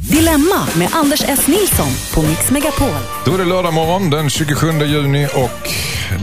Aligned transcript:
Dilemma 0.00 0.66
med 0.76 0.88
Anders 0.92 1.22
S. 1.28 1.46
Nilsson 1.46 1.88
på 2.14 2.22
Mix 2.22 2.50
Megapol. 2.50 2.88
Då 3.24 3.34
är 3.34 3.38
det 3.38 3.44
lördag 3.44 3.72
morgon 3.74 4.10
den 4.10 4.30
27 4.30 4.84
juni 4.84 5.26
och 5.34 5.68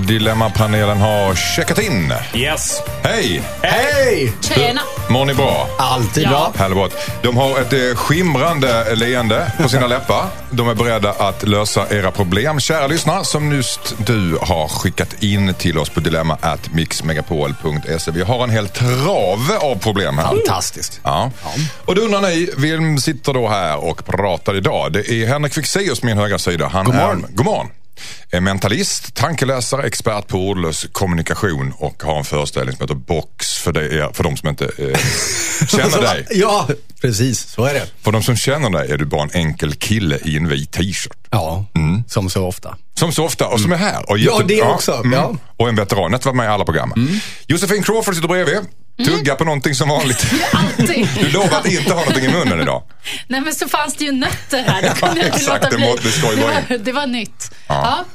Dilemmapanelen 0.08 0.98
har 1.02 1.36
checkat 1.36 1.80
in. 1.80 2.14
Yes. 2.36 2.82
Hej! 3.04 3.42
Hej! 3.64 4.34
Tjena! 4.42 4.82
Mår 5.10 5.26
ni 5.26 5.34
bra? 5.34 5.68
Alltid 5.80 6.24
Ja. 6.24 6.30
bra. 6.30 6.52
Härligt. 6.56 6.98
De 7.24 7.38
har 7.38 7.60
ett 7.60 7.74
eh, 7.74 7.96
skimrande 7.96 8.96
leende 8.96 9.52
på 9.62 9.70
sina 9.70 9.88
läppar. 9.96 10.26
De 10.52 10.70
är 10.70 10.76
beredda 10.76 11.12
att 11.12 11.48
lösa 11.48 11.86
era 11.90 12.12
problem. 12.12 12.60
Kära 12.60 12.88
lyssnare, 12.88 13.26
som 13.26 13.52
just 13.52 13.94
du 13.98 14.38
har 14.42 14.68
skickat 14.68 15.24
in 15.24 15.54
till 15.54 15.78
oss 15.78 15.90
på 15.90 16.00
dilemma 16.00 16.38
at 16.42 16.74
mixmegapol.se. 16.74 18.12
Vi 18.12 18.22
har 18.22 18.44
en 18.44 18.50
hel 18.50 18.68
trave 18.70 19.58
av 19.62 19.76
problem 19.76 20.18
här. 20.18 20.26
Fantastiskt. 20.28 21.00
Ja. 21.04 21.32
Och 21.86 21.96
då 21.96 22.02
undrar 22.02 22.22
ni, 22.22 22.50
vem 22.58 22.98
sitter 22.98 23.34
då 23.34 23.41
här 23.50 23.78
och 23.78 24.06
pratar 24.06 24.56
idag? 24.56 24.94
Det 24.94 25.10
är 25.12 25.28
Henrik 25.28 25.54
Fexeus, 25.54 26.04
min 26.04 26.18
högra 26.18 26.40
sida. 26.40 26.68
Han 26.68 26.86
God 26.86 26.96
morgon. 26.96 27.26
Är, 27.30 27.36
god 27.36 27.46
morgon. 27.46 27.68
Är 28.32 28.40
mentalist, 28.40 29.16
tankeläsare, 29.16 29.88
expert 29.88 30.28
på 30.28 30.38
ordlös 30.38 30.88
kommunikation 30.92 31.74
och 31.78 32.04
har 32.04 32.18
en 32.18 32.24
föreställning 32.24 32.76
som 32.76 32.84
heter 32.84 32.96
Box 32.96 33.58
för, 33.58 33.78
är, 33.78 34.14
för 34.14 34.24
de 34.24 34.38
som 34.38 34.50
inte 34.50 34.66
eh, 34.66 35.00
känner 35.68 36.02
dig. 36.02 36.28
Ja, 36.32 36.68
precis. 37.02 37.48
Så 37.50 37.66
är 37.66 37.74
det. 37.74 37.86
För 38.02 38.12
de 38.12 38.24
som 38.24 38.36
känner 38.36 38.70
dig 38.70 38.92
är 38.92 38.98
du 38.98 39.06
bara 39.06 39.24
en 39.24 39.32
enkel 39.34 39.74
kille 39.74 40.20
i 40.26 40.38
en 40.38 40.48
vit 40.48 40.72
t-shirt. 40.72 41.18
Ja, 41.30 41.66
som 42.08 42.30
så 42.30 42.48
ofta. 42.48 42.78
Som 42.94 43.12
så 43.12 43.26
ofta 43.26 43.48
och 43.48 43.60
som 43.60 43.72
är 43.72 43.78
här. 43.78 44.10
Och 44.10 44.18
Mm. 44.18 44.34
Ja, 44.34 44.42
det 44.48 44.62
också. 44.62 45.02
Ja. 45.14 45.36
Och 45.58 45.70
en 45.70 45.76
veteran, 45.76 46.14
ett 46.14 46.26
varit 46.26 46.36
med 46.36 46.46
i 46.46 46.48
alla 46.48 46.66
program. 46.66 46.94
Josefin 47.48 47.84
Crawford 47.84 48.16
sitter 48.16 48.28
bredvid. 48.28 48.60
Mm. 49.00 49.18
Tugga 49.18 49.36
på 49.36 49.44
någonting 49.44 49.76
som 49.76 49.90
vanligt. 49.90 50.26
Alltid. 50.54 51.08
Du 51.20 51.30
lovar 51.30 51.58
att 51.58 51.68
inte 51.68 51.94
ha 51.94 52.00
någonting 52.00 52.26
i 52.26 52.30
munnen 52.30 52.62
idag. 52.62 52.84
Nej 53.28 53.42
men 53.42 53.56
så 53.56 53.68
fanns 53.68 53.96
det 53.96 54.06
ju 54.06 54.12
nötter 54.12 54.64
här. 54.64 54.82
Då 54.82 55.08
kunde 55.08 55.22
jag 55.22 55.26
inte 55.26 55.38
exakt, 55.38 55.64
låta 55.64 55.70
det 55.70 55.78
bli. 55.78 55.86
in. 55.86 56.40
det, 56.40 56.44
var, 56.44 56.78
det 56.78 56.92
var 56.92 57.08
nytt. 57.08 57.52
Ja. 57.68 58.06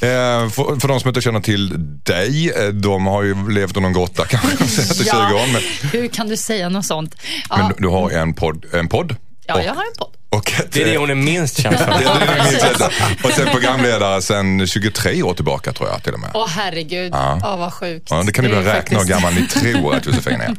Ja. 0.00 0.06
Eh, 0.06 0.48
för, 0.50 0.80
för 0.80 0.88
de 0.88 1.00
som 1.00 1.08
inte 1.08 1.20
känner 1.20 1.40
till 1.40 1.72
dig, 2.02 2.50
eh, 2.50 2.68
de 2.68 3.06
har 3.06 3.22
ju 3.22 3.50
levt 3.50 3.76
i 3.76 3.80
någon 3.80 3.92
grotta 3.92 4.24
kanske 4.24 4.56
senaste 4.68 5.04
20 5.04 5.10
åren. 5.10 5.52
Men, 5.52 5.62
Hur 5.92 6.08
kan 6.08 6.28
du 6.28 6.36
säga 6.36 6.68
något 6.68 6.86
sånt? 6.86 7.14
Ja, 7.48 7.56
men 7.56 7.82
du 7.82 7.88
har 7.88 8.10
en 8.10 8.34
podd. 8.34 8.64
En 8.72 8.88
podd 8.88 9.16
ja 9.46 9.62
jag 9.62 9.74
har 9.74 9.82
en 9.82 9.96
podd. 9.98 10.12
Och 10.32 10.52
ett, 10.60 10.72
Det 10.72 10.82
är 10.82 10.84
det 10.84 10.94
eh, 10.94 11.00
hon 11.00 11.10
är 11.10 11.14
minst 11.14 11.62
känd 11.62 11.78
för. 11.78 11.86
det 11.98 12.04
är 12.04 12.36
det 12.36 12.44
minst. 12.50 13.24
Och 13.24 13.30
sen 13.30 13.48
programledare 13.52 14.22
sen 14.22 14.66
23 14.66 15.22
år 15.22 15.34
tillbaka 15.34 15.72
tror 15.72 15.88
jag 15.88 16.02
till 16.02 16.14
och 16.14 16.20
med. 16.20 16.30
Åh 16.34 16.48
herregud, 16.48 17.12
Ja. 17.14 17.38
ja. 17.42 17.56
vad 17.56 17.72
sjukt. 17.72 18.08
Ja, 18.10 18.22
det 18.22 18.32
kan 18.32 18.44
ni 18.44 18.50
väl 18.50 18.64
räkna 18.64 18.98
hur 18.98 19.06
gammal 19.06 19.34
ni 19.34 19.46
tror 19.46 19.94
att 19.94 20.06
Josefin 20.06 20.40
är. 20.40 20.56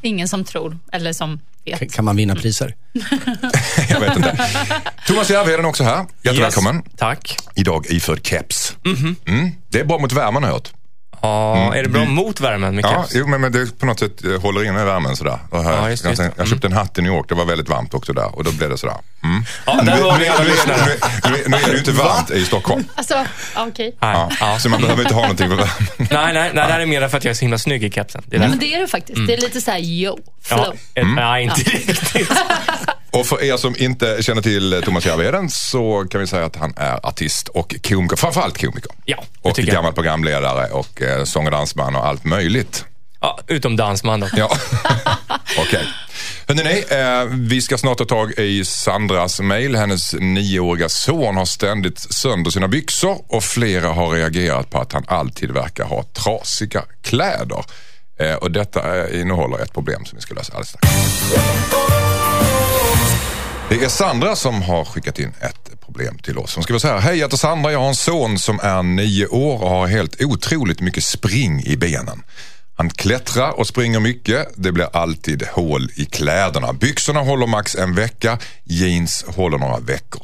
Ingen 0.06 0.28
som 0.28 0.44
tror, 0.44 0.78
eller 0.92 1.12
som 1.12 1.40
vet. 1.64 1.92
Kan 1.94 2.04
man 2.04 2.16
vinna 2.16 2.34
priser? 2.34 2.74
Jag 3.88 4.00
vet 4.00 4.16
inte. 4.16 4.48
Thomas 5.06 5.30
Järvheden 5.30 5.64
är 5.64 5.68
också 5.68 5.84
här. 5.84 6.06
Jättevälkommen. 6.22 6.76
Yes. 6.76 6.84
Tack. 6.96 7.36
Idag 7.54 7.86
iförd 7.90 8.26
keps. 8.26 8.76
Mm. 9.26 9.50
Det 9.68 9.80
är 9.80 9.84
bra 9.84 9.98
mot 9.98 10.12
värmen 10.12 10.42
har 10.42 10.50
jag 10.50 10.54
hört. 10.54 10.72
Ja, 11.22 11.74
är 11.74 11.82
det 11.82 11.88
bra 11.88 12.04
mot 12.04 12.40
värmen 12.40 12.74
med 12.74 12.84
Ja, 12.84 12.88
keps? 13.02 13.14
jo, 13.14 13.26
men, 13.26 13.40
men 13.40 13.52
det 13.52 13.78
på 13.78 13.86
något 13.86 13.98
sätt 13.98 14.24
eh, 14.24 14.40
håller 14.40 14.64
inne 14.64 14.84
värmen 14.84 15.16
sådär. 15.16 15.38
Och 15.50 15.64
här, 15.64 15.72
Ja, 15.72 15.90
just 15.90 16.02
det, 16.02 16.08
just 16.08 16.22
jag, 16.22 16.32
jag 16.36 16.48
köpte 16.48 16.66
en 16.66 16.72
hatt 16.72 16.98
i 16.98 17.02
New 17.02 17.12
York, 17.12 17.28
det 17.28 17.34
var 17.34 17.44
väldigt 17.44 17.68
varmt 17.68 17.94
också 17.94 18.12
där 18.12 18.36
och 18.36 18.44
då 18.44 18.52
blev 18.52 18.70
det 18.70 18.78
sådär. 18.78 18.96
Mm. 19.24 19.44
Ja, 19.66 19.80
där 19.82 20.02
har 20.10 20.18
ni 20.18 20.28
alla 20.28 20.42
nu, 20.44 20.48
lyssnare. 20.50 20.78
nu, 21.24 21.30
nu, 21.30 21.44
nu 21.48 21.56
är 21.56 21.66
det 21.66 21.72
ju 21.72 21.78
inte 21.78 21.92
varmt 21.92 22.30
i 22.30 22.44
Stockholm. 22.44 22.84
Alltså, 22.94 23.24
okej. 23.56 23.96
Nej, 24.00 24.16
Ja, 24.16 24.30
ja. 24.40 24.58
Så 24.58 24.68
man 24.68 24.80
behöver 24.80 25.02
inte 25.02 25.14
ha 25.14 25.22
någonting 25.22 25.48
för 25.48 25.56
värmen. 25.56 25.74
nej, 25.96 26.08
nej, 26.10 26.32
nej, 26.34 26.52
det 26.54 26.72
här 26.72 26.80
är 26.80 26.86
mer 26.86 27.08
för 27.08 27.18
att 27.18 27.24
jag 27.24 27.30
är 27.30 27.34
så 27.34 27.40
himla 27.40 27.58
snygg 27.58 27.84
i 27.84 27.90
kepsen. 27.90 28.22
Det 28.26 28.36
är 28.36 28.40
Men 28.40 28.50
därför. 28.50 28.60
det 28.66 28.74
är 28.74 28.80
det 28.80 28.88
faktiskt. 28.88 29.26
Det 29.26 29.32
är 29.34 29.40
lite 29.40 29.60
så 29.60 29.70
här, 29.70 29.78
yo, 29.78 30.18
flow. 30.42 30.60
Ja, 30.94 31.00
ett, 31.00 31.06
Nej, 31.14 31.42
inte 31.44 31.60
riktigt. 31.60 32.30
Och 33.16 33.26
för 33.26 33.42
er 33.42 33.56
som 33.56 33.76
inte 33.78 34.22
känner 34.22 34.42
till 34.42 34.82
Thomas 34.84 35.06
Järvheden 35.06 35.50
så 35.50 36.06
kan 36.10 36.20
vi 36.20 36.26
säga 36.26 36.44
att 36.44 36.56
han 36.56 36.74
är 36.76 37.06
artist 37.06 37.48
och 37.48 37.74
komiker, 37.88 38.16
framförallt 38.16 38.58
komiker. 38.60 38.90
Ja, 39.04 39.24
det 39.42 39.48
Och 39.48 39.54
tycker 39.54 39.68
jag. 39.68 39.74
gammal 39.74 39.92
programledare 39.92 40.66
och 40.70 41.02
eh, 41.02 41.24
sång 41.24 41.44
och 41.46 41.50
dansman 41.50 41.96
och 41.96 42.06
allt 42.06 42.24
möjligt. 42.24 42.84
Ja, 43.20 43.38
utom 43.46 43.76
dansman 43.76 44.20
då. 44.20 44.28
Ja, 44.36 44.56
okej. 45.58 45.84
Hörrni, 46.48 46.84
eh, 46.88 47.24
vi 47.48 47.60
ska 47.62 47.78
snart 47.78 47.98
ta 47.98 48.04
tag 48.04 48.32
i 48.32 48.64
Sandras 48.64 49.40
mejl. 49.40 49.76
Hennes 49.76 50.14
nioåriga 50.14 50.88
son 50.88 51.36
har 51.36 51.44
ständigt 51.44 51.98
sönder 52.14 52.50
sina 52.50 52.68
byxor 52.68 53.18
och 53.28 53.44
flera 53.44 53.88
har 53.88 54.10
reagerat 54.10 54.70
på 54.70 54.78
att 54.80 54.92
han 54.92 55.04
alltid 55.08 55.50
verkar 55.50 55.84
ha 55.84 56.02
trasiga 56.12 56.84
kläder. 57.02 57.64
Eh, 58.20 58.34
och 58.34 58.50
detta 58.50 59.06
eh, 59.06 59.20
innehåller 59.20 59.58
ett 59.58 59.72
problem 59.72 60.04
som 60.04 60.16
vi 60.16 60.22
ska 60.22 60.34
lösa 60.34 60.52
alldeles 60.52 60.68
strax. 60.68 60.86
Det 63.68 63.84
är 63.84 63.88
Sandra 63.88 64.36
som 64.36 64.62
har 64.62 64.84
skickat 64.84 65.18
in 65.18 65.34
ett 65.40 65.80
problem 65.80 66.18
till 66.18 66.38
oss. 66.38 66.54
Hon 66.54 66.64
skriver 66.64 66.78
så 66.78 66.88
här. 66.88 66.98
Hej, 66.98 67.16
jag 67.16 67.26
heter 67.26 67.36
Sandra. 67.36 67.72
Jag 67.72 67.78
har 67.78 67.88
en 67.88 67.94
son 67.94 68.38
som 68.38 68.60
är 68.62 68.82
nio 68.82 69.26
år 69.26 69.62
och 69.62 69.70
har 69.70 69.86
helt 69.86 70.22
otroligt 70.22 70.80
mycket 70.80 71.04
spring 71.04 71.62
i 71.64 71.76
benen. 71.76 72.22
Han 72.76 72.90
klättrar 72.90 73.50
och 73.58 73.66
springer 73.66 74.00
mycket. 74.00 74.48
Det 74.56 74.72
blir 74.72 74.96
alltid 74.96 75.42
hål 75.52 75.90
i 75.96 76.04
kläderna. 76.04 76.72
Byxorna 76.72 77.20
håller 77.20 77.46
max 77.46 77.74
en 77.74 77.94
vecka. 77.94 78.38
Jeans 78.64 79.24
håller 79.28 79.58
några 79.58 79.78
veckor. 79.78 80.22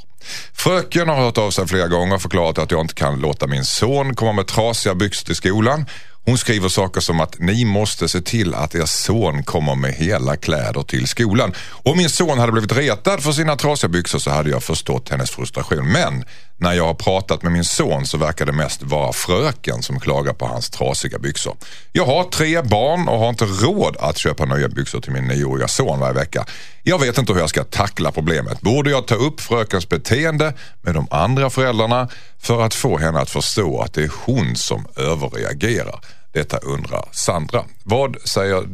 Fröken 0.52 1.08
har 1.08 1.16
hört 1.16 1.38
av 1.38 1.50
sig 1.50 1.68
flera 1.68 1.88
gånger 1.88 2.14
och 2.14 2.22
förklarat 2.22 2.58
att 2.58 2.70
jag 2.70 2.80
inte 2.80 2.94
kan 2.94 3.20
låta 3.20 3.46
min 3.46 3.64
son 3.64 4.14
komma 4.14 4.32
med 4.32 4.46
trasiga 4.46 4.94
byxor 4.94 5.26
till 5.26 5.36
skolan. 5.36 5.86
Hon 6.24 6.38
skriver 6.38 6.68
saker 6.68 7.00
som 7.00 7.20
att 7.20 7.38
ni 7.38 7.64
måste 7.64 8.08
se 8.08 8.20
till 8.20 8.54
att 8.54 8.74
er 8.74 8.84
son 8.84 9.42
kommer 9.42 9.74
med 9.74 9.92
hela 9.92 10.36
kläder 10.36 10.82
till 10.82 11.06
skolan. 11.06 11.54
Om 11.82 11.96
min 11.96 12.10
son 12.10 12.38
hade 12.38 12.52
blivit 12.52 12.72
retad 12.72 13.22
för 13.22 13.32
sina 13.32 13.56
trasiga 13.56 13.88
byxor 13.88 14.18
så 14.18 14.30
hade 14.30 14.50
jag 14.50 14.62
förstått 14.62 15.08
hennes 15.08 15.30
frustration. 15.30 15.92
Men 15.92 16.24
när 16.56 16.72
jag 16.72 16.86
har 16.86 16.94
pratat 16.94 17.42
med 17.42 17.52
min 17.52 17.64
son 17.64 18.06
så 18.06 18.18
verkar 18.18 18.46
det 18.46 18.52
mest 18.52 18.82
vara 18.82 19.12
fröken 19.12 19.82
som 19.82 20.00
klagar 20.00 20.32
på 20.32 20.46
hans 20.46 20.70
trasiga 20.70 21.18
byxor. 21.18 21.56
Jag 21.92 22.06
har 22.06 22.24
tre 22.24 22.62
barn 22.62 23.08
och 23.08 23.18
har 23.18 23.28
inte 23.28 23.44
råd 23.44 23.96
att 24.00 24.18
köpa 24.18 24.44
nya 24.44 24.68
byxor 24.68 25.00
till 25.00 25.12
min 25.12 25.24
nioåriga 25.24 25.68
son 25.68 26.00
varje 26.00 26.14
vecka. 26.14 26.46
Jag 26.82 26.98
vet 26.98 27.18
inte 27.18 27.32
hur 27.32 27.40
jag 27.40 27.50
ska 27.50 27.64
tackla 27.64 28.12
problemet. 28.12 28.60
Borde 28.60 28.90
jag 28.90 29.06
ta 29.06 29.14
upp 29.14 29.40
frökens 29.40 29.88
beteende 29.88 30.54
med 30.82 30.94
de 30.94 31.06
andra 31.10 31.50
föräldrarna 31.50 32.08
för 32.38 32.62
att 32.62 32.74
få 32.74 32.98
henne 32.98 33.20
att 33.20 33.30
förstå 33.30 33.80
att 33.80 33.92
det 33.92 34.02
är 34.02 34.10
hon 34.24 34.56
som 34.56 34.86
överreagerar? 34.96 36.00
Detta 36.32 36.56
undrar 36.56 37.08
Sandra. 37.12 37.64
Vad 37.84 38.16
säger 38.28 38.64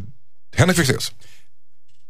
Henrik 0.56 0.76
Fexeus? 0.76 1.12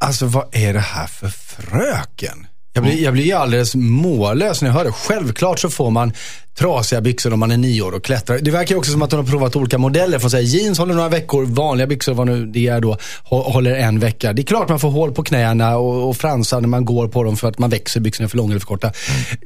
Alltså 0.00 0.26
vad 0.26 0.48
är 0.52 0.72
det 0.72 0.80
här 0.80 1.06
för 1.06 1.28
fröken? 1.28 2.46
Jag 2.78 2.84
blir, 2.84 3.04
jag 3.04 3.12
blir 3.12 3.34
alldeles 3.34 3.74
mållös 3.74 4.62
när 4.62 4.68
jag 4.68 4.74
hör 4.74 4.84
det. 4.84 4.92
Självklart 4.92 5.58
så 5.58 5.70
får 5.70 5.90
man 5.90 6.12
trasiga 6.58 7.00
byxor 7.00 7.32
om 7.32 7.40
man 7.40 7.50
är 7.50 7.56
nio 7.56 7.82
år 7.82 7.92
och 7.92 8.04
klättrar. 8.04 8.38
Det 8.38 8.50
verkar 8.50 8.76
också 8.76 8.92
som 8.92 9.02
att 9.02 9.12
hon 9.12 9.20
har 9.20 9.26
provat 9.26 9.56
olika 9.56 9.78
modeller. 9.78 10.18
Från 10.18 10.30
så 10.30 10.36
här, 10.36 10.44
jeans 10.44 10.78
håller 10.78 10.94
några 10.94 11.08
veckor, 11.08 11.44
vanliga 11.44 11.86
byxor, 11.86 12.14
vad 12.14 12.26
nu 12.26 12.46
det 12.46 12.68
är 12.68 12.80
då, 12.80 12.96
håller 13.24 13.74
en 13.74 13.98
vecka. 13.98 14.32
Det 14.32 14.42
är 14.42 14.44
klart 14.44 14.68
man 14.68 14.80
får 14.80 14.90
hål 14.90 15.12
på 15.12 15.22
knäna 15.22 15.76
och, 15.76 16.08
och 16.08 16.16
fransar 16.16 16.60
när 16.60 16.68
man 16.68 16.84
går 16.84 17.08
på 17.08 17.22
dem 17.22 17.36
för 17.36 17.48
att 17.48 17.58
man 17.58 17.70
växer, 17.70 18.00
byxorna 18.00 18.24
är 18.24 18.28
för 18.28 18.36
långa 18.36 18.50
eller 18.50 18.60
för 18.60 18.66
korta. 18.66 18.92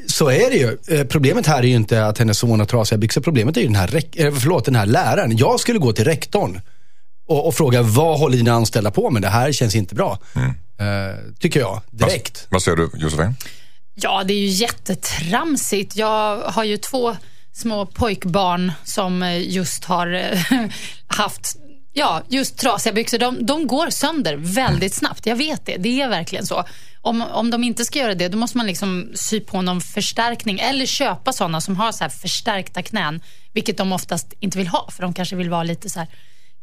Så 0.06 0.30
är 0.30 0.50
det 0.50 0.56
ju. 0.56 0.98
Eh, 0.98 1.06
problemet 1.06 1.46
här 1.46 1.58
är 1.58 1.66
ju 1.66 1.76
inte 1.76 2.06
att 2.06 2.18
hennes 2.18 2.38
son 2.38 2.58
har 2.58 2.66
trasiga 2.66 2.98
byxor. 2.98 3.20
Problemet 3.20 3.56
är 3.56 3.60
ju 3.60 3.66
den 3.66 3.76
här, 3.76 4.02
eh, 4.16 4.34
förlåt, 4.34 4.64
den 4.64 4.76
här 4.76 4.86
läraren. 4.86 5.36
Jag 5.36 5.60
skulle 5.60 5.78
gå 5.78 5.92
till 5.92 6.04
rektorn 6.04 6.60
och, 7.28 7.46
och 7.46 7.54
fråga 7.54 7.82
vad 7.82 8.18
håller 8.18 8.36
dina 8.36 8.52
anställda 8.52 8.90
på 8.90 9.10
med? 9.10 9.22
Det 9.22 9.28
här 9.28 9.52
känns 9.52 9.74
inte 9.74 9.94
bra. 9.94 10.18
Mm 10.36 10.54
tycker 11.38 11.60
jag, 11.60 11.80
direkt. 11.90 12.46
Vad 12.50 12.62
säger 12.62 12.76
du 12.76 12.90
Josefin? 12.94 13.34
Ja, 13.94 14.24
det 14.24 14.32
är 14.32 14.38
ju 14.38 14.46
jättetramsigt. 14.46 15.96
Jag 15.96 16.38
har 16.38 16.64
ju 16.64 16.76
två 16.76 17.16
små 17.52 17.86
pojkbarn 17.86 18.72
som 18.84 19.22
eh, 19.22 19.50
just 19.50 19.84
har 19.84 20.12
eh, 20.12 20.66
haft 21.06 21.56
Ja, 21.94 22.22
just 22.28 22.58
trasiga 22.58 22.92
byxor. 22.92 23.18
De, 23.18 23.46
de 23.46 23.66
går 23.66 23.90
sönder 23.90 24.36
väldigt 24.36 24.94
snabbt. 24.94 25.26
Jag 25.26 25.36
vet 25.36 25.66
det. 25.66 25.76
Det 25.76 26.00
är 26.00 26.08
verkligen 26.08 26.46
så. 26.46 26.64
Om, 27.00 27.22
om 27.22 27.50
de 27.50 27.64
inte 27.64 27.84
ska 27.84 27.98
göra 27.98 28.14
det, 28.14 28.28
då 28.28 28.38
måste 28.38 28.56
man 28.58 28.66
liksom 28.66 29.12
sy 29.14 29.40
på 29.40 29.62
någon 29.62 29.80
förstärkning 29.80 30.58
eller 30.60 30.86
köpa 30.86 31.32
sådana 31.32 31.60
som 31.60 31.76
har 31.76 31.92
så 31.92 32.04
här 32.04 32.08
förstärkta 32.08 32.82
knän, 32.82 33.20
vilket 33.52 33.76
de 33.76 33.92
oftast 33.92 34.32
inte 34.40 34.58
vill 34.58 34.68
ha, 34.68 34.90
för 34.90 35.02
de 35.02 35.14
kanske 35.14 35.36
vill 35.36 35.50
vara 35.50 35.62
lite 35.62 35.90
så 35.90 35.98
här 35.98 36.08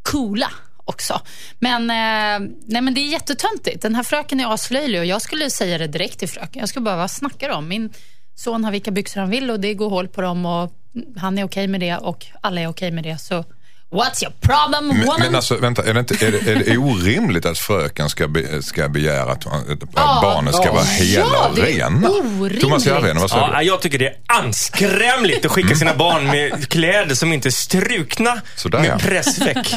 coola 0.01 0.51
också. 0.89 1.21
Men, 1.59 1.81
eh, 1.89 2.49
nej, 2.65 2.81
men 2.81 2.93
det 2.93 3.01
är 3.01 3.11
jättetöntigt. 3.11 3.81
Den 3.81 3.95
här 3.95 4.03
fröken 4.03 4.39
är 4.39 4.53
aslöjlig 4.53 4.99
och 4.99 5.05
jag 5.05 5.21
skulle 5.21 5.49
säga 5.49 5.77
det 5.77 5.87
direkt 5.87 6.19
till 6.19 6.29
fröken. 6.29 6.59
Jag 6.59 6.69
skulle 6.69 6.83
bara, 6.83 6.95
vad 6.95 7.11
snackar 7.11 7.49
om? 7.49 7.67
Min 7.67 7.93
son 8.35 8.63
har 8.63 8.71
vilka 8.71 8.91
byxor 8.91 9.21
han 9.21 9.29
vill 9.29 9.51
och 9.51 9.59
det 9.59 9.73
går 9.73 9.89
hål 9.89 10.07
på 10.07 10.21
dem 10.21 10.45
och 10.45 10.71
han 11.17 11.37
är 11.37 11.43
okej 11.43 11.67
med 11.67 11.79
det 11.79 11.97
och 11.97 12.25
alla 12.41 12.61
är 12.61 12.67
okej 12.67 12.91
med 12.91 13.03
det. 13.03 13.17
Så 13.17 13.45
What's 13.91 14.23
your 14.23 14.33
problem 14.41 14.87
Men, 14.87 14.99
woman? 15.01 15.15
men 15.19 15.35
alltså, 15.35 15.55
vänta, 15.57 15.83
är 15.83 15.93
det, 15.93 15.99
inte, 15.99 16.25
är, 16.25 16.31
det, 16.31 16.51
är 16.51 16.55
det 16.65 16.77
orimligt 16.77 17.45
att 17.45 17.57
fröken 17.59 18.09
ska, 18.09 18.27
be, 18.27 18.63
ska 18.63 18.89
begära 18.89 19.31
att, 19.31 19.45
att 19.47 19.65
Ja. 19.95 20.19
barnen 20.21 20.53
ska 20.53 20.65
Ja. 20.65 20.73
vara 20.73 20.83
hela 20.83 21.25
Ja, 21.33 21.47
och 21.49 21.55
det 21.55 21.61
är 21.61 21.65
rena? 21.65 22.09
orimligt. 22.09 22.61
Thomas 22.61 22.85
Järvheden, 22.85 23.17
vad 23.21 23.29
säger 23.29 23.49
Ja, 23.53 23.59
du? 23.59 23.65
jag 23.65 23.81
tycker 23.81 23.99
det 23.99 24.07
är 24.07 24.15
anskrämligt 24.27 25.45
att 25.45 25.51
skicka 25.51 25.75
sina 25.75 25.93
barn 25.95 26.27
med 26.27 26.69
kläder 26.69 27.15
som 27.15 27.33
inte 27.33 27.49
är 27.49 27.51
strukna 27.51 28.41
Sådär, 28.55 28.79
med 28.79 28.89
ja. 28.89 28.97
pressveck. 28.99 29.73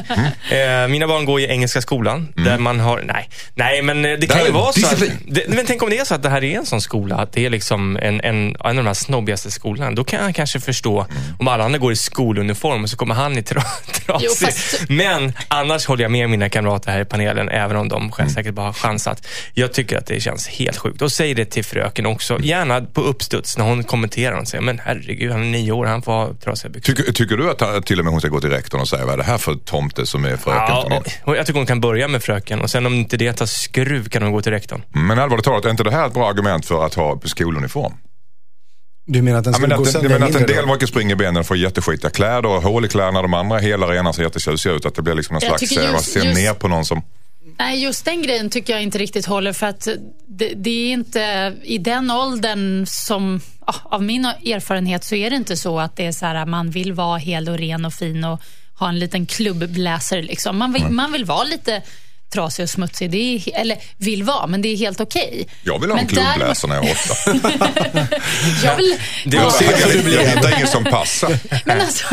Eh, 0.52 0.88
mina 0.88 1.06
barn 1.06 1.24
går 1.24 1.40
i 1.40 1.44
engelska 1.46 1.80
skolan 1.82 2.32
där 2.36 2.58
man 2.58 2.80
har, 2.80 3.02
nej, 3.06 3.28
nej 3.54 3.82
men 3.82 4.04
eh, 4.04 4.18
det 4.18 4.26
kan 4.26 4.38
här 4.38 4.46
ju 4.46 4.52
vara 4.52 4.72
så 4.72 4.86
att, 4.86 5.02
det, 5.28 5.44
men 5.48 5.66
tänk 5.66 5.82
om 5.82 5.90
det 5.90 5.98
är 5.98 6.04
så 6.04 6.14
att 6.14 6.22
det 6.22 6.28
här 6.28 6.44
är 6.44 6.58
en 6.58 6.66
sån 6.66 6.80
skola, 6.80 7.16
att 7.16 7.32
det 7.32 7.46
är 7.46 7.50
liksom 7.50 7.96
en, 7.96 8.20
en, 8.20 8.46
en 8.46 8.56
av 8.60 8.74
de 8.74 8.86
här 8.86 8.94
snobbigaste 8.94 9.50
skolorna. 9.50 9.90
Då 9.90 10.04
kan 10.04 10.24
jag 10.24 10.34
kanske 10.34 10.60
förstå 10.60 11.06
om 11.38 11.48
alla 11.48 11.64
andra 11.64 11.78
går 11.78 11.92
i 11.92 11.96
skoluniform 11.96 12.82
och 12.84 12.90
så 12.90 12.96
kommer 12.96 13.14
han 13.14 13.38
i 13.38 13.42
tra, 13.42 13.62
trasig. 14.06 14.28
Jo, 14.30 14.46
fast- 14.46 14.88
Men 14.88 15.32
annars 15.48 15.86
håller 15.86 16.02
jag 16.04 16.10
med 16.10 16.30
mina 16.30 16.48
kamrater 16.48 16.90
här 16.92 17.00
i 17.00 17.04
panelen, 17.04 17.48
även 17.48 17.76
om 17.76 17.88
de 17.88 18.10
själv 18.12 18.28
säkert 18.28 18.54
bara 18.54 18.66
har 18.66 18.72
chansat. 18.72 19.26
Jag 19.54 19.72
tycker 19.72 19.98
att 19.98 20.06
det 20.06 20.20
känns 20.20 20.48
helt 20.48 20.76
sjukt. 20.76 21.02
Och 21.02 21.12
säg 21.12 21.34
det 21.34 21.44
till 21.44 21.64
fröken 21.64 22.06
också. 22.06 22.38
Gärna 22.40 22.80
på 22.80 23.00
uppstuds 23.00 23.58
när 23.58 23.64
hon 23.64 23.84
kommenterar 23.84 24.36
och 24.36 24.48
säger, 24.48 24.62
men 24.64 24.78
herregud, 24.84 25.32
han 25.32 25.40
är 25.40 25.46
nio 25.46 25.72
år, 25.72 25.86
han 25.86 26.02
får 26.02 26.12
ha 26.12 26.34
trasiga 26.44 26.70
byxor. 26.70 26.92
Tycker, 26.94 27.12
tycker 27.12 27.36
du 27.36 27.50
att 27.50 27.86
till 27.86 27.98
och 27.98 28.04
med 28.04 28.12
hon 28.12 28.20
ska 28.20 28.28
gå 28.30 28.40
till 28.40 28.50
rektorn 28.50 28.80
och 28.80 28.88
säga 28.88 29.04
vad 29.04 29.12
är 29.14 29.18
det 29.18 29.24
här 29.24 29.38
för 29.38 29.54
tomte 29.54 30.06
som 30.06 30.24
är 30.24 30.36
fröken 30.36 30.62
Ja, 30.68 30.82
till 30.82 30.90
min? 30.90 30.98
och- 31.22 31.28
och 31.28 31.36
jag 31.36 31.46
tycker 31.46 31.58
hon 31.60 31.66
kan 31.66 31.80
börja 31.80 32.08
med 32.08 32.22
fröken 32.22 32.60
och 32.60 32.70
sen 32.70 32.86
om 32.86 32.94
inte 32.94 33.16
det 33.16 33.32
tar 33.32 33.46
skruv 33.46 34.08
kan 34.08 34.22
hon 34.22 34.32
gå 34.32 34.42
till 34.42 34.52
rektorn. 34.52 34.82
Men 34.90 35.18
allvarligt 35.18 35.44
talat, 35.44 35.64
är 35.64 35.70
inte 35.70 35.84
det 35.84 35.90
här 35.92 36.06
ett 36.06 36.14
bra 36.14 36.28
argument 36.30 36.66
för 36.66 36.86
att 36.86 36.94
ha 36.94 37.20
skoluniform? 37.24 37.92
Du 39.04 39.22
menar 39.22 39.38
att 39.38 39.44
den 39.44 39.52
Ja, 39.52 39.56
skulle 39.58 39.68
men 39.68 39.76
gå 39.76 39.82
att, 39.82 39.86
jag 39.86 39.92
sönder 40.02 40.08
menar 40.18 40.26
att 40.26 40.34
en 40.34 40.78
del 40.78 40.88
springa 40.88 41.12
i 41.12 41.16
benen 41.16 41.36
och 41.36 41.46
får 41.46 41.56
jätteskitiga 41.56 42.10
kläder 42.10 42.46
och 42.46 42.62
hål 42.62 42.84
i 42.84 42.88
kläderna. 42.88 43.22
De 43.22 43.34
andra 43.34 43.58
hela 43.58 43.86
rena 43.86 44.12
ser 44.12 44.22
jättetjusiga 44.22 44.72
ut. 44.72 44.86
Att 44.86 44.94
det 44.94 45.02
blir 45.02 45.14
liksom 45.14 45.36
en 45.36 45.40
Jag 45.42 45.48
slags, 45.58 45.70
tycker 45.72 45.84
eh, 45.88 45.92
just- 45.92 46.12
se 46.12 46.18
just- 46.20 46.34
ner 46.36 46.54
på 46.54 46.68
någon 46.68 46.84
som... 46.84 47.02
Nej, 47.58 47.82
just 47.82 48.04
den 48.04 48.22
grejen 48.22 48.50
tycker 48.50 48.72
jag 48.72 48.82
inte 48.82 48.98
riktigt 48.98 49.26
håller 49.26 49.52
för 49.52 49.66
att 49.66 49.88
det, 50.26 50.52
det 50.56 50.70
är 50.70 50.92
inte 50.92 51.54
i 51.62 51.78
den 51.78 52.10
åldern 52.10 52.86
som, 52.86 53.40
ja, 53.66 53.74
av 53.84 54.02
min 54.02 54.24
erfarenhet 54.24 55.04
så 55.04 55.14
är 55.14 55.30
det 55.30 55.36
inte 55.36 55.56
så 55.56 55.80
att 55.80 55.96
det 55.96 56.06
är 56.06 56.12
så 56.12 56.26
här 56.26 56.46
man 56.46 56.70
vill 56.70 56.92
vara 56.92 57.18
hel 57.18 57.48
och 57.48 57.58
ren 57.58 57.84
och 57.84 57.92
fin 57.94 58.24
och 58.24 58.40
ha 58.78 58.88
en 58.88 58.98
liten 58.98 59.26
klubbbläser 59.26 60.22
liksom. 60.22 60.58
Man 60.58 60.72
vill, 60.72 60.88
man 60.88 61.12
vill 61.12 61.24
vara 61.24 61.44
lite 61.44 61.82
trasig 62.32 62.62
och 62.62 62.70
smutsig, 62.70 63.10
det 63.10 63.16
är, 63.36 63.60
eller 63.60 63.78
vill 63.96 64.22
vara, 64.22 64.46
men 64.46 64.62
det 64.62 64.68
är 64.68 64.76
helt 64.76 65.00
okej. 65.00 65.46
Jag 65.62 65.78
vill 65.80 65.90
ha 65.90 65.98
en 65.98 66.06
Men 66.06 66.14
däremot- 66.14 66.34
klubbläsare 66.36 66.68
när 66.70 66.76
jag 66.76 66.86
är 66.86 66.92
åtta. 66.92 68.18
Jag 68.64 68.76
vill, 68.76 68.96
Det 69.24 69.36
ja, 69.36 69.42
var 69.44 69.50
så- 69.50 69.64
Jag, 69.64 69.80
jag 70.12 70.26
hittar 70.26 70.54
ingen 70.56 70.68
som 70.68 70.84
passar. 70.84 71.38
men 71.64 71.80
alltså, 71.80 72.04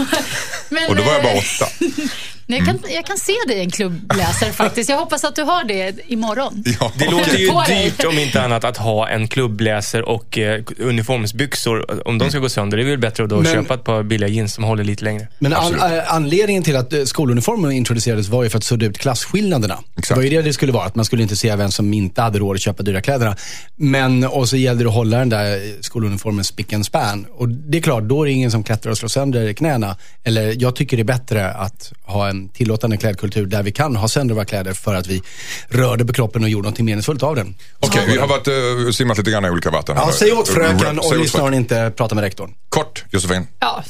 men, 0.70 0.90
Och 0.90 0.96
då 0.96 1.04
var 1.04 1.14
jag 1.14 1.24
bara 1.24 1.34
åtta. 1.38 1.68
Jag 2.52 2.66
kan, 2.66 2.80
jag 2.90 3.06
kan 3.06 3.18
se 3.18 3.34
dig 3.48 3.58
i 3.58 3.60
en 3.62 3.72
klubbläser 3.72 4.52
faktiskt. 4.52 4.90
Jag 4.90 4.98
hoppas 4.98 5.24
att 5.24 5.36
du 5.36 5.42
har 5.42 5.64
det 5.64 6.00
imorgon. 6.08 6.64
Ja, 6.80 6.92
Det 6.96 7.10
låter 7.12 7.38
ju 7.38 7.48
dyrt 7.84 8.06
om 8.06 8.20
inte 8.20 8.42
annat 8.42 8.64
att 8.64 8.78
ha 8.78 9.10
en 9.10 9.28
klubbläser 9.28 10.02
och 10.10 10.38
eh, 10.38 10.64
uniformsbyxor. 10.78 12.08
Om 12.08 12.18
de 12.18 12.30
ska 12.30 12.40
gå 12.40 12.50
sönder, 12.50 12.78
det 12.78 12.84
är 12.84 12.90
väl 12.90 12.98
bättre 13.00 13.24
att 13.24 13.30
då 13.30 13.36
Men- 13.42 13.54
köpa 13.54 13.74
ett 13.74 13.84
par 13.84 14.04
billiga 14.04 14.28
jeans 14.30 14.54
som 14.54 14.64
håller 14.64 14.84
lite 14.84 15.04
längre. 15.04 15.28
Men 15.40 15.54
an, 15.54 15.74
äh, 15.76 16.14
anledningen 16.14 16.64
till 16.64 16.76
att 16.76 16.94
eh, 16.94 17.04
skoluniformen 17.04 17.72
introducerades 17.72 18.28
var 18.28 18.44
ju 18.44 18.50
för 18.50 18.58
att 18.58 18.64
sudda 18.64 18.86
ut 18.86 18.98
klasskillnaderna. 18.98 19.80
Exakt. 19.98 20.10
Det 20.10 20.16
var 20.16 20.24
ju 20.24 20.30
det 20.30 20.42
det 20.42 20.54
skulle 20.54 20.72
vara, 20.72 20.86
att 20.86 20.96
man 20.96 21.06
skulle 21.06 21.24
inte 21.24 21.36
se 21.36 21.56
vem 21.56 21.72
som 21.72 21.94
inte 21.94 22.22
hade 22.22 22.40
råd 22.40 22.56
att 22.56 22.62
köpa 22.62 22.84
dyra 22.84 23.02
kläderna. 23.02 23.36
Men, 23.76 24.24
och 24.24 24.50
så 24.50 24.58
gällde 24.58 24.84
det 24.84 24.88
att 24.90 24.96
hålla 24.96 25.18
den 25.18 25.30
där 25.30 25.52
eh, 25.52 25.60
skoluniformen 25.82 26.44
spick 26.44 26.74
and 26.74 26.86
span. 26.86 27.26
Och 27.32 27.50
det 27.50 27.78
är 27.78 27.82
klart, 27.82 28.04
då 28.04 28.22
är 28.22 28.26
det 28.26 28.32
ingen 28.32 28.52
som 28.52 28.64
klättrar 28.64 28.92
och 28.92 28.98
slår 28.98 29.10
sönder 29.10 29.54
knäna. 29.54 29.96
Eller 30.24 30.56
jag 30.62 30.76
tycker 30.76 30.98
det 30.98 31.02
är 31.02 31.06
bättre 31.06 31.52
att 31.52 31.92
ha 32.06 32.30
en 32.30 32.39
tillåtande 32.48 32.98
klädkultur 32.98 33.46
där 33.46 33.64
vi 33.64 33.72
kan 33.72 33.96
ha 33.96 34.08
sönder 34.08 34.36
våra 34.36 34.46
kläder 34.46 34.74
för 34.74 34.96
att 34.96 35.08
vi 35.08 35.22
rörde 35.68 36.06
på 36.06 36.14
kroppen 36.14 36.44
och 36.44 36.50
gjorde 36.50 36.70
något 36.70 36.80
meningsfullt 36.80 37.24
av 37.24 37.36
den. 37.36 37.56
Okej, 37.80 38.04
vi 38.08 38.18
har 38.18 38.28
varit, 38.28 38.48
uh, 38.48 38.92
simmat 38.92 39.18
lite 39.18 39.32
grann 39.32 39.46
i 39.46 39.50
olika 39.50 39.72
vatten. 39.72 39.96
Ja, 39.98 40.12
säg 40.14 40.32
åt 40.32 40.50
fröken 40.50 40.80
Säg 40.80 40.98
och 40.98 41.18
lyssna 41.18 41.44
och 41.44 41.54
inte 41.54 41.94
prata 41.98 42.16
med 42.16 42.22
rektorn. 42.24 42.54
Kort, 42.70 43.04
Josefin. 43.12 43.48
Ja, 43.60 43.84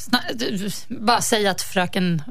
bara 0.89 1.21
säga 1.21 1.51
att 1.51 1.61
fröken 1.61 2.21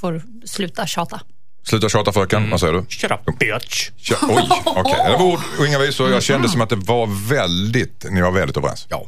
får 0.00 0.22
sluta 0.44 0.86
tjata. 0.86 1.20
Sluta 1.66 1.88
tjata 1.88 2.12
fröken, 2.12 2.38
Mm. 2.38 2.50
vad 2.50 2.60
säger 2.60 2.72
du? 2.72 2.84
Shut 2.88 3.10
up 3.10 3.38
bitch. 3.38 3.90
Tja, 3.96 4.16
oj, 4.22 4.48
okej. 4.64 4.94
Det 5.06 5.16
var 5.18 5.22
ord 5.24 5.40
och 5.58 5.66
inga 5.66 5.78
visor. 5.78 6.10
Jag 6.10 6.22
kände 6.22 6.48
som 6.48 6.60
att 6.60 6.68
det 6.70 6.76
var 6.76 7.28
väldigt, 7.28 8.06
ni 8.10 8.20
var 8.22 8.30
väldigt 8.30 8.56
överens. 8.56 8.86
Ja. 8.90 9.06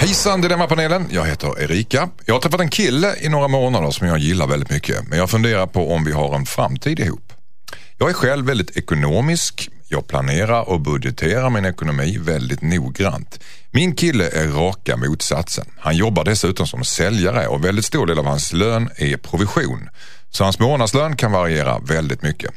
Hejsan 0.00 0.40
Dilemmapanelen, 0.40 1.08
jag 1.10 1.24
heter 1.24 1.62
Erika. 1.62 2.08
Jag 2.24 2.34
har 2.34 2.40
träffat 2.40 2.60
en 2.60 2.68
kille 2.68 3.14
i 3.20 3.28
några 3.28 3.48
månader 3.48 3.90
som 3.90 4.06
jag 4.06 4.18
gillar 4.18 4.46
väldigt 4.46 4.70
mycket. 4.70 5.08
Men 5.08 5.18
jag 5.18 5.30
funderar 5.30 5.66
på 5.66 5.92
om 5.92 6.04
vi 6.04 6.12
har 6.12 6.34
en 6.34 6.46
framtid 6.46 7.00
ihop. 7.00 7.32
Jag 7.98 8.10
är 8.10 8.14
själv 8.14 8.46
väldigt 8.46 8.76
ekonomisk. 8.76 9.68
Jag 9.88 10.06
planerar 10.06 10.68
och 10.68 10.80
budgeterar 10.80 11.50
min 11.50 11.64
ekonomi 11.64 12.18
väldigt 12.18 12.62
noggrant. 12.62 13.40
Min 13.70 13.94
kille 13.94 14.28
är 14.28 14.48
raka 14.48 14.96
motsatsen. 14.96 15.66
Han 15.78 15.96
jobbar 15.96 16.24
dessutom 16.24 16.66
som 16.66 16.84
säljare 16.84 17.46
och 17.46 17.64
väldigt 17.64 17.84
stor 17.84 18.06
del 18.06 18.18
av 18.18 18.26
hans 18.26 18.52
lön 18.52 18.90
är 18.96 19.16
provision. 19.16 19.88
Så 20.30 20.44
hans 20.44 20.58
månadslön 20.58 21.16
kan 21.16 21.32
variera 21.32 21.78
väldigt 21.78 22.22
mycket. 22.22 22.50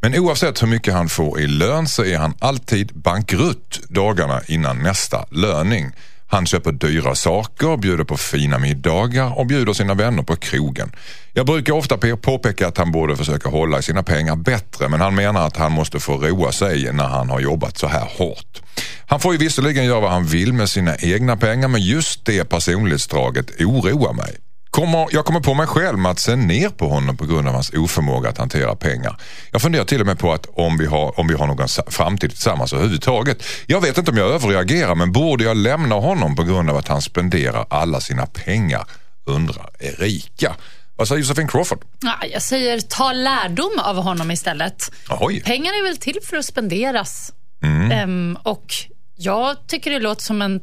Men 0.00 0.18
oavsett 0.18 0.62
hur 0.62 0.68
mycket 0.68 0.94
han 0.94 1.08
får 1.08 1.40
i 1.40 1.46
lön 1.46 1.88
så 1.88 2.04
är 2.04 2.18
han 2.18 2.34
alltid 2.38 2.90
bankrutt 2.94 3.80
dagarna 3.88 4.40
innan 4.46 4.78
nästa 4.78 5.24
löning. 5.30 5.92
Han 6.32 6.46
köper 6.46 6.72
dyra 6.72 7.14
saker, 7.14 7.76
bjuder 7.76 8.04
på 8.04 8.16
fina 8.16 8.58
middagar 8.58 9.38
och 9.38 9.46
bjuder 9.46 9.72
sina 9.72 9.94
vänner 9.94 10.22
på 10.22 10.36
krogen. 10.36 10.92
Jag 11.32 11.46
brukar 11.46 11.72
ofta 11.72 11.98
påpeka 12.16 12.68
att 12.68 12.78
han 12.78 12.92
borde 12.92 13.16
försöka 13.16 13.48
hålla 13.48 13.78
i 13.78 13.82
sina 13.82 14.02
pengar 14.02 14.36
bättre 14.36 14.88
men 14.88 15.00
han 15.00 15.14
menar 15.14 15.46
att 15.46 15.56
han 15.56 15.72
måste 15.72 16.00
få 16.00 16.18
roa 16.18 16.52
sig 16.52 16.92
när 16.92 17.04
han 17.04 17.30
har 17.30 17.40
jobbat 17.40 17.78
så 17.78 17.86
här 17.86 18.08
hårt. 18.18 18.62
Han 19.06 19.20
får 19.20 19.32
ju 19.32 19.38
visserligen 19.38 19.84
göra 19.84 20.00
vad 20.00 20.10
han 20.10 20.24
vill 20.24 20.52
med 20.52 20.68
sina 20.68 20.96
egna 20.96 21.36
pengar 21.36 21.68
men 21.68 21.80
just 21.80 22.24
det 22.24 22.44
personlighetsdraget 22.44 23.60
oroar 23.60 24.12
mig. 24.12 24.36
Kommer, 24.72 25.08
jag 25.10 25.24
kommer 25.24 25.40
på 25.40 25.54
mig 25.54 25.66
själv 25.66 25.98
med 25.98 26.12
att 26.12 26.18
se 26.18 26.36
ner 26.36 26.68
på 26.68 26.88
honom 26.88 27.16
på 27.16 27.26
grund 27.26 27.48
av 27.48 27.54
hans 27.54 27.70
oförmåga 27.72 28.28
att 28.28 28.38
hantera 28.38 28.76
pengar. 28.76 29.16
Jag 29.50 29.62
funderar 29.62 29.84
till 29.84 30.00
och 30.00 30.06
med 30.06 30.18
på 30.18 30.32
att 30.32 30.46
om 30.52 30.78
vi 30.78 30.86
har, 30.86 31.20
om 31.20 31.28
vi 31.28 31.34
har 31.34 31.46
någon 31.46 31.68
framtid 31.86 32.30
tillsammans 32.30 32.72
överhuvudtaget. 32.72 33.42
Jag 33.66 33.80
vet 33.80 33.98
inte 33.98 34.10
om 34.10 34.16
jag 34.16 34.28
överreagerar 34.28 34.94
men 34.94 35.12
borde 35.12 35.44
jag 35.44 35.56
lämna 35.56 35.94
honom 35.94 36.36
på 36.36 36.42
grund 36.42 36.70
av 36.70 36.76
att 36.76 36.88
han 36.88 37.02
spenderar 37.02 37.66
alla 37.70 38.00
sina 38.00 38.26
pengar? 38.26 38.84
Undrar 39.24 39.70
Erika. 39.78 40.56
Vad 40.96 41.08
säger 41.08 41.22
Josefin 41.22 41.48
Crawford? 41.48 41.84
Ja, 42.00 42.14
jag 42.32 42.42
säger 42.42 42.80
ta 42.80 43.12
lärdom 43.12 43.78
av 43.78 43.96
honom 43.96 44.30
istället. 44.30 44.92
Oj. 45.20 45.40
Pengar 45.40 45.72
är 45.72 45.82
väl 45.82 45.96
till 45.96 46.18
för 46.22 46.36
att 46.36 46.44
spenderas. 46.44 47.32
Mm. 47.62 47.92
Ehm, 47.92 48.38
och 48.42 48.74
jag 49.16 49.66
tycker 49.66 49.90
det 49.90 49.98
låter 49.98 50.22
som 50.22 50.42
en 50.42 50.60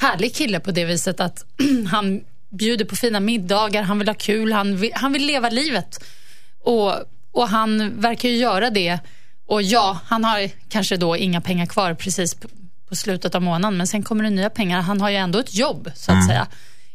härlig 0.00 0.34
kille 0.34 0.60
på 0.60 0.70
det 0.70 0.84
viset 0.84 1.20
att 1.20 1.44
han 1.90 2.20
bjuder 2.56 2.84
på 2.84 2.96
fina 2.96 3.20
middagar, 3.20 3.82
han 3.82 3.98
vill 3.98 4.08
ha 4.08 4.14
kul, 4.14 4.52
han 4.52 4.76
vill, 4.76 4.90
han 4.94 5.12
vill 5.12 5.26
leva 5.26 5.48
livet. 5.50 6.04
Och, 6.64 6.94
och 7.32 7.48
han 7.48 8.00
verkar 8.00 8.28
ju 8.28 8.36
göra 8.36 8.70
det. 8.70 8.98
Och 9.46 9.62
ja, 9.62 9.98
han 10.06 10.24
har 10.24 10.50
kanske 10.68 10.96
då 10.96 11.16
inga 11.16 11.40
pengar 11.40 11.66
kvar 11.66 11.94
precis 11.94 12.34
på, 12.34 12.48
på 12.88 12.96
slutet 12.96 13.34
av 13.34 13.42
månaden, 13.42 13.76
men 13.76 13.86
sen 13.86 14.02
kommer 14.02 14.24
det 14.24 14.30
nya 14.30 14.50
pengar. 14.50 14.80
Han 14.80 15.00
har 15.00 15.10
ju 15.10 15.16
ändå 15.16 15.38
ett 15.38 15.54
jobb, 15.54 15.90
så 15.94 16.10
Mm. 16.10 16.20
att 16.20 16.28
säga. 16.28 16.46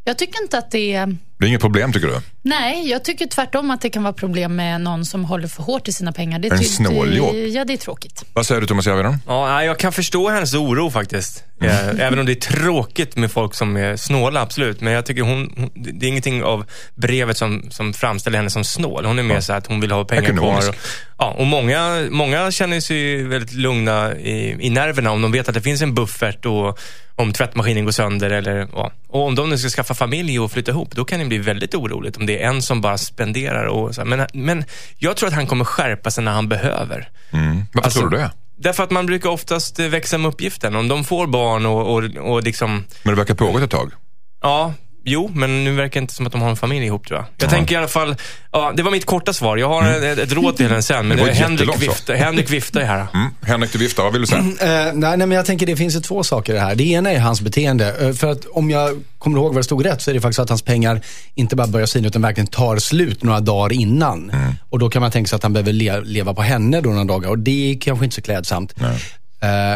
Jag 0.03 0.17
tycker 0.17 0.41
inte 0.43 0.57
att 0.57 0.71
det 0.71 0.93
är... 0.93 1.17
Det 1.39 1.45
är 1.45 1.47
inget 1.47 1.61
problem 1.61 1.93
tycker 1.93 2.07
du? 2.07 2.19
Nej, 2.41 2.89
jag 2.89 3.03
tycker 3.03 3.25
tvärtom 3.27 3.71
att 3.71 3.81
det 3.81 3.89
kan 3.89 4.03
vara 4.03 4.13
problem 4.13 4.55
med 4.55 4.81
någon 4.81 5.05
som 5.05 5.25
håller 5.25 5.47
för 5.47 5.63
hårt 5.63 5.87
i 5.87 5.93
sina 5.93 6.11
pengar. 6.11 6.39
Det 6.39 6.47
En 6.51 6.63
snåljåp. 6.63 7.31
det- 7.31 7.47
Ja, 7.47 7.65
det 7.65 7.73
är 7.73 7.77
tråkigt. 7.77 8.23
Vad 8.33 8.45
säger 8.45 8.61
du 8.61 8.67
Thomas 8.67 8.87
Järvheden? 8.87 9.17
Ja, 9.27 9.63
jag 9.63 9.79
kan 9.79 9.91
förstå 9.93 10.29
hennes 10.29 10.53
oro 10.53 10.89
faktiskt. 10.91 11.43
Även 11.99 12.19
om 12.19 12.25
det 12.25 12.31
är 12.31 12.35
tråkigt 12.35 13.15
med 13.15 13.31
folk 13.31 13.55
som 13.55 13.77
är 13.77 13.95
snåla, 13.97 14.41
absolut. 14.41 14.81
Men 14.81 14.93
jag 14.93 15.05
tycker 15.05 15.21
hon, 15.21 15.53
hon 15.57 15.69
det 15.75 16.05
är 16.05 16.09
ingenting 16.09 16.43
av 16.43 16.65
brevet 16.95 17.37
som, 17.37 17.67
som 17.71 17.93
framställer 17.93 18.37
henne 18.37 18.49
som 18.49 18.63
snål. 18.63 19.05
Hon 19.05 19.19
är 19.19 19.23
mer 19.23 19.39
så 19.41 19.53
att 19.53 19.67
hon 19.67 19.81
vill 19.81 19.91
ha 19.91 20.05
pengar 20.05 20.23
Ekonomisk. 20.23 20.61
kvar. 20.63 20.69
Och, 20.69 20.75
ja, 21.17 21.35
och 21.39 21.45
många, 21.45 22.07
många 22.11 22.51
känner 22.51 22.79
sig 22.79 23.23
väldigt 23.23 23.53
lugna 23.53 24.15
i, 24.15 24.57
i 24.59 24.69
nerverna 24.69 25.11
om 25.11 25.21
de 25.21 25.31
vet 25.31 25.47
att 25.47 25.53
det 25.55 25.61
finns 25.61 25.81
en 25.81 25.93
buffert 25.95 26.45
och 26.45 26.79
om 27.21 27.33
tvättmaskinen 27.33 27.85
går 27.85 27.91
sönder. 27.91 28.29
Eller, 28.29 28.67
ja. 28.73 28.91
Och 29.07 29.27
om 29.27 29.35
de 29.35 29.49
nu 29.49 29.57
ska 29.57 29.69
skaffa 29.69 29.93
familj 29.93 30.39
och 30.39 30.51
flytta 30.51 30.71
ihop, 30.71 30.91
då 30.95 31.05
kan 31.05 31.19
det 31.19 31.25
bli 31.25 31.37
väldigt 31.37 31.75
oroligt 31.75 32.17
om 32.17 32.25
det 32.25 32.43
är 32.43 32.47
en 32.47 32.61
som 32.61 32.81
bara 32.81 32.97
spenderar. 32.97 33.65
Och 33.65 33.95
så. 33.95 34.05
Men, 34.05 34.27
men 34.33 34.63
jag 34.97 35.17
tror 35.17 35.27
att 35.29 35.35
han 35.35 35.47
kommer 35.47 35.65
skärpa 35.65 36.11
sig 36.11 36.23
när 36.23 36.31
han 36.31 36.49
behöver. 36.49 37.09
Mm. 37.31 37.63
Varför 37.73 37.87
Alltså- 37.87 37.99
tror 37.99 38.09
du 38.09 38.17
det? 38.17 38.31
Därför 38.57 38.83
att 38.83 38.91
man 38.91 39.05
brukar 39.05 39.29
oftast 39.29 39.79
växa 39.79 40.17
med 40.17 40.29
uppgiften. 40.29 40.75
Om 40.75 40.87
de 40.87 41.03
får 41.03 41.27
barn 41.27 41.65
och, 41.65 41.93
och, 41.95 42.03
och 42.33 42.43
liksom, 42.43 42.83
Men 43.03 43.13
det 43.13 43.17
verkar 43.17 43.33
pågått 43.33 43.61
ett 43.61 43.71
tag. 43.71 43.91
ja, 44.41 44.73
jo, 45.03 45.31
men 45.33 45.63
nu 45.63 45.75
verkar 45.75 45.99
det 45.99 46.03
inte 46.03 46.13
som 46.13 46.25
att 46.25 46.31
de 46.31 46.41
har 46.41 46.49
en 46.49 46.55
familj 46.55 46.85
ihop 46.85 47.07
tror 47.07 47.19
jag. 47.19 47.25
Jag 47.37 47.49
tänker 47.49 47.75
i 47.75 47.77
alla 47.77 47.87
fall, 47.87 48.15
ja, 48.51 48.73
det 48.75 48.83
var 48.83 48.91
mitt 48.91 49.05
korta 49.05 49.33
svar. 49.33 49.57
Jag 49.57 49.67
har 49.69 49.91
ett, 50.03 50.17
ett 50.19 50.31
råd 50.33 50.57
till 50.57 50.67
henne 50.67 50.81
sen, 50.81 51.07
men 51.07 51.17
Det 51.17 51.23
eh, 51.29 51.35
Henrik 51.35 51.81
viftar, 51.81 52.13
Henrik 52.15 52.49
viftar 52.49 52.81
här. 52.81 53.07
Mm. 53.13 53.27
Henrik, 53.41 53.71
du 53.71 53.77
viftar. 53.79 54.03
Vad 54.03 54.11
vill 54.11 54.21
du 54.21 54.27
säga? 54.27 54.41
Eh, 54.61 54.93
nej, 54.93 55.17
nej, 55.17 55.27
men 55.27 55.31
jag 55.31 55.45
tänker 55.45 55.65
det 55.65 55.75
finns 55.75 55.95
ju 55.95 55.99
två 55.99 56.23
saker 56.23 56.53
i 56.53 56.55
det 56.55 56.61
här. 56.61 56.75
Det 56.75 56.83
ena 56.83 57.11
är 57.11 57.19
hans 57.19 57.41
beteende. 57.41 57.95
Eh, 58.07 58.13
för 58.13 58.31
att 58.31 58.45
om 58.45 58.69
jag 58.69 59.03
kommer 59.19 59.37
ihåg 59.37 59.53
vad 59.53 59.59
det 59.59 59.63
stod 59.63 59.85
rätt 59.85 60.01
så 60.01 60.09
är 60.09 60.13
det 60.13 60.21
faktiskt 60.21 60.39
att 60.39 60.49
hans 60.49 60.61
pengar 60.61 61.01
inte 61.35 61.55
bara 61.55 61.67
börjar 61.67 61.85
sina 61.87 62.07
utan 62.07 62.21
verkligen 62.21 62.47
tar 62.47 62.77
slut 62.77 63.23
några 63.23 63.39
dagar 63.39 63.73
innan. 63.73 64.31
Och 64.69 64.79
då 64.79 64.89
kan 64.89 65.01
man 65.01 65.11
tänka 65.11 65.27
sig 65.27 65.35
att 65.35 65.43
han 65.43 65.53
behöver 65.53 65.73
le- 65.73 66.01
leva 66.01 66.33
på 66.33 66.41
henne 66.41 66.81
då 66.81 66.89
några 66.89 67.03
dagar 67.03 67.29
och 67.29 67.39
det 67.39 67.71
är 67.71 67.79
kanske 67.79 68.05
inte 68.05 68.15
så 68.15 68.21
klädsamt. 68.21 68.81
Eh, 68.81 68.91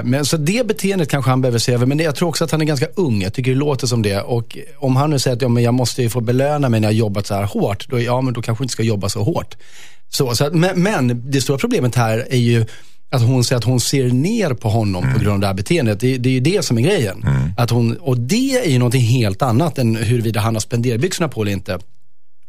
Men 0.03 0.25
så 0.25 0.38
det 0.38 0.67
beteendet 0.67 1.10
kanske 1.10 1.31
han 1.31 1.41
behöver 1.41 1.60
se 1.60 1.74
över. 1.74 1.86
Men 1.86 2.00
jag 2.00 2.15
tror 2.15 2.29
också 2.29 2.43
att 2.43 2.51
han 2.51 2.62
är 2.62 2.65
ganska 2.65 2.88
ung. 2.95 3.22
Jag 3.22 3.34
tycker 3.34 3.51
det 3.51 3.57
låter 3.57 3.88
som 3.88 4.01
det. 4.01 4.22
Och 4.22 4.57
om 4.77 4.95
han 4.95 5.10
nu 5.10 5.19
säger 5.19 5.36
att 5.36 5.41
ja, 5.41 5.50
men 5.50 5.63
jag 5.63 5.74
måste 5.74 6.01
ju 6.01 6.10
få 6.10 6.22
belöna 6.22 6.69
mig 6.69 6.79
när 6.79 6.88
jag 6.88 6.93
har 6.93 6.98
jobbat 6.98 7.27
så 7.27 7.34
här 7.34 7.43
hårt. 7.43 7.89
Då, 7.89 8.01
ja, 8.01 8.22
men 8.22 8.34
då 8.34 8.41
kanske 8.41 8.63
inte 8.63 8.72
ska 8.72 8.84
jobba 8.84 9.10
så 9.10 9.24
hårt. 9.24 9.55
Så, 10.10 10.36
så 10.36 10.45
att, 10.45 10.53
men, 10.53 10.84
men 10.84 11.31
det 11.31 11.41
stora 11.41 11.57
problemet 11.57 11.95
här 11.95 12.27
är 12.29 12.38
ju 12.38 12.65
att 13.12 13.22
hon 13.22 13.43
säger 13.43 13.57
att 13.57 13.63
hon 13.63 13.79
ser 13.79 14.10
ner 14.10 14.53
på 14.53 14.69
honom 14.69 15.13
på 15.13 15.19
grund 15.19 15.34
av 15.34 15.39
det 15.39 15.48
här 15.48 15.53
beteendet. 15.53 16.00
Det, 16.00 16.17
det 16.17 16.29
är 16.29 16.34
ju 16.34 16.39
det 16.39 16.65
som 16.65 16.77
är 16.77 16.81
grejen. 16.81 17.25
Att 17.57 17.69
hon, 17.69 17.98
och 17.98 18.17
det 18.17 18.65
är 18.65 18.69
ju 18.69 18.79
någonting 18.79 19.01
helt 19.01 19.41
annat 19.41 19.77
än 19.77 19.95
huruvida 19.95 20.39
han 20.39 20.55
har 20.55 20.60
spenderbyxorna 20.60 21.29
på 21.29 21.41
eller 21.41 21.51
inte. 21.51 21.79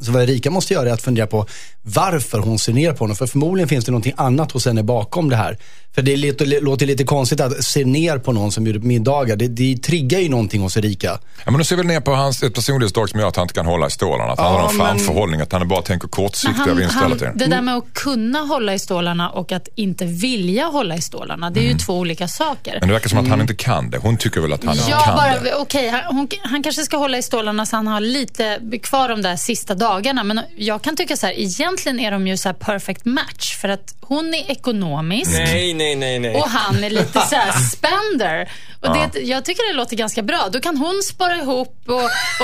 Så 0.01 0.13
vad 0.13 0.23
Erika 0.23 0.51
måste 0.51 0.75
göra 0.75 0.89
är 0.89 0.93
att 0.93 1.03
fundera 1.03 1.27
på 1.27 1.47
varför 1.83 2.39
hon 2.39 2.59
ser 2.59 2.73
ner 2.73 2.93
på 2.93 2.99
honom. 2.99 3.17
För 3.17 3.27
förmodligen 3.27 3.69
finns 3.69 3.85
det 3.85 3.91
någonting 3.91 4.15
annat 4.17 4.53
hos 4.53 4.67
henne 4.67 4.83
bakom 4.83 5.31
det 5.31 5.37
här. 5.37 5.59
För 5.95 6.03
det 6.03 6.13
är 6.13 6.17
lite, 6.17 6.45
låter 6.45 6.87
lite 6.87 7.05
konstigt 7.05 7.41
att 7.41 7.65
se 7.65 7.85
ner 7.85 8.19
på 8.19 8.33
någon 8.33 8.53
som 8.53 8.65
bjuder 8.65 8.81
på 8.81 8.87
middagar. 8.87 9.37
Det, 9.37 9.49
det 9.49 9.77
triggar 9.83 10.19
ju 10.21 10.29
någonting 10.29 10.63
hos 10.63 10.77
Erika. 10.77 11.19
Ja, 11.45 11.51
men 11.51 11.59
du 11.59 11.65
ser 11.65 11.77
väl 11.77 11.87
ner 11.87 12.01
på 12.01 12.11
hans 12.15 12.43
ett 12.43 12.55
personlighetsdrag 12.55 13.09
som 13.11 13.21
gör 13.21 13.29
att 13.29 13.37
han 13.37 13.43
inte 13.45 13.55
kan 13.55 13.67
hålla 13.67 13.87
i 13.87 13.91
stålarna. 13.91 14.33
Att 14.33 14.39
han 14.39 14.53
Ja, 14.53 14.59
har 14.61 14.67
någon 14.67 14.77
men- 14.77 14.87
framförhållning, 14.87 15.41
att 15.41 15.53
han 15.53 15.69
bara 15.69 15.83
tänker 15.83 16.09
kortsiktiga 16.09 16.75
vinster 16.75 17.01
hela 17.03 17.15
tiden. 17.17 17.39
det 17.39 17.47
där 17.47 17.61
med 17.63 17.77
att 17.77 17.93
kunna 17.95 18.39
hålla 18.39 18.75
i 18.75 18.79
stålarna 18.79 19.31
och 19.31 19.53
att 19.53 19.69
inte 19.75 20.05
vilja 20.05 20.65
hålla 20.67 20.97
i 20.97 21.01
stålarna, 21.01 21.51
det 21.51 21.61
är 21.61 21.73
ju 21.73 21.79
två 21.79 21.99
olika 21.99 22.29
saker. 22.29 22.71
Mm. 22.71 22.81
Men 22.81 22.89
det 22.89 22.93
verkar 22.93 23.09
som 23.09 23.19
att 23.19 23.29
han 23.29 23.41
inte 23.41 23.55
kan 23.55 23.91
det. 23.91 23.99
Hon 23.99 24.17
tycker 24.17 24.41
väl 24.41 24.53
att 24.53 24.65
han 24.65 24.77
Ja, 24.89 24.99
kan 25.05 25.17
bara, 25.17 25.41
det. 25.41 25.55
okej, 25.55 25.89
han, 25.89 26.17
hon, 26.17 26.29
han 26.43 26.63
kanske 26.63 26.83
ska 26.83 26.97
hålla 26.97 27.19
i 27.19 27.23
stålarna 27.23 27.67
så 27.67 27.77
han 27.77 27.87
har 27.87 28.01
lite 28.01 28.61
kvar 28.83 29.09
de 29.09 29.23
där 29.23 29.37
sista 29.37 29.75
dagarna. 29.75 29.86
Men 30.25 30.41
jag 30.57 30.83
kan 30.83 30.97
tycka 30.97 31.17
så 31.17 31.27
här, 31.27 31.35
egentligen 31.39 32.01
är 32.01 32.11
de 32.11 32.27
ju 32.27 32.37
så 32.37 32.53
perfect 32.55 33.05
match. 33.05 33.57
För 33.61 33.69
att 33.69 33.95
hon 34.01 34.35
är 34.35 34.51
ekonomisk 34.51 35.31
Nej, 35.31 35.75
nej, 35.75 35.97
nej, 35.97 36.19
nej. 36.19 36.35
och 36.35 36.49
han 36.49 36.85
är 36.85 36.91
lite 36.91 37.21
så 37.21 37.37
här 37.37 37.53
spender. 37.71 38.51
Och 38.81 38.95
det, 39.13 39.21
jag 39.21 39.45
tycker 39.45 39.73
det 39.73 39.77
låter 39.77 39.97
ganska 39.97 40.23
bra. 40.23 40.49
Då 40.53 40.61
kan 40.61 40.77
hon 40.77 41.03
spara 41.03 41.37
ihop 41.37 41.83
och, 41.87 41.95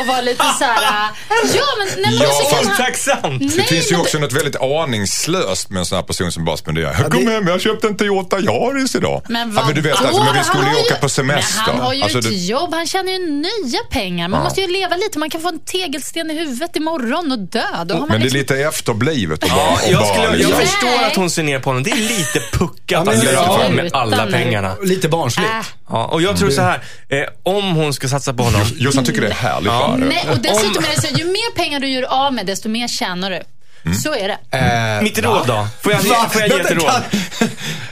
och 0.00 0.06
vara 0.08 0.20
lite 0.20 0.44
så 0.58 0.64
här... 0.64 1.10
Ja, 1.54 1.64
men, 1.78 1.86
nej, 2.02 2.18
men 2.18 2.28
Ja, 2.28 2.28
så 2.32 2.50
kan 2.56 2.64
fast 2.64 2.68
han, 2.68 2.86
Tacksamt. 2.86 3.40
Det 3.40 3.56
Nej, 3.56 3.66
finns 3.66 3.92
ju 3.92 3.96
också 3.96 4.18
något 4.18 4.32
väldigt 4.32 4.56
aningslöst 4.60 5.70
med 5.70 5.78
en 5.78 5.86
sån 5.86 5.96
här 5.96 6.02
person 6.02 6.32
som 6.32 6.44
bara 6.44 6.56
spenderar. 6.56 6.94
Jag 7.02 7.10
det- 7.10 7.16
kom 7.16 7.26
hem, 7.28 7.46
jag 7.46 7.60
köpte 7.60 7.86
en 7.86 7.96
Toyota 7.96 8.40
Yaris 8.40 8.94
idag. 8.94 9.22
Men, 9.28 9.54
ja, 9.56 9.66
men 9.66 9.74
du 9.74 9.80
vet, 9.80 9.96
alltså, 10.00 10.24
men 10.24 10.32
vi 10.32 10.38
Han 10.38 10.44
skulle 10.44 10.70
ju 10.70 10.76
åka 10.76 10.94
på 10.94 11.08
semester. 11.08 11.62
Men 11.66 11.74
han 11.76 11.84
har 11.86 11.94
ju 11.94 12.02
Alltså, 12.02 12.18
ett 12.18 12.24
det- 12.24 12.30
jobb. 12.34 12.74
Han 12.74 12.86
tjänar 12.86 13.12
ju 13.12 13.18
nya 13.18 13.80
pengar. 13.90 14.28
Man 14.28 14.40
Ja. 14.40 14.44
måste 14.44 14.60
ju 14.60 14.66
leva 14.66 14.96
lite. 14.96 15.18
Man 15.18 15.30
kan 15.30 15.40
få 15.40 15.48
en 15.48 15.60
tegelsten 15.64 16.30
i 16.30 16.34
huvudet 16.38 16.76
imorgon 16.76 17.32
och 17.32 17.38
dö. 17.38 17.62
Då 17.84 17.94
har 17.94 18.00
man 18.00 18.08
Men 18.08 18.20
det 18.20 18.26
är 18.26 18.30
liksom... 18.30 18.38
lite 18.56 18.68
efterblivet 18.68 19.42
och 19.42 19.48
bara, 19.50 19.58
Ja, 19.58 19.72
och 19.86 19.90
jag, 19.92 20.00
bara 20.00 20.08
skulle, 20.14 20.24
jag 20.26 20.34
liksom. 20.36 20.56
Nej. 20.58 20.66
förstår 20.66 21.04
att 21.06 21.16
hon 21.16 21.30
ser 21.30 21.42
ner 21.42 21.58
på 21.58 21.70
honom. 21.70 21.82
Det 21.82 21.90
är 21.90 21.96
lite 21.96 22.40
puckat 22.52 23.08
att 23.08 23.24
ja, 23.32 23.64
av 23.66 23.72
med 23.72 23.90
alla 23.94 24.26
pengarna. 24.26 24.76
Lite 24.82 25.08
barnsligt. 25.08 25.50
Äh. 25.50 25.66
Ja, 25.88 26.04
och 26.06 26.21
jag 26.22 26.36
tror 26.36 26.50
så 26.50 26.62
här, 26.62 26.82
eh, 27.08 27.24
om 27.42 27.74
hon 27.74 27.94
ska 27.94 28.08
satsa 28.08 28.34
på 28.34 28.42
honom. 28.42 28.60
Jossan 28.76 29.04
tycker 29.04 29.20
det 29.20 29.28
är 29.28 29.32
härligt 29.32 29.66
Ja. 29.72 29.96
Nej, 29.98 30.26
och 30.30 30.38
dessutom 30.38 30.84
är 30.84 30.96
det 30.96 31.02
så, 31.02 31.14
ju 31.18 31.24
mer 31.24 31.54
pengar 31.56 31.80
du 31.80 31.88
gör 31.88 32.02
av 32.26 32.32
med, 32.34 32.46
desto 32.46 32.68
mer 32.68 32.88
tjänar 32.88 33.30
du. 33.30 33.42
Mm. 33.84 33.98
Så 33.98 34.14
är 34.14 34.28
det. 34.50 34.58
Eh, 34.98 35.02
Mitt 35.02 35.18
råd 35.18 35.46
då? 35.46 35.66
Får 35.82 35.92
jag, 35.92 36.02
får 36.32 36.40
jag 36.40 36.48
ge 36.50 36.60
ett 36.60 36.70
råd? 36.70 36.84
Kan, 36.90 37.02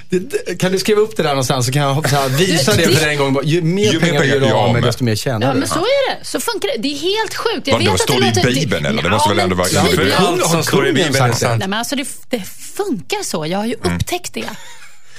det- 0.08 0.54
kan 0.60 0.72
du 0.72 0.78
skriva 0.78 1.00
upp 1.00 1.16
det 1.16 1.22
där 1.22 1.30
någonstans 1.30 1.66
så 1.66 1.72
kan 1.72 1.82
jag 1.82 1.94
hoppas 1.94 2.12
att 2.12 2.30
visa 2.30 2.70
Du, 2.72 2.76
det 2.76 2.86
det- 2.86 2.96
för 2.96 3.08
en 3.08 3.18
gång. 3.18 3.40
Ju 3.44 3.62
mer 3.62 3.92
Ju 3.92 4.00
pengar 4.00 4.20
du 4.20 4.26
gör 4.26 4.52
av 4.52 4.72
med, 4.72 4.82
desto 4.82 5.04
mer 5.04 5.16
tjänar 5.16 5.46
Ja, 5.46 5.52
du. 5.52 5.58
men 5.58 5.68
så 5.68 5.78
är 5.78 6.10
det. 6.18 6.24
Så 6.24 6.40
funkar 6.40 6.68
det. 6.76 6.82
Det 6.82 6.88
är 6.88 6.98
helt 6.98 7.34
sjukt. 7.34 7.66
Jag 7.66 7.74
Vadå, 7.74 7.84
vet 7.84 7.94
att 7.94 8.00
står 8.00 8.20
det 8.20 8.50
i 8.50 8.60
Bibeln, 8.60 8.86
eller? 8.86 9.02
Det 9.02 9.08
måste 9.10 9.28
väl 9.28 9.38
ändå 9.38 9.56
vara- 9.56 9.68
Ja, 9.72 9.82
Ja, 9.96 10.16
allt 10.16 10.42
som 10.46 10.56
Har 10.56 10.62
står 10.62 10.88
i 10.88 10.92
Bibeln 10.92 11.14
är 11.22 11.28
det? 11.28 11.34
sant. 11.34 11.58
Nej, 11.58 11.68
men 11.68 11.78
alltså 11.78 11.96
det, 11.96 12.06
det 12.30 12.42
funkar 12.76 13.22
så. 13.24 13.46
Jag 13.46 13.58
har 13.58 13.66
ju 13.66 13.74
Mm. 13.84 13.96
upptäckt 13.96 14.34
det. 14.34 14.44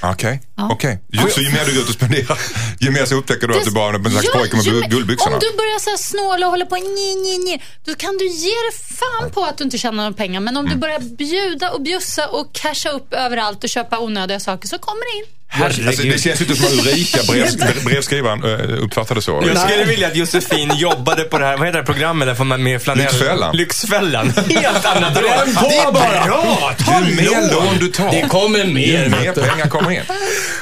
Okej, 0.02 0.40
okej. 0.70 1.02
Ju- 1.12 1.30
Så 1.30 1.40
ju 1.40 1.50
mer 1.52 1.64
du 1.66 1.72
går 1.74 1.82
ut 1.82 1.88
och 1.88 1.94
spenderar, 1.94 2.38
ju 2.80 2.90
mer 2.90 3.04
så 3.04 3.14
upptäcker 3.14 3.48
du 3.48 3.58
att 3.58 3.64
du 3.64 3.70
bara 3.70 3.88
är 3.94 3.94
en 3.98 4.10
slags 4.10 4.24
Ja, 4.26 4.30
pojke 4.40 4.56
med 4.56 4.64
ju 4.64 4.80
guldbyxorna. 4.80 5.34
Om 5.36 5.40
du 5.40 5.56
börjar 5.56 5.78
så 5.78 5.90
här 5.90 5.96
snåla 5.96 6.46
och 6.46 6.50
hålla 6.52 6.66
på 6.66 6.76
nj, 6.76 7.14
nj, 7.14 7.38
nj, 7.38 7.62
då 7.84 7.94
kan 7.94 8.18
du 8.18 8.26
ge 8.28 8.48
dig 8.66 8.72
fan 9.00 9.30
på 9.30 9.44
att 9.44 9.58
du 9.58 9.64
inte 9.64 9.78
tjänar 9.78 9.96
några 9.96 10.12
pengar. 10.12 10.40
Men 10.40 10.56
om 10.56 10.64
Mm. 10.66 10.74
du 10.74 10.80
börjar 10.80 10.98
bjuda 11.00 11.70
och 11.70 11.82
bjussa 11.82 12.28
och 12.28 12.52
casha 12.52 12.90
upp 12.90 13.14
överallt 13.14 13.64
och 13.64 13.70
köpa 13.70 13.98
onödiga 13.98 14.40
saker 14.40 14.68
så 14.68 14.78
kommer 14.78 15.00
det 15.12 15.18
in. 15.18 15.24
Alltså, 15.60 15.82
det 15.82 16.20
känns 16.22 16.40
ju 16.40 16.44
inte 16.44 16.56
som 16.56 16.66
att 16.66 16.72
Ulrika, 16.72 17.18
brev, 17.28 17.46
brevskrivaren, 17.84 18.44
eh, 18.44 18.82
uppfattade 18.84 19.22
så. 19.22 19.44
Jag 19.46 19.58
skulle 19.58 19.84
vilja 19.84 20.06
att 20.08 20.16
Josefin 20.16 20.72
jobbade 20.76 21.24
på 21.24 21.38
det 21.38 21.44
här, 21.44 21.56
vad 21.56 21.66
heter 21.66 21.78
det 21.80 21.84
programmet 21.86 22.28
där 22.28 22.34
får 22.34 22.44
man 22.44 22.62
med 22.62 22.82
flanell? 22.82 23.04
Lyxfällan. 23.04 23.56
Lyxfällan. 23.56 24.30
Helt 24.48 24.84
annat 24.84 25.16
råd. 25.16 25.30
Det 25.70 25.76
är 25.76 25.92
bara. 25.92 26.24
bra! 26.24 26.74
Ju 27.08 27.14
mer 27.16 27.52
lån 27.54 27.76
du 27.80 27.88
tar, 27.88 28.10
Det 28.10 28.28
kommer 28.28 28.58
ju 28.58 28.64
mer. 28.64 29.08
mer 29.08 29.20
vet 29.20 29.34
du. 29.34 29.42
pengar 29.42 29.68
kommer 29.68 29.90
in. 29.90 30.00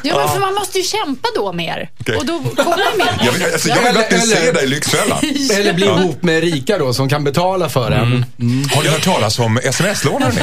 Ja, 0.03 0.17
men 0.19 0.29
för 0.29 0.41
man 0.41 0.55
måste 0.55 0.79
ju 0.79 0.85
kämpa 0.85 1.29
då 1.35 1.53
mer. 1.53 1.91
Okej. 2.01 2.17
Och 2.17 2.27
då 2.27 2.39
kommer 2.43 2.77
det 2.77 3.05
mer. 3.05 3.13
Jag 3.27 3.33
vill, 3.33 3.43
alltså, 3.45 3.69
jag 3.69 3.77
vill 3.83 3.95
verkligen 3.95 4.23
Eller- 4.23 4.37
se 4.37 4.53
dig 4.53 4.65
i 4.65 4.67
Lyxfällan. 4.67 5.19
Eller 5.59 5.73
bli 5.73 5.87
ihop 5.87 6.23
med 6.23 6.35
Erika 6.45 6.79
då 6.79 6.95
som 6.95 7.09
kan 7.09 7.25
betala 7.25 7.69
för 7.69 7.91
en. 7.91 8.25
Har 8.75 8.83
du 8.83 8.89
hört 8.89 9.03
talas 9.05 9.39
om 9.39 9.59
sms-lånaren? 9.65 10.35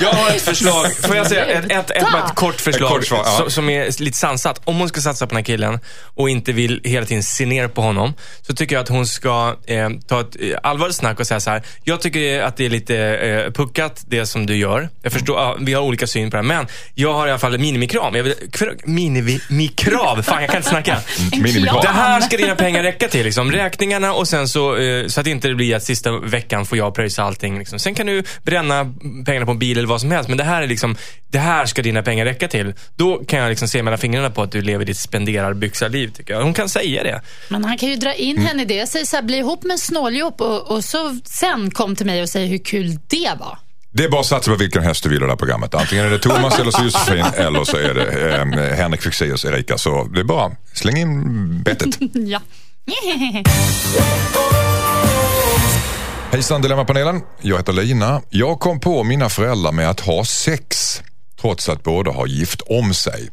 Jag 0.00 0.12
har 0.12 0.30
ett 0.30 0.42
förslag. 0.42 0.86
Får 1.06 1.16
jag 1.16 1.26
säga 1.26 1.44
ett, 1.44 1.64
ett, 1.72 1.90
ett, 1.90 2.02
bara 2.12 2.24
ett 2.24 2.34
kort 2.34 2.60
förslag 2.60 2.90
Ett 2.90 2.94
kort 2.96 3.06
svar, 3.06 3.22
ja. 3.38 3.47
Som 3.48 3.70
är 3.70 4.02
lite 4.02 4.18
sansat. 4.18 4.60
Om 4.64 4.76
hon 4.76 4.88
ska 4.88 5.00
satsa 5.00 5.26
på 5.26 5.30
den 5.30 5.36
här 5.36 5.44
killen 5.44 5.78
och 6.04 6.30
inte 6.30 6.52
vill 6.52 6.80
hela 6.84 7.06
tiden 7.06 7.22
se 7.22 7.46
ner 7.46 7.68
på 7.68 7.82
honom 7.82 8.14
så 8.42 8.54
tycker 8.54 8.76
jag 8.76 8.82
att 8.82 8.88
hon 8.88 9.06
ska 9.06 9.56
eh, 9.66 9.90
ta 10.06 10.20
ett 10.20 10.36
eh, 10.40 10.56
allvarligt 10.62 10.96
snack 10.96 11.20
och 11.20 11.26
säga 11.26 11.40
så 11.40 11.50
här. 11.50 11.62
Jag 11.84 12.00
tycker 12.00 12.42
att 12.42 12.56
det 12.56 12.66
är 12.66 12.70
lite 12.70 12.96
eh, 12.96 13.52
puckat 13.52 14.04
det 14.08 14.26
som 14.26 14.46
du 14.46 14.56
gör. 14.56 14.88
Jag 15.02 15.12
förstår, 15.12 15.36
ja, 15.36 15.56
vi 15.60 15.74
har 15.74 15.82
olika 15.82 16.06
syn 16.06 16.30
på 16.30 16.36
det 16.36 16.42
här. 16.42 16.48
Men 16.48 16.66
jag 16.94 17.14
har 17.14 17.26
i 17.26 17.30
alla 17.30 17.38
fall 17.38 17.54
ett 17.54 17.60
minimikrav. 17.60 18.16
Jag 18.16 18.24
vill, 18.24 18.34
minimikrav? 18.84 20.22
Fan, 20.22 20.40
jag 20.40 20.50
kan 20.50 20.56
inte 20.56 20.68
snacka. 20.68 20.98
Minimikrav. 21.32 21.82
Det 21.82 21.88
här 21.88 22.20
ska 22.20 22.36
dina 22.36 22.54
pengar 22.54 22.82
räcka 22.82 23.08
till. 23.08 23.24
Liksom. 23.24 23.52
Räkningarna 23.52 24.12
och 24.12 24.28
sen 24.28 24.48
så, 24.48 24.76
eh, 24.76 25.06
så 25.06 25.20
att 25.20 25.24
det 25.24 25.30
inte 25.30 25.54
blir 25.54 25.76
att 25.76 25.82
sista 25.82 26.18
veckan 26.18 26.66
får 26.66 26.78
jag 26.78 26.94
pröjsa 26.94 27.22
allting. 27.22 27.58
Liksom. 27.58 27.78
Sen 27.78 27.94
kan 27.94 28.06
du 28.06 28.22
bränna 28.42 28.94
pengarna 29.26 29.46
på 29.46 29.52
en 29.52 29.58
bil 29.58 29.78
eller 29.78 29.88
vad 29.88 30.00
som 30.00 30.10
helst. 30.10 30.28
Men 30.28 30.38
det 30.38 30.44
här 30.44 30.62
är 30.62 30.66
liksom, 30.66 30.96
det 31.30 31.38
här 31.38 31.66
ska 31.66 31.82
dina 31.82 32.02
pengar 32.02 32.24
räcka 32.24 32.48
till. 32.48 32.74
Då 32.96 33.24
kan 33.24 33.37
jag 33.38 33.48
liksom 33.50 33.68
se 33.68 33.82
mellan 33.82 33.98
fingrarna 33.98 34.30
på 34.30 34.42
att 34.42 34.52
du 34.52 34.62
lever 34.62 34.84
ditt 34.84 34.98
spenderarbyxarliv 34.98 36.08
tycker 36.08 36.34
jag. 36.34 36.42
Hon 36.42 36.54
kan 36.54 36.68
säga 36.68 37.02
det. 37.02 37.22
Men 37.48 37.64
han 37.64 37.78
kan 37.78 37.88
ju 37.88 37.96
dra 37.96 38.14
in 38.14 38.38
henne 38.38 38.62
i 38.62 38.64
det. 38.64 38.74
Jag 38.74 38.88
säger 38.88 39.06
så 39.06 39.16
här, 39.16 39.22
bli 39.22 39.36
ihop 39.36 39.62
med 39.62 39.72
en 39.72 39.78
snåljåp 39.78 40.40
och, 40.40 40.70
och 40.70 40.84
så 40.84 41.18
sen 41.24 41.70
kom 41.70 41.96
till 41.96 42.06
mig 42.06 42.22
och 42.22 42.28
säg 42.28 42.46
hur 42.46 42.58
kul 42.58 42.98
det 43.06 43.32
var. 43.40 43.58
Det 43.90 44.04
är 44.04 44.08
bara 44.08 44.20
att 44.20 44.26
satsa 44.26 44.50
på 44.50 44.56
vilken 44.56 44.82
häst 44.82 45.02
du 45.02 45.08
vill 45.08 45.18
i 45.18 45.20
det 45.20 45.28
här 45.28 45.36
programmet. 45.36 45.74
Antingen 45.74 46.04
är 46.04 46.10
det 46.10 46.18
Thomas 46.18 46.58
eller 46.58 46.70
så 46.70 46.84
Josefin 46.84 47.24
eller 47.36 47.64
så 47.64 47.76
är 47.76 47.94
det 47.94 48.36
eh, 48.36 48.76
Henrik 48.76 49.02
Fexeus 49.02 49.44
Erika. 49.44 49.78
Så 49.78 50.04
det 50.04 50.20
är 50.20 50.24
bara 50.24 50.52
släng 50.74 50.96
in 50.96 51.62
bettet. 51.62 51.98
Ja. 52.12 52.40
Hejsan 56.30 56.62
Dilemmapanelen, 56.62 57.20
jag 57.42 57.56
heter 57.56 57.72
Lina. 57.72 58.22
Jag 58.30 58.60
kom 58.60 58.80
på 58.80 59.04
mina 59.04 59.28
föräldrar 59.28 59.72
med 59.72 59.90
att 59.90 60.00
ha 60.00 60.24
sex 60.24 61.02
trots 61.40 61.68
att 61.68 61.82
båda 61.82 62.10
har 62.10 62.26
gift 62.26 62.60
om 62.60 62.94
sig. 62.94 63.30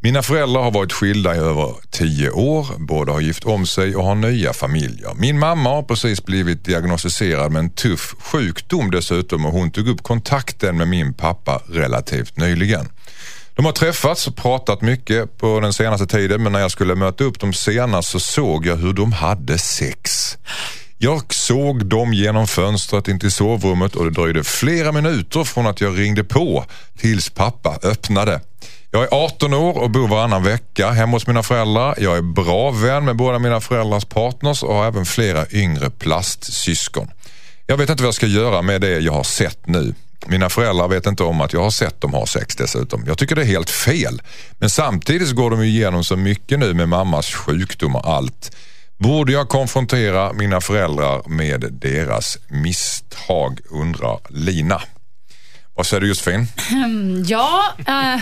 Mina 0.00 0.22
föräldrar 0.22 0.62
har 0.62 0.70
varit 0.70 0.92
skilda 0.92 1.34
i 1.34 1.38
över 1.38 1.74
tio 1.90 2.30
år. 2.30 2.66
Båda 2.78 3.12
har 3.12 3.20
gift 3.20 3.44
om 3.44 3.66
sig 3.66 3.96
och 3.96 4.04
har 4.04 4.14
nya 4.14 4.52
familjer. 4.52 5.14
Min 5.14 5.38
mamma 5.38 5.70
har 5.70 5.82
precis 5.82 6.24
blivit 6.24 6.64
diagnostiserad 6.64 7.52
med 7.52 7.60
en 7.60 7.70
tuff 7.70 8.14
sjukdom 8.18 8.90
dessutom 8.90 9.46
och 9.46 9.52
hon 9.52 9.70
tog 9.70 9.88
upp 9.88 10.02
kontakten 10.02 10.76
med 10.76 10.88
min 10.88 11.14
pappa 11.14 11.62
relativt 11.68 12.36
nyligen. 12.36 12.88
De 13.54 13.64
har 13.64 13.72
träffats 13.72 14.26
och 14.26 14.36
pratat 14.36 14.82
mycket 14.82 15.38
på 15.38 15.60
den 15.60 15.72
senaste 15.72 16.06
tiden 16.06 16.42
men 16.42 16.52
när 16.52 16.60
jag 16.60 16.70
skulle 16.70 16.94
möta 16.94 17.24
upp 17.24 17.40
dem 17.40 17.52
senast 17.52 18.08
så 18.10 18.20
såg 18.20 18.66
jag 18.66 18.76
hur 18.76 18.92
de 18.92 19.12
hade 19.12 19.58
sex. 19.58 20.36
Jag 21.04 21.34
såg 21.34 21.86
dem 21.86 22.14
genom 22.14 22.46
fönstret 22.46 23.08
in 23.08 23.20
till 23.20 23.30
sovrummet 23.30 23.96
och 23.96 24.04
det 24.04 24.10
dröjde 24.10 24.44
flera 24.44 24.92
minuter 24.92 25.44
från 25.44 25.66
att 25.66 25.80
jag 25.80 25.98
ringde 25.98 26.24
på 26.24 26.64
tills 26.98 27.30
pappa 27.30 27.78
öppnade. 27.82 28.40
Jag 28.90 29.02
är 29.02 29.08
18 29.10 29.54
år 29.54 29.78
och 29.78 29.90
bor 29.90 30.08
varannan 30.08 30.42
vecka 30.42 30.90
hemma 30.90 31.12
hos 31.12 31.26
mina 31.26 31.42
föräldrar. 31.42 31.94
Jag 31.98 32.16
är 32.16 32.22
bra 32.22 32.70
vän 32.70 33.04
med 33.04 33.16
båda 33.16 33.38
mina 33.38 33.60
föräldrars 33.60 34.04
partners 34.04 34.62
och 34.62 34.74
har 34.74 34.86
även 34.86 35.06
flera 35.06 35.46
yngre 35.50 35.90
plastsyskon. 35.90 37.10
Jag 37.66 37.76
vet 37.76 37.90
inte 37.90 38.02
vad 38.02 38.08
jag 38.08 38.14
ska 38.14 38.26
göra 38.26 38.62
med 38.62 38.80
det 38.80 38.98
jag 38.98 39.12
har 39.12 39.24
sett 39.24 39.66
nu. 39.66 39.94
Mina 40.26 40.50
föräldrar 40.50 40.88
vet 40.88 41.06
inte 41.06 41.22
om 41.22 41.40
att 41.40 41.52
jag 41.52 41.62
har 41.62 41.70
sett 41.70 42.00
dem 42.00 42.12
ha 42.12 42.26
sex 42.26 42.56
dessutom. 42.56 43.04
Jag 43.06 43.18
tycker 43.18 43.36
det 43.36 43.42
är 43.42 43.46
helt 43.46 43.70
fel. 43.70 44.22
Men 44.58 44.70
samtidigt 44.70 45.28
så 45.28 45.34
går 45.34 45.50
de 45.50 45.64
ju 45.64 45.68
igenom 45.68 46.04
så 46.04 46.16
mycket 46.16 46.58
nu 46.58 46.74
med 46.74 46.88
mammas 46.88 47.26
sjukdom 47.34 47.96
och 47.96 48.08
allt. 48.08 48.50
Borde 49.04 49.32
jag 49.32 49.48
konfrontera 49.48 50.32
mina 50.32 50.60
föräldrar 50.60 51.22
med 51.28 51.60
deras 51.72 52.38
misstag, 52.48 53.60
undrar 53.70 54.18
Lina. 54.28 54.82
Vad 55.76 55.86
säger 55.86 56.00
du 56.00 56.08
Josefin? 56.08 56.46
Ja, 57.26 57.62
eh, 57.78 58.20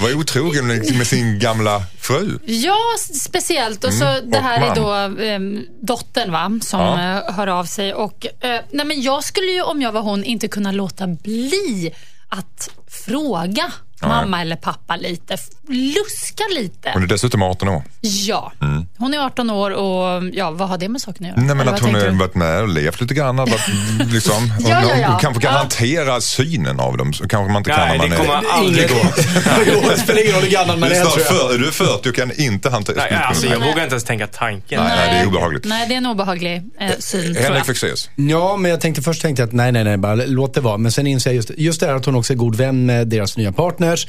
Var 0.00 0.14
otrogen 0.14 0.66
med 0.68 1.06
sin 1.06 1.38
gamla 1.38 1.82
fru? 2.00 2.38
ja, 2.46 2.76
speciellt. 3.14 3.84
Och 3.84 3.92
så 3.92 4.04
Mm, 4.04 4.30
det 4.30 4.38
och 4.38 4.44
här 4.44 4.60
man. 4.60 4.70
är 4.70 4.74
då 4.74 5.22
eh, 5.22 5.40
dottern 5.82 6.32
va, 6.32 6.58
som 6.62 6.80
Ja. 6.80 7.18
eh, 7.28 7.34
hör 7.34 7.46
av 7.46 7.64
sig. 7.64 7.94
Och, 7.94 8.26
eh, 8.40 8.60
nej, 8.72 8.86
men 8.86 9.02
jag 9.02 9.24
skulle 9.24 9.52
ju 9.52 9.62
om 9.62 9.82
jag 9.82 9.92
var 9.92 10.00
hon 10.02 10.24
inte 10.24 10.48
kunna 10.48 10.72
låta 10.72 11.06
bli 11.06 11.92
att 12.28 12.70
fråga 13.06 13.72
mamma 14.08 14.40
eller 14.40 14.56
pappa 14.56 14.96
lite. 14.96 15.36
Luska 15.68 16.44
lite. 16.54 16.90
Hon 16.94 17.02
är 17.02 17.06
dessutom 17.06 17.42
18 17.42 17.68
år. 17.68 17.82
Ja, 18.00 18.52
hon 18.98 19.14
är 19.14 19.18
18 19.18 19.50
år 19.50 19.70
och 19.70 20.22
ja, 20.32 20.50
vad 20.50 20.68
har 20.68 20.78
det 20.78 20.88
med 20.88 21.00
saken 21.00 21.26
att 21.26 21.28
göra? 21.30 21.40
Nej 21.46 21.56
men 21.56 21.60
Eller 21.60 21.72
att 21.72 21.80
hon 21.80 21.94
har 21.94 22.18
varit 22.18 22.34
med 22.34 22.62
och 22.62 22.68
levt 22.68 23.00
lite 23.00 23.14
grann. 23.14 23.36
Varit, 23.36 23.60
liksom, 24.12 24.52
Ja, 24.60 24.68
ja, 24.88 24.96
ja. 25.00 25.08
Hon 25.08 25.20
kanske 25.20 25.42
kan 25.42 25.52
Ja. 25.52 25.58
hantera 25.58 26.20
synen 26.20 26.80
av 26.80 26.96
dem. 26.96 27.12
Så 27.12 27.28
kanske 27.28 27.52
man 27.52 27.60
inte 27.60 27.70
kan 27.70 27.80
Nej, 27.88 27.98
när 27.98 28.08
man 28.08 28.10
det 28.10 28.16
är... 28.16 28.18
kommer 28.18 28.50
aldrig 28.52 28.88
gå. 28.90 29.88
det 29.90 29.98
spelar 29.98 30.22
ingen 30.22 30.34
roll 30.34 30.42
hur 30.42 30.50
gammal 30.50 30.78
man 30.78 30.88
Du 30.88 30.94
är, 30.94 31.00
snart 31.00 31.20
för, 31.26 31.58
du 31.58 31.66
är 31.66 31.70
40 31.72 32.08
och 32.08 32.14
kan 32.14 32.32
inte 32.40 32.70
hantera 32.70 32.96
Nej, 32.96 33.12
alltså, 33.14 33.46
jag 33.46 33.58
vågar 33.58 33.68
inte 33.70 33.80
ens 33.94 34.04
tänka 34.04 34.26
tanken. 34.26 34.80
Nej, 34.84 34.92
nej, 34.96 35.14
det 35.14 35.20
är 35.20 35.26
obehagligt. 35.26 35.64
Nej, 35.64 35.88
det 35.88 35.94
är 35.94 35.98
en 35.98 36.06
obehaglig 36.06 36.62
eh, 36.80 36.90
syn 36.98 37.34
tror 37.34 37.42
Henrik. 37.44 37.64
Fexeus. 37.64 38.10
Ja, 38.16 38.56
men 38.56 38.70
jag 38.70 38.80
tänkte 38.80 39.02
först 39.02 39.22
tänkte 39.22 39.42
jag 39.42 39.46
att 39.48 39.52
nej, 39.54 39.72
nej, 39.72 39.84
nej, 39.84 39.96
bara 39.96 40.14
låt 40.14 40.54
det 40.54 40.60
vara. 40.60 40.76
Men 40.78 40.92
sen 40.92 41.06
inser 41.06 41.30
jag 41.30 41.34
just, 41.36 41.50
just 41.56 41.80
det 41.80 41.86
här 41.86 41.94
att 41.94 42.04
hon 42.04 42.14
också 42.14 42.32
är 42.32 42.36
god 42.36 42.56
vän 42.56 42.86
med 42.86 43.08
deras 43.08 43.36
nya 43.36 43.52
partners. 43.94 44.08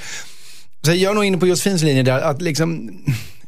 Så 0.86 0.92
jag 0.92 1.12
är 1.12 1.16
nog 1.16 1.26
inne 1.26 1.38
på 1.38 1.48
Josefins 1.48 1.84
linje 1.84 2.04
där, 2.04 2.22
att 2.22 2.42
liksom, 2.42 2.92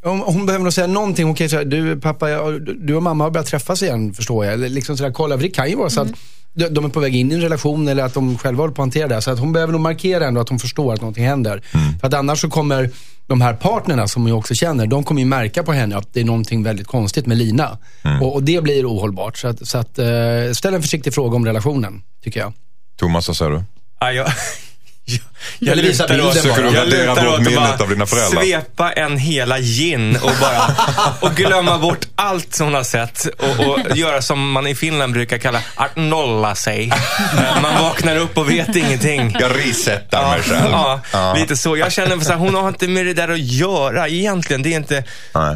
om, 0.04 0.20
hon 0.20 0.46
behöver 0.46 0.64
nog 0.64 0.74
säga 0.74 0.88
någonting. 0.88 1.26
Hon 1.26 1.36
kan 1.36 1.46
ju 1.46 1.50
säga, 1.50 1.64
du 1.64 2.00
pappa, 2.00 2.30
jag, 2.30 2.62
du 2.88 2.96
och 2.96 3.04
mamma 3.04 3.24
har 3.24 3.32
börjat 3.32 3.48
träffas 3.48 3.84
igen, 3.84 4.14
förstår 4.14 4.46
jag. 4.46 4.54
Eller 4.54 4.70
liksom 4.70 4.98
sådär, 4.98 5.12
kolla, 5.12 5.36
för 5.36 5.44
det 5.44 5.50
kan 5.50 5.70
ju 5.70 5.76
vara 5.76 5.90
så 5.90 6.02
att 6.02 6.12
de, 6.54 6.70
de 6.70 6.86
är 6.86 6.90
på 6.90 7.00
väg 7.00 7.16
in 7.16 7.32
i 7.32 7.36
en 7.36 7.42
relation 7.42 7.88
eller 7.88 8.04
att 8.04 8.14
de 8.14 8.38
själva 8.38 8.64
håller 8.64 8.74
på 8.74 8.82
att 8.82 8.86
hantera 8.86 9.08
det. 9.08 9.22
Så 9.22 9.32
att 9.32 9.40
hon 9.40 9.54
behöver 9.54 9.74
nog 9.74 9.82
markera 9.82 10.28
ändå 10.28 10.42
att 10.42 10.50
hon 10.50 10.60
förstår 10.60 10.94
att 10.94 11.02
någonting 11.02 11.26
händer. 11.26 11.62
För 12.00 12.08
att 12.08 12.14
annars 12.14 12.42
så 12.42 12.50
kommer 12.50 12.90
de 13.28 13.42
här 13.42 13.54
partnerna 13.54 14.08
som 14.08 14.22
hon 14.22 14.32
ju 14.32 14.34
också 14.34 14.54
känner, 14.54 14.88
de 14.88 15.04
kommer 15.04 15.22
ju 15.22 15.28
märka 15.28 15.64
på 15.64 15.74
henne 15.74 15.98
att 15.98 16.14
det 16.14 16.20
är 16.20 16.26
någonting 16.26 16.64
väldigt 16.64 16.88
konstigt 16.88 17.26
med 17.26 17.38
Lina. 17.38 17.78
Och, 18.22 18.34
och 18.34 18.44
det 18.44 18.64
blir 18.64 18.86
ohållbart. 18.86 19.38
Så, 19.38 19.48
att, 19.48 19.68
så 19.68 19.78
att, 19.78 20.00
eh, 20.00 20.06
ställ 20.54 20.74
en 20.74 20.82
försiktig 20.82 21.14
fråga 21.14 21.36
om 21.36 21.46
relationen, 21.46 22.02
tycker 22.24 22.40
jag. 22.40 22.54
Thomas, 23.00 23.28
vad 23.28 23.38
säger 23.38 23.52
du? 23.52 23.64
Ja, 24.00 24.12
jag, 24.12 24.28
jag, 25.60 25.76
visa 25.76 26.08
lutar 26.08 26.28
åt- 26.28 26.46
jag 26.46 26.76
radera 26.76 26.86
lutar 27.14 27.28
åt 27.28 27.34
att 27.34 27.42
minnet 27.42 27.82
av 27.82 27.90
dina 27.90 28.06
föräldrar? 28.06 28.42
Svepa 28.42 28.92
en 28.92 29.18
hela 29.18 29.60
gin 29.60 30.16
och 30.16 30.32
bara 30.42 30.76
och 31.30 31.36
glömma 31.36 31.78
bort 31.78 32.06
allt 32.16 32.56
som 32.56 32.66
hon 32.68 32.74
har 32.74 32.84
sett 32.84 33.26
och, 33.26 33.68
och 33.68 33.98
göra 33.98 34.22
som 34.22 34.52
man 34.52 34.68
i 34.68 34.76
Finland 34.76 35.14
brukar 35.14 35.38
kalla 35.38 35.62
att 35.76 35.96
nolla 35.96 36.56
sig. 36.56 36.92
Man 37.62 37.84
vaknar 37.84 38.16
upp 38.16 38.38
och 38.38 38.52
vet 38.52 38.76
ingenting. 38.76 39.36
Jag 39.40 39.52
resetar 39.60 40.30
mig 40.30 40.42
själv. 40.42 40.72
Ja, 41.12 41.34
lite 41.38 41.58
så. 41.58 41.78
Jag 41.78 41.92
känner 41.92 42.30
här, 42.30 42.36
hon 42.36 42.56
har 42.56 42.68
inte 42.68 42.88
med 42.88 43.06
det 43.06 43.14
där 43.14 43.30
att 43.30 43.40
göra 43.40 44.08
egentligen. 44.08 44.62
Det 44.64 44.74
är 44.74 44.78
inte... 44.78 45.04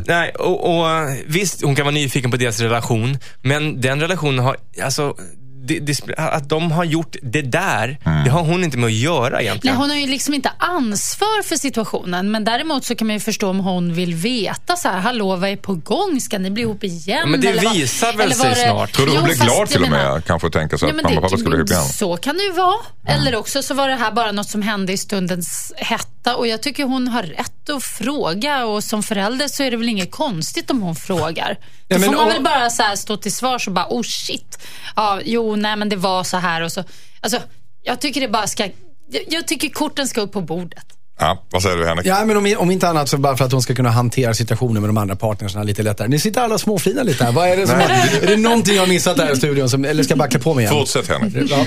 Nej. 0.07 0.29
och, 0.29 0.79
och 0.79 0.87
visst, 1.25 1.63
hon 1.63 1.75
kan 1.75 1.85
vara 1.85 1.93
nyfiken 1.93 2.31
på 2.31 2.37
deras 2.37 2.59
relation, 2.59 3.17
men 3.41 3.81
den 3.81 4.01
relationen 4.01 4.45
har, 4.45 4.57
alltså, 4.83 5.15
det, 5.63 5.79
det, 5.79 6.13
att 6.17 6.49
de 6.49 6.71
har 6.71 6.83
gjort 6.83 7.15
det 7.21 7.41
där, 7.41 7.97
det 8.25 8.29
har 8.31 8.43
hon 8.43 8.63
inte 8.63 8.77
med 8.77 8.87
att 8.87 8.93
göra 8.93 9.29
Nej, 9.35 9.45
egentligen. 9.45 9.77
hon 9.77 9.89
har 9.89 9.97
ju 9.97 10.07
liksom 10.07 10.33
inte 10.33 10.51
ansvar 10.57 11.43
för 11.43 11.55
situationen. 11.55 12.31
Men 12.31 12.43
däremot 12.43 12.85
så 12.85 12.95
kan 12.95 13.07
man 13.07 13.13
ju 13.13 13.19
förstå 13.19 13.49
om 13.49 13.59
hon 13.59 13.93
vill 13.93 14.15
veta 14.15 14.75
så 14.75 14.89
här, 14.89 14.99
hallå 14.99 15.35
vad 15.35 15.49
är 15.49 15.55
på 15.55 15.73
gång? 15.75 16.19
Ska 16.21 16.39
ni 16.39 16.51
bli 16.51 16.63
ihop 16.63 16.83
igen? 16.83 17.31
Men 17.31 17.41
det 17.41 17.47
Eller 17.47 17.63
vad- 17.63 17.73
visar 17.73 18.13
väl 18.13 18.21
eller 18.25 18.35
sig 18.35 18.49
det- 18.49 18.55
snart. 18.55 18.93
Tror 18.93 19.05
du 19.05 19.11
hon 19.11 19.19
Jo, 19.21 19.25
blir 19.25 19.35
glad 19.35 19.57
jag 19.57 19.69
till 19.69 19.83
och 19.83 19.89
menar- 19.89 20.13
med? 20.13 20.25
Kanske 20.25 20.49
tänka 20.49 20.77
sig 20.77 20.89
att 20.89 20.95
mamma 20.95 21.09
och 21.17 21.23
pappa 21.23 21.37
skulle 21.37 21.55
ihop 21.57 21.69
igen. 21.69 21.83
Så 21.85 22.17
kan 22.17 22.37
det 22.37 22.43
ju 22.43 22.51
vara. 22.51 22.75
Eller 23.07 23.35
också 23.35 23.63
så 23.63 23.73
var 23.73 23.89
det 23.89 23.95
här 23.95 24.11
bara 24.11 24.31
något 24.31 24.49
som 24.49 24.61
hände 24.61 24.93
i 24.93 24.97
stundens 24.97 25.73
hetta. 25.77 26.35
Och 26.35 26.47
jag 26.47 26.61
tycker 26.61 26.83
hon 26.83 27.07
har 27.07 27.23
rätt 27.23 27.69
att 27.69 27.83
fråga. 27.83 28.65
Och 28.65 28.83
som 28.83 29.03
förälder 29.03 29.47
så 29.47 29.63
är 29.63 29.71
det 29.71 29.77
väl 29.77 29.89
inget 29.89 30.11
konstigt 30.11 30.71
om 30.71 30.81
hon 30.81 30.95
frågar. 30.95 31.57
Då 31.87 31.95
Ja, 31.95 31.99
men 31.99 32.09
får 32.09 32.15
man 32.15 32.25
och- 32.27 32.33
väl 32.33 32.43
bara 32.43 32.69
så 32.69 32.83
här 32.83 32.95
stå 32.95 33.17
till 33.17 33.31
svars 33.33 33.67
och 33.67 33.73
bara, 33.73 33.85
oh 33.89 34.01
shit. 34.03 34.57
Ja, 34.95 35.19
jo, 35.25 35.50
nej 35.55 35.75
men 35.75 35.89
det 35.89 35.95
var 35.95 36.23
så 36.23 36.37
här 36.37 36.61
och 36.61 36.71
så. 36.71 36.83
Alltså, 37.21 37.39
jag 37.83 38.01
tycker 38.01 38.21
det 38.21 38.27
bara 38.27 38.47
ska... 38.47 38.63
Jag, 39.09 39.23
jag 39.27 39.47
tycker 39.47 39.69
korten 39.69 40.07
ska 40.07 40.21
upp 40.21 40.31
på 40.31 40.41
bordet. 40.41 40.85
Ja, 41.19 41.43
vad 41.51 41.63
säger 41.63 41.77
du 41.77 41.85
Henrik? 41.85 42.05
Ja, 42.05 42.25
men 42.25 42.37
om, 42.37 42.55
om 42.57 42.71
inte 42.71 42.87
annat 42.89 43.09
så 43.09 43.17
bara 43.17 43.37
för 43.37 43.45
att 43.45 43.51
hon 43.51 43.61
ska 43.61 43.75
kunna 43.75 43.89
hantera 43.89 44.33
situationen 44.33 44.81
med 44.81 44.89
de 44.89 44.97
andra 44.97 45.15
partnerserna 45.15 45.63
lite 45.63 45.83
lättare. 45.83 46.07
Ni 46.07 46.19
sitter 46.19 46.41
alla 46.41 46.57
småflinar 46.57 47.03
lite 47.03 47.23
här. 47.23 47.31
Vad 47.31 47.47
är 47.47 47.57
det 47.57 47.67
som 47.67 47.79
är 47.79 48.27
det 48.27 48.37
någonting 48.37 48.75
jag 48.75 48.81
har 48.81 48.87
missat 48.87 49.17
här 49.17 49.33
i 49.33 49.35
studion? 49.35 49.69
Som, 49.69 49.85
eller 49.85 50.03
ska 50.03 50.11
jag 50.11 50.19
bara 50.19 50.29
klä 50.29 50.39
på 50.39 50.53
mig 50.53 50.63
igen? 50.65 50.73
Fortsätt 50.75 51.07
Henrik. 51.07 51.51
Ja. 51.51 51.59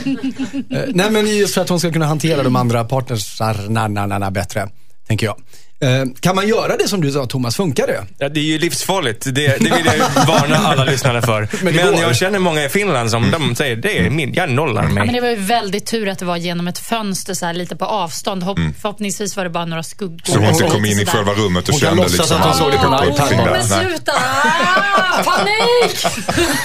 Eh, 0.77 0.83
Nej, 0.89 1.11
men 1.11 1.37
just 1.37 1.55
för 1.55 1.61
att 1.61 1.69
hon 1.69 1.81
ska 1.81 1.93
kunna 1.93 2.07
hantera 2.07 2.43
de 2.43 2.57
andra 2.57 2.85
partnersarna 2.85 4.31
bättre, 4.31 4.69
tänker 5.09 5.27
jag. 5.27 5.37
Eh, 5.81 6.05
Kan 6.21 6.37
man 6.37 6.49
göra 6.49 6.77
det 6.77 6.89
som 6.89 7.01
du 7.01 7.13
sa 7.13 7.27
Thomas, 7.27 7.57
funkar 7.57 7.87
det? 7.87 8.05
Ja, 8.19 8.29
det 8.29 8.41
är 8.41 8.45
ju 8.45 8.59
livsfarligt. 8.59 9.25
Det, 9.25 9.33
det 9.33 9.59
vill 9.59 9.85
jag 9.87 9.95
ju 9.97 10.01
varna 10.27 10.57
alla 10.57 10.85
lyssnare 10.91 11.23
för. 11.23 11.49
Men 11.63 11.75
Men, 11.77 11.99
jag 12.01 12.17
känner 12.17 12.39
många 12.39 12.65
i 12.65 12.69
Finland 12.69 13.11
som 13.11 13.31
de 13.31 13.55
säger, 13.57 13.77
det 13.77 13.99
är 13.99 14.11
min, 14.11 14.35
jag 14.35 14.51
nollar 14.51 14.83
Ja, 14.83 14.89
men 14.89 15.07
mig. 15.07 15.15
det 15.15 15.21
var 15.21 15.29
ju 15.29 15.37
väldigt 15.37 15.87
tur 15.87 16.09
att 16.09 16.19
det 16.19 16.25
var 16.25 16.37
genom 16.37 16.69
ett 16.69 16.79
fönster 16.79 17.35
så 17.35 17.47
här 17.47 17.55
lite 17.55 17.77
på 17.77 17.85
avstånd. 17.85 18.43
Hopp, 18.43 18.59
Förhoppningsvis 18.81 19.37
var 19.37 19.45
det 19.45 19.51
bara 19.51 19.65
några 19.65 19.83
skuggor. 19.83 20.21
Så 20.25 20.39
hon 20.39 20.49
inte 20.49 20.65
och 20.65 20.71
kom 20.73 20.85
in 20.85 21.01
i 21.01 21.07
själva 21.07 21.33
rummet 21.33 21.69
och 21.69 21.73
Hon 21.75 21.81
kan 21.81 21.89
kände 21.89 22.03
låtsas 22.03 22.19
liksom 22.19 22.37
att 22.37 22.45
hon 22.47 22.55
såg 22.55 22.73
det 22.73 22.79
på 22.79 22.87
en 22.87 23.13
iPad 23.15 23.31
men 23.37 23.53
Nej. 23.53 23.63
sluta! 23.65 24.13
Ah, 24.13 25.23
panik! 25.25 26.07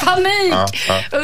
Panik! 0.06 0.54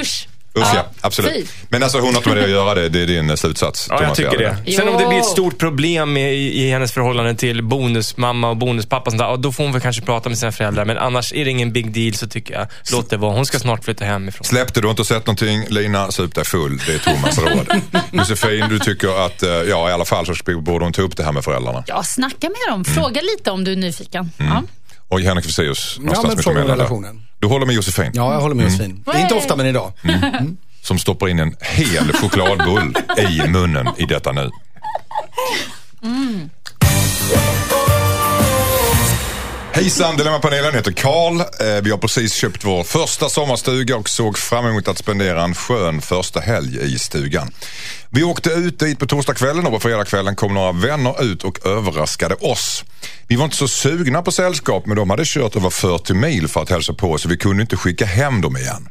Usch. 0.01 0.27
Usch 0.57 0.63
ja, 0.63 0.75
Ja, 0.75 0.85
absolut. 1.01 1.33
fy. 1.33 1.45
Men 1.69 1.83
alltså 1.83 1.99
hon 1.99 2.07
har 2.07 2.17
inte 2.17 2.29
med 2.29 2.37
det 2.37 2.43
att 2.43 2.49
göra, 2.49 2.73
det, 2.73 2.89
det 2.89 3.01
är 3.01 3.07
din 3.07 3.29
eh, 3.29 3.35
slutsats? 3.35 3.87
Ja, 3.89 4.03
jag 4.03 4.15
tycker 4.15 4.37
det. 4.37 4.71
Sen 4.75 4.87
om 4.87 4.97
det 4.97 5.07
blir 5.07 5.17
ett 5.17 5.25
stort 5.25 5.57
problem 5.57 6.17
i, 6.17 6.63
i 6.63 6.71
hennes 6.71 6.91
förhållande 6.91 7.35
till 7.35 7.63
bonusmamma 7.63 8.49
och 8.49 8.57
bonuspappa, 8.57 9.05
och 9.05 9.11
sånt 9.11 9.19
där, 9.19 9.37
då 9.37 9.51
får 9.51 9.63
hon 9.63 9.73
väl 9.73 9.81
kanske 9.81 10.01
prata 10.01 10.29
med 10.29 10.37
sina 10.37 10.51
föräldrar. 10.51 10.85
Men 10.85 10.97
annars 10.97 11.33
är 11.33 11.45
det 11.45 11.51
ingen 11.51 11.71
big 11.71 11.93
deal 11.93 12.13
så 12.13 12.27
tycker 12.27 12.53
jag, 12.53 12.67
låt 12.91 13.09
det 13.09 13.17
vara. 13.17 13.33
Hon 13.33 13.45
ska 13.45 13.59
snart 13.59 13.83
flytta 13.83 14.05
hemifrån. 14.05 14.43
Släppte 14.45 14.81
du 14.81 14.89
inte 14.89 15.05
sett 15.05 15.25
någonting, 15.25 15.65
Lina, 15.69 16.11
sup 16.11 16.35
dig 16.35 16.45
full. 16.45 16.77
Det 16.87 16.93
är 16.93 16.99
Thomas 16.99 17.39
råd. 17.39 17.81
Josefin, 18.11 18.65
du 18.69 18.79
tycker 18.79 19.25
att, 19.25 19.43
eh, 19.43 19.49
ja 19.49 19.89
i 19.89 19.93
alla 19.93 20.05
fall 20.05 20.25
så 20.25 20.33
borde 20.61 20.85
hon 20.85 20.93
ta 20.93 21.01
upp 21.01 21.17
det 21.17 21.23
här 21.23 21.31
med 21.31 21.43
föräldrarna. 21.43 21.83
Ja, 21.87 22.03
snacka 22.03 22.49
med 22.49 22.73
dem. 22.73 22.85
Fråga 22.85 23.21
lite 23.21 23.51
om 23.51 23.63
du 23.63 23.71
är 23.71 23.75
nyfiken. 23.75 24.31
Ja. 24.37 24.63
Och 25.07 25.21
Henrik 25.21 25.45
Fexeus, 25.45 25.95
Ja, 25.97 26.01
någonstans 26.03 26.27
men 26.27 26.37
mitt 26.37 26.47
emellan 26.47 26.77
relationen. 26.77 27.21
Du 27.39 27.47
håller 27.47 27.65
med 27.65 27.75
Josefin, 27.75 28.11
Ja, 28.13 28.33
jag 28.33 28.41
håller 28.41 28.55
med 28.55 28.63
Josefin. 28.65 29.03
Det 29.05 29.11
är 29.11 29.21
inte 29.21 29.35
ofta, 29.35 29.55
men 29.55 29.65
idag. 29.65 29.93
som 30.81 30.99
stoppar 30.99 31.27
in 31.27 31.39
en 31.39 31.55
hel 31.61 32.13
chokladbull 32.13 32.95
i 33.17 33.47
munnen 33.47 33.87
i 33.97 34.05
detta 34.05 34.31
nu. 34.31 34.49
Hejsan, 39.75 40.17
Dilemmapanelen 40.17 40.73
heter 40.73 40.91
Karl. 40.91 41.39
Eh, 41.39 41.83
vi 41.83 41.91
har 41.91 41.97
precis 41.97 42.33
köpt 42.33 42.65
vår 42.65 42.83
första 42.83 43.29
sommarstuga 43.29 43.97
och 43.97 44.09
såg 44.09 44.37
fram 44.37 44.65
emot 44.65 44.87
att 44.87 44.97
spendera 44.97 45.43
en 45.43 45.55
skön 45.55 46.01
första 46.01 46.39
helg 46.39 46.93
i 46.93 46.99
stugan. 46.99 47.51
Vi 48.09 48.23
åkte 48.23 48.49
ut 48.49 48.79
dit 48.79 48.99
på 48.99 49.05
torsdagskvällen 49.05 49.65
och 49.65 49.73
på 49.73 49.79
fredagskvällen 49.79 50.35
kom 50.35 50.53
några 50.53 50.71
vänner 50.71 51.23
ut 51.23 51.43
och 51.43 51.65
överraskade 51.65 52.35
oss. 52.35 52.83
Vi 53.27 53.35
var 53.35 53.45
inte 53.45 53.57
så 53.57 53.67
sugna 53.67 54.21
på 54.21 54.31
sällskap 54.31 54.85
men 54.85 54.97
de 54.97 55.09
hade 55.09 55.23
kört 55.25 55.55
över 55.55 55.69
40 55.69 56.13
mil 56.13 56.47
för 56.47 56.61
att 56.61 56.69
hälsa 56.69 56.93
på 56.93 57.17
så 57.17 57.29
vi 57.29 57.37
kunde 57.37 57.61
inte 57.61 57.77
skicka 57.77 58.05
hem 58.05 58.41
dem 58.41 58.57
igen. 58.57 58.89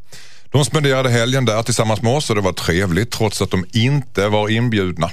De 0.53 0.65
spenderade 0.65 1.11
helgen 1.11 1.45
där 1.45 1.63
tillsammans 1.63 2.03
med 2.03 2.17
oss 2.17 2.31
och 2.31 2.37
det 2.37 2.43
var 2.43 2.53
trevligt 2.53 3.11
trots 3.11 3.43
att 3.43 3.51
de 3.51 3.67
inte 3.73 4.29
var 4.29 4.49
inbjudna. 4.49 5.11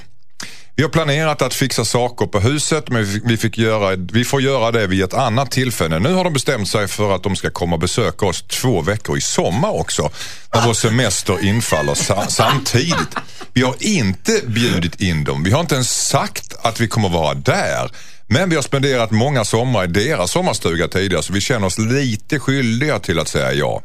Vi 0.76 0.82
har 0.82 0.90
planerat 0.90 1.42
att 1.42 1.54
fixa 1.54 1.84
saker 1.84 2.26
på 2.26 2.40
huset 2.40 2.88
men 2.90 3.04
vi- 3.24 3.36
fick 3.36 3.58
göra, 3.58 3.96
vi 3.96 4.24
får 4.24 4.42
göra 4.42 4.70
det 4.70 4.86
vid 4.86 5.02
ett 5.02 5.14
annat 5.14 5.50
tillfälle. 5.50 5.98
Nu 5.98 6.14
har 6.14 6.24
de 6.24 6.32
bestämt 6.32 6.68
sig 6.68 6.88
för 6.88 7.14
att 7.14 7.22
de 7.22 7.36
ska 7.36 7.50
komma 7.50 7.74
och 7.76 7.80
besöka 7.80 8.26
oss 8.26 8.42
två 8.42 8.80
veckor 8.80 9.18
i 9.18 9.20
sommar 9.20 9.70
också. 9.70 10.10
När 10.54 10.66
vår 10.66 10.74
semester 10.74 11.44
infaller 11.44 11.94
sa- 11.94 12.26
samtidigt. 12.28 13.16
Vi 13.52 13.62
har 13.62 13.74
inte 13.80 14.40
bjudit 14.46 15.00
in 15.00 15.24
dem. 15.24 15.42
Vi 15.42 15.50
har 15.50 15.60
inte 15.60 15.74
ens 15.74 16.06
sagt 16.08 16.54
att 16.62 16.80
vi 16.80 16.88
kommer 16.88 17.08
vara 17.08 17.34
där. 17.34 17.90
Men 18.26 18.50
vi 18.50 18.56
har 18.56 18.62
spenderat 18.62 19.10
många 19.10 19.44
somrar 19.44 19.84
i 19.84 19.86
deras 19.86 20.30
sommarstuga 20.30 20.88
tidigare 20.88 21.22
så 21.22 21.32
vi 21.32 21.40
känner 21.40 21.66
oss 21.66 21.78
lite 21.78 22.38
skyldiga 22.38 22.98
till 22.98 23.18
att 23.18 23.28
säga 23.28 23.52
ja. 23.52 23.82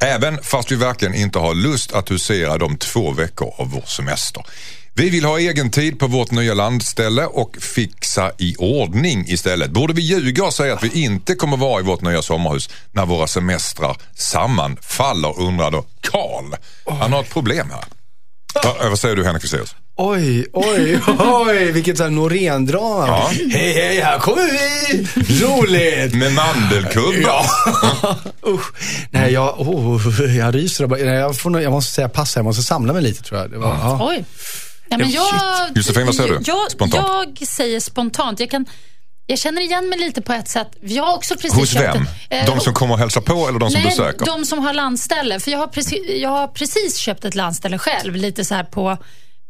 Även 0.00 0.38
fast 0.42 0.72
vi 0.72 0.76
verkligen 0.76 1.14
inte 1.14 1.38
har 1.38 1.54
lust 1.54 1.92
att 1.92 2.10
husera 2.10 2.58
de 2.58 2.76
två 2.76 3.12
veckor 3.12 3.54
av 3.58 3.70
vår 3.70 3.84
semester. 3.86 4.42
Vi 4.98 5.10
vill 5.10 5.24
ha 5.24 5.38
egen 5.38 5.70
tid 5.70 5.98
på 5.98 6.06
vårt 6.06 6.30
nya 6.30 6.54
landställe 6.54 7.26
och 7.26 7.56
fixa 7.60 8.32
i 8.38 8.54
ordning 8.58 9.24
istället. 9.28 9.70
Borde 9.70 9.92
vi 9.92 10.02
ljuga 10.02 10.44
och 10.44 10.54
säga 10.54 10.74
att 10.74 10.84
vi 10.84 11.02
inte 11.02 11.34
kommer 11.34 11.56
vara 11.56 11.80
i 11.80 11.82
vårt 11.82 12.02
nya 12.02 12.22
sommarhus 12.22 12.70
när 12.92 13.06
våra 13.06 13.26
semestrar 13.26 13.96
sammanfaller 14.14 15.40
undrar 15.40 15.70
då 15.70 15.84
Karl. 16.00 16.54
Han 17.00 17.12
har 17.12 17.20
ett 17.20 17.30
problem 17.30 17.70
här. 17.70 17.84
Va, 18.64 18.88
vad 18.88 18.98
säger 18.98 19.16
du 19.16 19.24
Henrik 19.24 19.42
Fexeus? 19.42 19.74
Oj, 19.96 20.46
oj, 20.52 21.00
oj, 21.18 21.72
vilket 21.72 21.98
Norén-drama. 21.98 23.06
Ja. 23.06 23.30
Hej, 23.32 23.72
hej, 23.72 24.00
här 24.00 24.18
kommer 24.18 24.42
vi! 24.42 25.06
Roligt! 25.44 26.14
Med 26.14 26.32
mandelkubb? 26.32 27.14
Ja. 27.22 27.44
Usch. 28.46 28.72
Nej, 29.10 29.32
jag, 29.32 29.60
oh, 29.60 30.20
jag 30.36 30.54
ryser. 30.54 31.06
jag, 31.06 31.36
får, 31.36 31.60
jag 31.60 31.72
måste 31.72 31.92
säga 31.92 32.08
pass, 32.08 32.36
jag 32.36 32.44
måste 32.44 32.62
samla 32.62 32.92
mig 32.92 33.02
lite 33.02 33.22
tror 33.22 33.40
jag. 33.40 33.50
Det 33.50 33.58
var, 33.58 33.68
ja. 33.68 34.08
Oj. 34.10 34.24
Nej, 34.90 34.98
men 34.98 35.10
jag, 35.10 35.26
shit. 35.68 35.76
Josefin, 35.76 36.06
vad 36.06 36.14
säger 36.14 36.28
du? 36.30 36.40
Jag, 36.44 36.70
Spontant. 36.70 37.40
jag 37.40 37.48
säger 37.48 37.80
spontant. 37.80 38.40
Jag, 38.40 38.50
kan, 38.50 38.66
jag 39.26 39.38
känner 39.38 39.62
igen 39.62 39.88
mig 39.88 39.98
lite 39.98 40.22
på 40.22 40.32
ett 40.32 40.48
sätt. 40.48 40.68
Jag 40.80 41.04
har 41.04 41.14
också 41.14 41.34
precis 41.34 41.52
Hos 41.58 41.72
köpt 41.72 41.96
vem? 41.96 42.02
ett- 42.30 42.48
eh, 42.48 42.54
De 42.54 42.60
som 42.60 42.74
kommer 42.74 42.94
och 42.94 43.00
hälsar 43.00 43.20
på 43.20 43.48
eller 43.48 43.58
de 43.58 43.70
som 43.70 43.80
Nej, 43.80 43.90
besöker? 43.90 44.26
de 44.26 44.44
som 44.44 44.58
har 44.58 44.72
landställe. 44.74 45.40
För 45.40 45.50
jag 45.50 45.58
har, 45.58 45.66
precis, 45.66 45.98
jag 46.08 46.30
har 46.30 46.48
precis 46.48 46.96
köpt 46.98 47.24
ett 47.24 47.34
landställe 47.34 47.78
själv, 47.78 48.14
lite 48.16 48.44
så 48.44 48.54
här 48.54 48.64
på, 48.64 48.96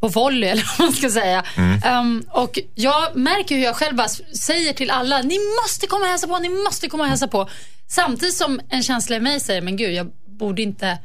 på 0.01 0.09
volley 0.09 0.49
eller 0.51 0.65
vad 0.79 0.87
man 0.89 0.95
ska 0.97 1.11
säga. 1.11 1.45
Mm. 1.57 1.99
Um, 1.99 2.25
och 2.31 2.59
jag 2.75 3.17
märker 3.17 3.55
hur 3.57 3.63
jag 3.65 3.77
själv 3.77 3.97
bara 3.97 4.09
säger 4.41 4.73
till 4.73 4.91
alla, 4.91 5.23
ni 5.23 5.39
måste 5.65 5.87
komma 5.87 6.05
och 6.05 6.11
hälsa 6.11 6.27
på, 6.27 6.39
ni 6.39 6.49
måste 6.49 6.89
komma 6.89 7.03
och 7.03 7.09
hälsa 7.09 7.29
på. 7.29 7.49
Samtidigt 7.91 8.37
som 8.37 8.61
en 8.71 8.83
känsla 8.83 9.17
i 9.17 9.21
mig 9.21 9.41
säger, 9.41 9.61
men 9.61 9.77
gud, 9.77 9.93
jag 9.95 10.07
borde 10.39 10.63
inte, 10.63 10.99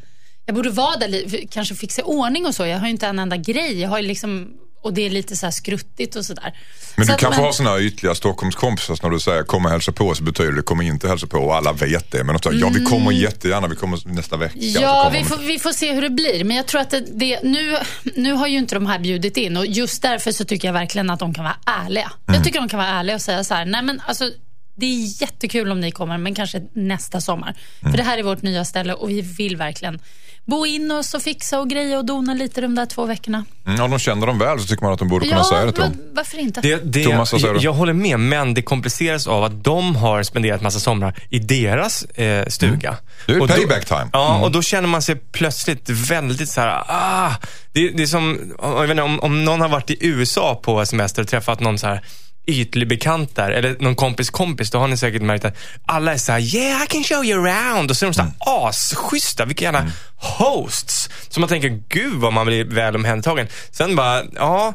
jag 0.45 0.55
borde 0.55 0.69
vara 0.69 0.97
där, 0.97 1.47
kanske 1.51 1.75
fixa 1.75 2.03
ordning 2.03 2.45
och 2.45 2.55
så. 2.55 2.65
Jag 2.65 2.79
har 2.79 2.85
ju 2.85 2.91
inte 2.91 3.07
en 3.07 3.19
enda 3.19 3.37
grej. 3.37 3.81
Jag 3.81 3.89
har 3.89 4.01
liksom, 4.01 4.53
och 4.83 4.93
det 4.93 5.01
är 5.01 5.09
lite 5.09 5.37
så 5.37 5.45
här 5.45 5.51
skruttigt 5.51 6.15
och 6.15 6.25
sådär. 6.25 6.53
Men 6.95 7.05
så 7.05 7.11
du 7.11 7.17
kanske 7.17 7.39
man- 7.41 7.45
har 7.45 7.53
såna 7.53 7.69
här 7.69 7.81
ytliga 7.81 8.15
Stockholmskompisar 8.15 8.99
när 9.03 9.09
du 9.09 9.19
säger 9.19 9.43
kom 9.43 9.65
och 9.65 9.71
hälsa 9.71 9.91
på 9.91 10.15
så 10.15 10.23
betyder 10.23 10.51
det 10.51 10.61
kom 10.61 10.81
inte 10.81 11.07
hälsa 11.07 11.27
på 11.27 11.37
och 11.37 11.55
alla 11.55 11.73
vet 11.73 12.11
det. 12.11 12.23
Men 12.23 12.35
de 12.35 12.41
säger 12.41 12.59
ja 12.59 12.69
vi 12.73 12.83
kommer 12.83 13.11
jättegärna, 13.11 13.67
vi 13.67 13.75
kommer 13.75 13.99
nästa 14.05 14.37
vecka. 14.37 14.59
Mm. 14.59 14.81
Ja, 14.81 15.09
vi 15.13 15.23
får, 15.23 15.37
vi 15.37 15.59
får 15.59 15.71
se 15.71 15.93
hur 15.93 16.01
det 16.01 16.09
blir. 16.09 16.43
Men 16.43 16.57
jag 16.57 16.65
tror 16.65 16.81
att 16.81 16.89
det, 16.89 16.99
det, 17.13 17.43
nu, 17.43 17.77
nu 18.15 18.33
har 18.33 18.47
ju 18.47 18.57
inte 18.57 18.75
de 18.75 18.85
här 18.85 18.99
bjudit 18.99 19.37
in 19.37 19.57
och 19.57 19.65
just 19.65 20.01
därför 20.01 20.31
så 20.31 20.45
tycker 20.45 20.67
jag 20.67 20.73
verkligen 20.73 21.09
att 21.09 21.19
de 21.19 21.33
kan 21.33 21.43
vara 21.43 21.57
ärliga. 21.65 22.11
Mm. 22.27 22.35
Jag 22.35 22.43
tycker 22.43 22.59
de 22.59 22.69
kan 22.69 22.77
vara 22.79 22.89
ärliga 22.89 23.15
och 23.15 23.21
säga 23.21 23.43
så 23.43 23.53
här, 23.53 23.65
nej 23.65 23.83
men 23.83 24.01
alltså 24.07 24.29
det 24.75 24.85
är 24.85 25.21
jättekul 25.21 25.71
om 25.71 25.79
ni 25.79 25.91
kommer, 25.91 26.17
men 26.17 26.35
kanske 26.35 26.61
nästa 26.73 27.21
sommar. 27.21 27.55
Mm. 27.81 27.91
För 27.91 27.97
det 27.97 28.03
här 28.03 28.17
är 28.17 28.23
vårt 28.23 28.41
nya 28.41 28.65
ställe 28.65 28.93
och 28.93 29.09
vi 29.09 29.21
vill 29.21 29.57
verkligen 29.57 29.99
bo 30.45 30.65
in 30.65 30.91
oss 30.91 31.13
och 31.13 31.21
fixa 31.21 31.59
och 31.59 31.69
greja 31.69 31.97
och 31.97 32.05
dona 32.05 32.33
lite 32.33 32.61
de 32.61 32.75
där 32.75 32.85
två 32.85 33.05
veckorna. 33.05 33.45
Mm, 33.67 33.81
om 33.81 33.91
de 33.91 33.99
känner 33.99 34.27
dem 34.27 34.39
väl 34.39 34.59
så 34.59 34.67
tycker 34.67 34.83
man 34.83 34.93
att 34.93 34.99
de 34.99 35.07
borde 35.07 35.27
kunna 35.27 35.43
säga 35.43 35.65
det 35.65 35.71
till 35.71 35.81
dem. 35.81 35.97
varför 36.13 36.37
inte? 36.39 36.61
Det, 36.61 36.81
det, 36.93 37.03
Thomas, 37.03 37.33
jag, 37.33 37.57
jag 37.57 37.73
håller 37.73 37.93
med, 37.93 38.19
men 38.19 38.53
det 38.53 38.61
kompliceras 38.61 39.27
av 39.27 39.43
att 39.43 39.63
de 39.63 39.95
har 39.95 40.23
spenderat 40.23 40.61
massa 40.61 40.79
somrar 40.79 41.15
i 41.29 41.39
deras 41.39 42.03
eh, 42.03 42.45
stuga. 42.47 42.97
Det 43.25 43.33
är 43.33 43.41
Och 43.41 43.47
då- 43.47 43.53
payback 43.53 43.85
time. 43.85 44.09
Ja, 44.13 44.39
och 44.43 44.51
då 44.51 44.61
känner 44.61 44.87
man 44.87 45.01
sig 45.01 45.15
plötsligt 45.15 45.89
väldigt 45.89 46.49
så 46.49 46.61
här, 46.61 46.83
ah. 46.87 47.31
Det, 47.71 47.89
det 47.89 48.03
är 48.03 48.07
som, 48.07 48.39
jag 48.61 48.81
vet 48.81 48.89
inte, 48.89 49.03
om, 49.03 49.19
om 49.19 49.45
någon 49.45 49.61
har 49.61 49.69
varit 49.69 49.89
i 49.89 49.97
USA 50.07 50.61
på 50.63 50.85
semester 50.85 51.21
och 51.21 51.27
träffat 51.27 51.59
någon 51.59 51.77
så 51.79 51.87
här 51.87 52.01
ytlig 52.45 52.87
bekant 52.87 53.35
där, 53.35 53.51
eller 53.51 53.75
någon 53.79 53.95
kompis 53.95 54.29
kompis, 54.29 54.71
då 54.71 54.77
har 54.77 54.87
ni 54.87 54.97
säkert 54.97 55.21
märkt 55.21 55.45
att 55.45 55.57
alla 55.85 56.13
är 56.13 56.17
så 56.17 56.31
här, 56.31 56.55
yeah 56.55 56.83
I 56.83 56.87
can 56.87 57.03
show 57.03 57.25
you 57.25 57.47
around. 57.47 57.89
Och 57.89 57.97
så 57.97 58.05
är 58.05 58.07
de 58.07 58.13
så 58.13 58.21
här 58.21 58.31
asschyssta, 58.39 59.45
vilka 59.45 59.65
jävla 59.65 59.91
hosts. 60.15 61.09
Så 61.29 61.39
man 61.39 61.49
tänker, 61.49 61.81
gud 61.89 62.13
vad 62.13 62.33
man 62.33 62.45
blir 62.45 62.65
väl 62.65 62.95
omhändertagen. 62.95 63.47
Sen 63.71 63.95
bara, 63.95 64.23
ja, 64.35 64.73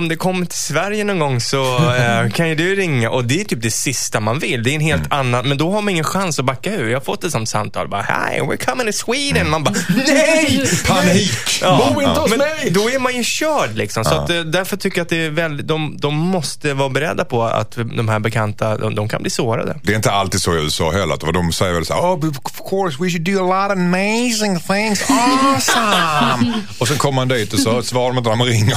om 0.00 0.08
det 0.08 0.16
kommer 0.16 0.46
till 0.46 0.58
Sverige 0.58 1.04
någon 1.04 1.18
gång 1.18 1.40
så 1.40 1.92
eh, 1.94 2.30
kan 2.30 2.48
ju 2.48 2.54
du 2.54 2.74
ringa 2.74 3.10
och 3.10 3.24
det 3.24 3.40
är 3.40 3.44
typ 3.44 3.62
det 3.62 3.70
sista 3.70 4.20
man 4.20 4.38
vill. 4.38 4.62
Det 4.62 4.70
är 4.70 4.74
en 4.74 4.80
helt 4.80 5.12
annan, 5.12 5.48
men 5.48 5.58
då 5.58 5.72
har 5.72 5.82
man 5.82 5.88
ingen 5.88 6.04
chans 6.04 6.38
att 6.38 6.44
backa 6.44 6.74
ur. 6.74 6.88
Jag 6.88 6.96
har 6.98 7.04
fått 7.04 7.24
ett 7.24 7.32
sånt 7.32 7.48
samtal, 7.48 7.88
bara 7.88 8.02
hi, 8.02 8.40
we're 8.40 8.70
coming 8.70 8.86
to 8.86 8.92
Sweden. 8.92 9.50
Man 9.50 9.64
bara, 9.64 9.74
nej! 10.06 10.64
Panik! 10.86 11.58
Ja, 11.62 11.92
Bo 11.94 12.02
inte 12.02 12.20
hos 12.20 12.30
men 12.30 12.38
mig! 12.38 12.70
Då 12.70 12.90
är 12.90 12.98
man 12.98 13.16
ju 13.16 13.24
körd 13.24 13.76
liksom. 13.76 14.04
Så 14.04 14.14
att, 14.14 14.30
eh, 14.30 14.40
därför 14.40 14.76
tycker 14.76 14.98
jag 14.98 15.04
att 15.04 15.08
det 15.08 15.24
är 15.24 15.30
väldigt, 15.30 15.68
de, 15.68 15.96
de 16.00 16.14
måste 16.14 16.74
vara 16.74 16.88
beredda 16.88 17.24
på 17.24 17.44
att 17.44 17.76
de 17.96 18.08
här 18.08 18.18
bekanta, 18.18 18.76
de, 18.76 18.94
de 18.94 19.08
kan 19.08 19.22
bli 19.22 19.30
sårade. 19.30 19.78
Det 19.82 19.92
är 19.92 19.96
inte 19.96 20.10
alltid 20.10 20.42
så 20.42 20.54
i 20.54 20.62
USA 20.62 20.90
heller. 20.90 21.14
Att 21.14 21.34
de 21.34 21.52
säger 21.52 21.72
väl 21.72 21.86
så 21.86 21.94
här, 21.94 22.00
oh, 22.00 22.28
of 22.44 22.70
course 22.70 22.96
we 23.00 23.10
should 23.10 23.24
do 23.24 23.52
a 23.52 23.62
lot 23.62 23.76
of 23.76 23.78
amazing 23.78 24.60
things. 24.60 25.10
Awesome! 25.10 26.62
och 26.78 26.88
sen 26.88 26.98
kommer 26.98 27.16
man 27.16 27.28
dit 27.28 27.52
och 27.52 27.58
så 27.58 27.82
svarar 27.82 28.08
de 28.08 28.18
inte 28.18 28.30
när 28.30 28.36
man 28.36 28.46
ringer. 28.46 28.76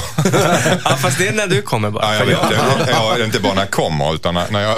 Ja, 0.85 0.97
fast 1.13 1.19
det 1.19 1.27
är 1.27 1.47
när 1.47 1.55
du 1.55 1.61
kommer 1.61 1.91
bara. 1.91 2.13
ja, 2.13 2.19
jag 2.19 2.25
vet 2.25 2.49
det. 2.49 2.91
Jag, 2.91 3.19
jag, 3.19 3.25
inte 3.25 3.39
bara 3.39 3.53
när 3.53 3.61
jag 3.61 3.71
kommer 3.71 4.15
utan 4.15 4.33
när, 4.33 4.61
jag... 4.61 4.77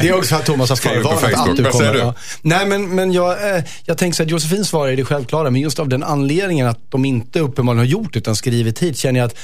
Det 0.00 0.08
är 0.08 0.18
också 0.18 0.34
att 0.34 0.46
Thomas 0.46 0.68
har 0.68 0.76
förvarnat 0.76 1.20
Facebook. 1.20 1.48
att 1.48 1.56
du 1.56 1.62
Vad 1.62 1.72
kommer. 1.72 1.84
säger 1.84 1.92
du? 1.92 1.98
Ja. 1.98 2.14
Nej, 2.42 2.66
men, 2.66 2.94
men 2.94 3.12
jag, 3.12 3.56
eh, 3.56 3.64
jag 3.84 3.98
tänker 3.98 4.16
så 4.16 4.22
att 4.22 4.30
Josefin 4.30 4.64
svarar 4.64 4.92
i 4.92 4.96
det 4.96 5.04
självklara, 5.04 5.50
men 5.50 5.60
just 5.60 5.78
av 5.78 5.88
den 5.88 6.02
anledningen 6.02 6.68
att 6.68 6.90
de 6.90 7.04
inte 7.04 7.40
uppenbarligen 7.40 7.78
har 7.86 7.92
gjort 8.02 8.16
utan 8.16 8.36
skrivit 8.36 8.78
hit, 8.78 8.98
känner 8.98 9.20
jag 9.20 9.26
att 9.26 9.36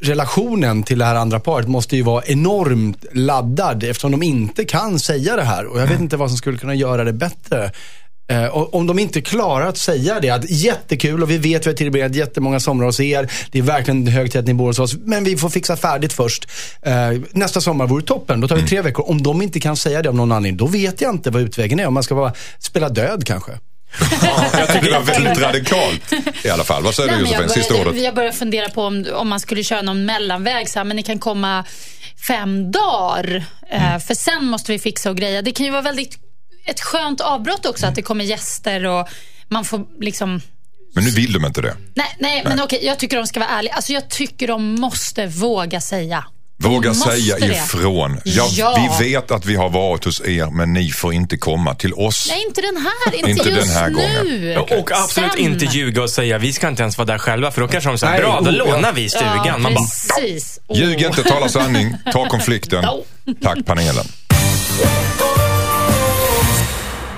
relationen 0.00 0.82
till 0.82 0.98
det 0.98 1.04
här 1.04 1.14
andra 1.14 1.40
paret 1.40 1.68
måste 1.68 1.96
ju 1.96 2.02
vara 2.02 2.24
enormt 2.24 3.04
laddad 3.12 3.84
eftersom 3.84 4.10
de 4.10 4.22
inte 4.22 4.64
kan 4.64 4.98
säga 4.98 5.36
det 5.36 5.44
här. 5.44 5.66
Och 5.66 5.80
jag 5.80 5.86
vet 5.86 6.00
inte 6.00 6.16
vad 6.16 6.30
som 6.30 6.36
skulle 6.36 6.58
kunna 6.58 6.74
göra 6.74 7.04
det 7.04 7.12
bättre. 7.12 7.70
Eh, 8.28 8.56
om 8.56 8.86
de 8.86 8.98
inte 8.98 9.20
klarar 9.20 9.66
att 9.66 9.78
säga 9.78 10.20
det, 10.20 10.30
att 10.30 10.50
jättekul 10.50 11.22
och 11.22 11.30
vi 11.30 11.38
vet 11.38 11.66
vi 11.66 11.70
har 11.70 11.76
tillbringat 11.76 12.14
jättemånga 12.14 12.60
somrar 12.60 12.86
hos 12.86 13.00
er. 13.00 13.32
Det 13.50 13.58
är 13.58 13.62
verkligen 13.62 14.06
hög 14.06 14.32
tid 14.32 14.40
att 14.40 14.46
ni 14.46 14.54
bor 14.54 14.66
hos 14.66 14.78
oss, 14.78 14.96
men 15.04 15.24
vi 15.24 15.36
får 15.36 15.48
fixa 15.48 15.76
färdigt 15.76 16.12
först. 16.12 16.48
Eh, 16.82 16.94
nästa 17.30 17.60
sommar 17.60 17.86
vore 17.86 18.02
toppen, 18.02 18.40
då 18.40 18.48
tar 18.48 18.56
vi 18.56 18.68
tre 18.68 18.82
veckor. 18.82 19.10
Om 19.10 19.22
de 19.22 19.42
inte 19.42 19.60
kan 19.60 19.76
säga 19.76 20.02
det 20.02 20.08
av 20.08 20.14
någon 20.14 20.32
anledning, 20.32 20.56
då 20.56 20.66
vet 20.66 21.00
jag 21.00 21.14
inte 21.14 21.30
vad 21.30 21.42
utvägen 21.42 21.80
är. 21.80 21.86
Om 21.86 21.94
man 21.94 22.02
ska 22.02 22.14
bara 22.14 22.32
spela 22.58 22.88
död 22.88 23.24
kanske. 23.24 23.52
jag 24.58 24.68
tycker 24.72 24.86
det 24.86 24.98
var 24.98 25.00
väldigt 25.00 25.38
radikalt 25.38 26.12
i 26.44 26.48
alla 26.48 26.64
fall. 26.64 26.82
Vad 26.82 26.94
säger 26.94 27.10
Nej, 27.10 27.18
du 27.18 27.26
Josefin? 27.26 27.48
Sista 27.48 27.74
ordet. 27.74 28.02
jag 28.02 28.14
började 28.14 28.36
fundera 28.36 28.68
på 28.68 28.82
om, 28.82 29.06
om 29.14 29.28
man 29.28 29.40
skulle 29.40 29.64
köra 29.64 29.82
någon 29.82 30.04
mellanväg. 30.04 30.68
Så 30.68 30.78
här, 30.78 30.84
men 30.84 30.96
ni 30.96 31.02
kan 31.02 31.18
komma 31.18 31.64
fem 32.28 32.72
dagar. 32.72 33.44
Mm. 33.70 33.92
Eh, 33.92 33.98
för 33.98 34.14
sen 34.14 34.44
måste 34.44 34.72
vi 34.72 34.78
fixa 34.78 35.10
och 35.10 35.16
greja. 35.16 35.42
Det 35.42 35.52
kan 35.52 35.66
ju 35.66 35.72
vara 35.72 35.82
väldigt 35.82 36.18
ett 36.66 36.80
skönt 36.80 37.20
avbrott 37.20 37.66
också. 37.66 37.86
Att 37.86 37.94
det 37.94 38.02
kommer 38.02 38.24
gäster 38.24 38.84
och 38.86 39.08
man 39.48 39.64
får 39.64 39.80
liksom... 40.00 40.40
Men 40.94 41.04
nu 41.04 41.10
vill 41.10 41.32
de 41.32 41.44
inte 41.44 41.60
det. 41.62 41.76
Nej, 41.94 42.16
nej, 42.18 42.42
men 42.44 42.60
okej. 42.60 42.80
Jag 42.86 42.98
tycker 42.98 43.16
de 43.16 43.26
ska 43.26 43.40
vara 43.40 43.50
ärliga. 43.50 43.74
Alltså, 43.74 43.92
jag 43.92 44.08
tycker 44.10 44.48
de 44.48 44.74
måste 44.74 45.26
våga 45.26 45.80
säga. 45.80 46.24
Våga 46.58 46.94
säga 46.94 47.36
det. 47.38 47.46
ifrån. 47.46 48.20
Ja, 48.24 48.48
Ja. 48.56 48.96
Vi 49.00 49.08
vet 49.08 49.30
att 49.30 49.44
vi 49.46 49.54
har 49.56 49.68
varit 49.70 50.04
hos 50.04 50.20
er 50.20 50.50
men 50.50 50.72
ni 50.72 50.90
får 50.90 51.12
inte 51.14 51.36
komma 51.36 51.74
till 51.74 51.94
oss. 51.94 52.26
Nej, 52.30 52.44
inte 52.46 52.60
den 52.60 52.76
här. 52.76 53.14
Inte, 53.18 53.30
Inte 53.30 53.44
den 53.44 53.54
just 53.54 53.72
här 53.74 53.88
nu. 53.88 53.94
gången. 54.54 54.80
Och 54.80 54.90
absolut 54.92 55.32
Sen. 55.32 55.40
inte 55.40 55.64
ljuga 55.64 56.02
och 56.02 56.10
säga 56.10 56.38
vi 56.38 56.52
ska 56.52 56.68
inte 56.68 56.82
ens 56.82 56.98
vara 56.98 57.06
där 57.06 57.18
själva 57.18 57.50
för 57.50 57.60
då 57.60 57.68
kanske 57.68 57.90
de 57.90 57.98
säger 57.98 58.12
Nej, 58.12 58.22
bra, 58.22 58.40
då 58.40 58.50
oh, 58.50 58.56
ja. 58.56 58.64
lånar 58.64 58.92
vi 58.92 59.08
stugan. 59.08 59.42
Ja, 59.46 59.58
Man 59.58 59.74
bara, 59.74 59.84
precis. 60.20 60.60
Åh. 60.66 60.78
Ljug 60.78 61.02
inte, 61.02 61.22
tala 61.22 61.48
sanning, 61.48 61.94
ta 62.12 62.28
konflikten. 62.28 62.84
No. 62.84 63.04
Tack 63.42 63.58
panelen. 63.66 64.04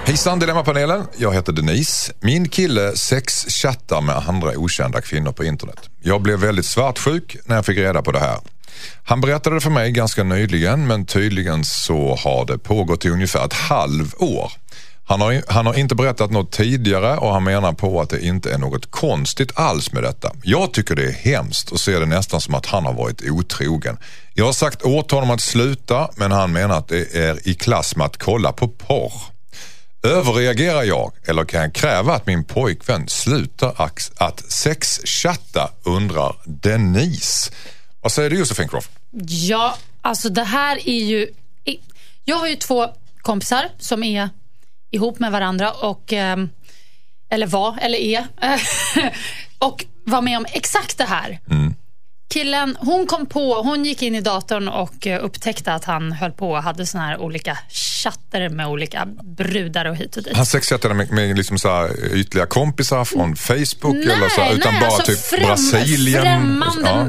Hejsan 0.08 0.38
Dilemmapanelen, 0.38 1.06
jag 1.16 1.34
heter 1.34 1.52
Denise. 1.52 2.12
Min 2.20 2.48
kille 2.48 2.96
sexchattar 2.96 4.00
med 4.00 4.16
andra 4.28 4.52
okända 4.56 5.00
kvinnor 5.00 5.32
på 5.32 5.44
internet. 5.44 5.90
Jag 6.00 6.22
blev 6.22 6.38
väldigt 6.38 6.66
svartsjuk 6.66 7.36
när 7.44 7.56
jag 7.56 7.66
fick 7.66 7.78
reda 7.78 8.02
på 8.02 8.12
det 8.12 8.18
här. 8.18 8.38
Han 9.04 9.20
berättade 9.20 9.56
det 9.56 9.60
för 9.60 9.70
mig 9.70 9.90
ganska 9.90 10.24
nyligen 10.24 10.86
men 10.86 11.06
tydligen 11.06 11.64
så 11.64 12.14
har 12.14 12.46
det 12.46 12.58
pågått 12.58 13.04
i 13.04 13.10
ungefär 13.10 13.44
ett 13.44 13.52
halvår. 13.52 14.52
Han 15.04 15.20
har, 15.20 15.42
han 15.48 15.66
har 15.66 15.78
inte 15.78 15.94
berättat 15.94 16.30
något 16.30 16.52
tidigare 16.52 17.16
och 17.16 17.32
han 17.32 17.44
menar 17.44 17.72
på 17.72 18.00
att 18.00 18.10
det 18.10 18.20
inte 18.20 18.52
är 18.52 18.58
något 18.58 18.90
konstigt 18.90 19.52
alls 19.54 19.92
med 19.92 20.02
detta. 20.02 20.32
Jag 20.42 20.72
tycker 20.72 20.96
det 20.96 21.04
är 21.04 21.12
hemskt 21.12 21.72
och 21.72 21.80
ser 21.80 22.00
det 22.00 22.06
nästan 22.06 22.40
som 22.40 22.54
att 22.54 22.66
han 22.66 22.84
har 22.84 22.94
varit 22.94 23.30
otrogen. 23.30 23.96
Jag 24.34 24.44
har 24.44 24.52
sagt 24.52 24.82
åt 24.82 25.10
honom 25.10 25.30
att 25.30 25.40
sluta 25.40 26.10
men 26.16 26.32
han 26.32 26.52
menar 26.52 26.78
att 26.78 26.88
det 26.88 27.14
är 27.14 27.48
i 27.48 27.54
klass 27.54 27.96
med 27.96 28.06
att 28.06 28.16
kolla 28.16 28.52
på 28.52 28.68
porr. 28.68 29.37
Överreagerar 30.02 30.82
jag 30.82 31.12
eller 31.28 31.44
kan 31.44 31.60
jag 31.60 31.72
kräva 31.74 32.14
att 32.14 32.26
min 32.26 32.44
pojkvän 32.44 33.08
slutar 33.08 33.74
att 34.18 34.52
sexchatta 34.52 35.70
undrar 35.82 36.36
Denise. 36.44 37.50
Vad 38.00 38.12
säger 38.12 38.30
du 38.30 38.38
Josefin 38.38 38.68
Croft? 38.68 38.90
Ja, 39.28 39.76
alltså 40.02 40.28
det 40.28 40.44
här 40.44 40.88
är 40.88 41.04
ju... 41.04 41.28
Jag 42.24 42.36
har 42.36 42.48
ju 42.48 42.56
två 42.56 42.86
kompisar 43.22 43.68
som 43.78 44.02
är 44.02 44.28
ihop 44.90 45.18
med 45.18 45.32
varandra 45.32 45.72
och... 45.72 46.12
ehm, 46.12 46.50
Eller 47.30 47.46
var, 47.46 47.78
eller 47.80 47.98
är. 47.98 48.26
och 49.58 49.84
var 50.04 50.22
med 50.22 50.36
om 50.38 50.46
exakt 50.52 50.98
det 50.98 51.04
här. 51.04 51.38
Killen, 52.28 52.76
hon 52.80 53.06
kom 53.06 53.26
på, 53.26 53.54
hon 53.62 53.84
gick 53.84 54.02
in 54.02 54.14
i 54.14 54.20
datorn 54.20 54.68
och 54.68 55.06
eh, 55.06 55.24
upptäckte 55.24 55.72
att 55.72 55.84
han 55.84 56.12
höll 56.12 56.32
på 56.32 56.50
och 56.50 56.62
hade 56.62 56.86
såna 56.86 57.06
här 57.06 57.18
olika 57.20 57.58
chatter 58.02 58.48
med 58.48 58.66
olika 58.68 59.06
brudar 59.22 59.84
och 59.84 59.96
hit 59.96 60.16
och 60.16 60.22
dit. 60.22 60.36
Han 60.36 60.46
sexchattade 60.46 60.94
med, 60.94 61.10
med 61.12 61.36
liksom 61.36 61.58
så 61.58 61.68
här 61.68 62.14
ytliga 62.14 62.46
kompisar 62.46 63.04
från 63.04 63.36
Facebook 63.36 63.96
eller 63.96 64.28
så, 64.28 64.40
här, 64.40 64.52
utan 64.54 64.74
bara 64.80 64.86
alltså 64.90 65.02
typ 65.12 65.18
främ- 65.18 65.46
Brasilien. 65.46 66.22
Främmande 66.22 66.90
Ja. 66.90 67.06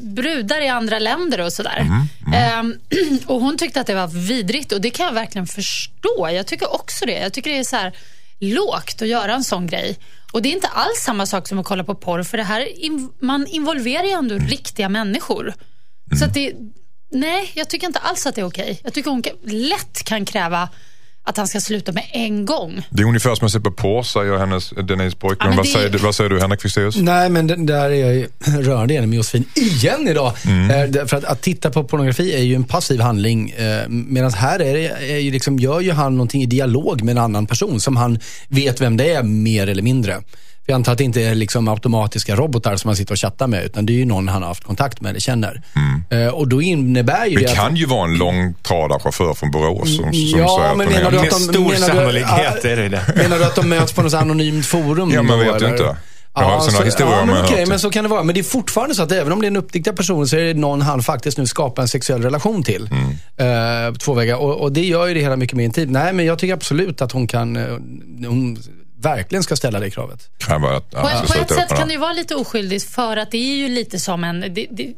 brudar 0.00 0.60
i 0.60 0.68
andra 0.68 0.98
länder 0.98 1.40
och 1.40 1.52
sådär. 1.52 1.78
Mm, 1.80 2.08
Ehm, 2.34 2.78
och 3.26 3.40
hon 3.40 3.58
tyckte 3.58 3.80
att 3.80 3.86
det 3.86 3.94
var 3.94 4.06
vidrigt 4.06 4.72
och 4.72 4.80
det 4.80 4.90
kan 4.90 5.06
jag 5.06 5.12
verkligen 5.12 5.46
förstå. 5.46 6.28
Jag 6.32 6.46
tycker 6.46 6.74
också 6.74 7.06
det. 7.06 7.18
Jag 7.20 7.32
tycker 7.32 7.50
det 7.50 7.58
är 7.58 7.64
så 7.64 7.76
här 7.76 7.92
lågt 8.42 9.02
att 9.02 9.08
göra 9.08 9.34
en 9.34 9.44
sån 9.44 9.66
grej. 9.66 9.98
Och 10.32 10.42
det 10.42 10.48
är 10.48 10.52
inte 10.52 10.68
alls 10.68 10.98
samma 10.98 11.26
sak 11.26 11.48
som 11.48 11.58
att 11.58 11.66
kolla 11.66 11.84
på 11.84 11.94
porr, 11.94 12.22
för 12.22 12.36
det 12.36 12.44
här, 12.44 12.68
man 13.24 13.46
involverar 13.46 14.04
ju 14.04 14.10
ändå 14.10 14.34
riktiga 14.34 14.88
människor. 14.88 15.54
Så 16.18 16.24
att 16.24 16.34
det, 16.34 16.52
nej, 17.10 17.50
jag 17.54 17.68
tycker 17.68 17.86
inte 17.86 17.98
alls 17.98 18.26
att 18.26 18.34
det 18.34 18.40
är 18.40 18.46
okej. 18.46 18.80
Jag 18.84 18.92
tycker 18.92 19.10
hon 19.10 19.22
lätt 19.44 20.02
kan 20.04 20.24
kräva 20.24 20.68
att 21.24 21.36
han 21.36 21.46
ska 21.48 21.60
sluta 21.60 21.92
med 21.92 22.04
en 22.12 22.46
gång. 22.46 22.82
Det 22.90 23.02
är 23.02 23.06
ungefär 23.06 23.34
som 23.34 23.46
att 23.46 23.52
se 23.52 23.60
på 23.60 24.02
säger 24.02 24.36
hennes, 24.38 24.70
Denise 24.70 25.16
pojkvän. 25.16 25.50
Ja, 25.50 25.56
vad, 25.56 25.64
det- 25.66 25.70
säger, 25.70 25.88
du- 25.90 25.98
vad 25.98 26.14
säger 26.14 26.30
du 26.30 26.40
Henrik 26.40 26.62
Fexeus? 26.62 26.96
Nej, 26.96 27.28
men 27.30 27.46
det- 27.46 27.66
där 27.66 27.90
är 27.90 27.94
jag 28.06 28.14
ju 28.14 28.28
rörande 28.62 28.94
enig 28.94 29.08
med 29.08 29.16
Josefin 29.16 29.44
igen 29.54 30.08
idag. 30.08 30.26
Eh, 30.26 30.90
det- 30.90 31.06
För 31.08 31.16
att, 31.16 31.24
att 31.24 31.40
titta 31.42 31.70
på 31.70 31.84
pornografi 31.84 32.34
är 32.34 32.42
ju 32.42 32.54
en 32.54 32.64
passiv 32.64 33.00
handling. 33.00 33.50
Eh, 33.50 33.88
Medan 33.88 34.32
här 34.32 34.62
är 34.62 34.74
det, 34.74 34.86
är 35.12 35.18
ju 35.18 35.30
liksom, 35.30 35.58
gör 35.58 35.80
ju 35.80 35.92
han 35.92 36.12
någonting 36.16 36.42
i 36.42 36.46
dialog 36.46 37.02
med 37.02 37.12
en 37.12 37.22
annan 37.22 37.46
person 37.46 37.80
som 37.80 37.96
han 37.96 38.18
vet 38.48 38.80
vem 38.80 38.96
det 38.96 39.12
är 39.12 39.22
mer 39.22 39.66
eller 39.66 39.82
mindre. 39.82 40.22
För 40.64 40.72
jag 40.72 40.74
antar 40.76 40.92
att 40.92 40.98
det 40.98 41.04
inte 41.04 41.22
är 41.22 41.34
liksom 41.34 41.68
automatiska 41.68 42.36
robotar 42.36 42.76
som 42.76 42.88
han 42.88 42.96
sitter 42.96 43.12
och 43.12 43.18
chattar 43.18 43.46
med, 43.46 43.64
utan 43.64 43.86
det 43.86 43.92
är 43.92 43.94
ju 43.96 44.04
någon 44.04 44.28
han 44.28 44.42
har 44.42 44.48
haft 44.48 44.64
kontakt 44.64 45.00
med 45.00 45.10
eller 45.10 45.20
känner. 45.20 45.62
Eh, 46.10 46.26
Och 46.28 46.48
då 46.48 46.62
innebär 46.62 47.26
ju 47.26 47.36
Det 47.36 47.46
det 47.46 47.54
kan 47.54 47.76
ju 47.76 47.86
vara 47.86 48.04
en 48.04 48.14
långtradarchaufför 48.18 49.34
från 49.34 49.50
Borås 49.50 49.96
som, 49.96 50.04
som 50.04 50.10
Ja, 50.12 50.56
säger 50.58 50.70
att 50.70 50.76
men 50.76 50.86
de 50.88 50.94
menar 50.94 51.06
är... 51.06 51.10
du 51.10 51.18
att 51.18 51.22
Med 51.24 51.32
stor 51.32 51.64
menar 51.72 51.76
sannolikhet 51.88 52.60
ja, 52.64 52.70
är 52.70 52.76
det 52.76 52.88
det. 52.88 53.02
Menar 53.16 53.38
du 53.38 53.44
att 53.44 53.54
de 53.54 53.68
möts 53.68 53.92
på 53.92 54.02
något 54.02 54.14
anonymt 54.14 54.66
forum? 54.66 55.10
Ja, 55.10 55.22
då, 55.22 55.36
vet 55.36 55.54
eller? 55.54 55.68
inte. 55.72 55.96
Jag 56.34 56.42
har 56.42 56.60
såna 56.60 56.78
så- 56.78 56.84
historier 56.84 57.12
ja, 57.12 57.24
man 57.24 57.34
men 57.34 57.44
okej, 57.44 57.58
hört. 57.58 57.68
men 57.68 57.78
så 57.78 57.90
kan 57.90 58.04
det 58.04 58.10
vara. 58.10 58.22
Men 58.22 58.34
det 58.34 58.40
är 58.40 58.44
fortfarande 58.44 58.94
så 58.94 59.02
att 59.02 59.12
även 59.12 59.32
om 59.32 59.40
det 59.40 59.46
är 59.46 59.50
en 59.50 59.56
uppdiktad 59.56 59.92
person 59.92 60.28
så 60.28 60.36
är 60.36 60.40
det 60.44 60.54
någon 60.54 60.82
han 60.82 61.02
faktiskt 61.02 61.38
nu 61.38 61.46
skapar 61.46 61.82
en 61.82 61.88
sexuell 61.88 62.22
relation 62.22 62.62
till. 62.62 62.90
Mm. 63.36 63.88
Eh, 63.88 63.94
två 63.94 64.14
vägar. 64.14 64.36
Och, 64.36 64.60
och 64.60 64.72
det 64.72 64.84
gör 64.84 65.06
ju 65.06 65.14
det 65.14 65.20
hela 65.20 65.36
mycket 65.36 65.56
mer 65.56 65.64
intimt. 65.64 65.90
Nej, 65.92 66.12
men 66.12 66.24
jag 66.26 66.38
tycker 66.38 66.54
absolut 66.54 67.02
att 67.02 67.12
hon 67.12 67.26
kan, 67.26 67.56
eh, 67.56 67.62
hon 68.28 68.58
verkligen 69.02 69.42
ska 69.42 69.56
ställa 69.56 69.80
det 69.80 69.90
kravet. 69.90 70.30
Kan 70.38 70.62
vara 70.62 70.76
att, 70.76 70.86
ja, 70.90 71.00
På, 71.00 71.26
på 71.32 71.38
ett 71.38 71.48
sätt 71.54 71.68
kan 71.68 71.78
det. 71.78 71.84
det 71.84 71.92
ju 71.92 71.98
vara 71.98 72.12
lite 72.12 72.34
oskyldigt 72.34 72.90
för 72.90 73.16
att 73.16 73.30
det 73.30 73.38
är 73.38 73.56
ju 73.56 73.68
lite 73.68 74.00
som 74.00 74.24
en... 74.24 74.40
Det, 74.40 74.66
det, 74.70 74.94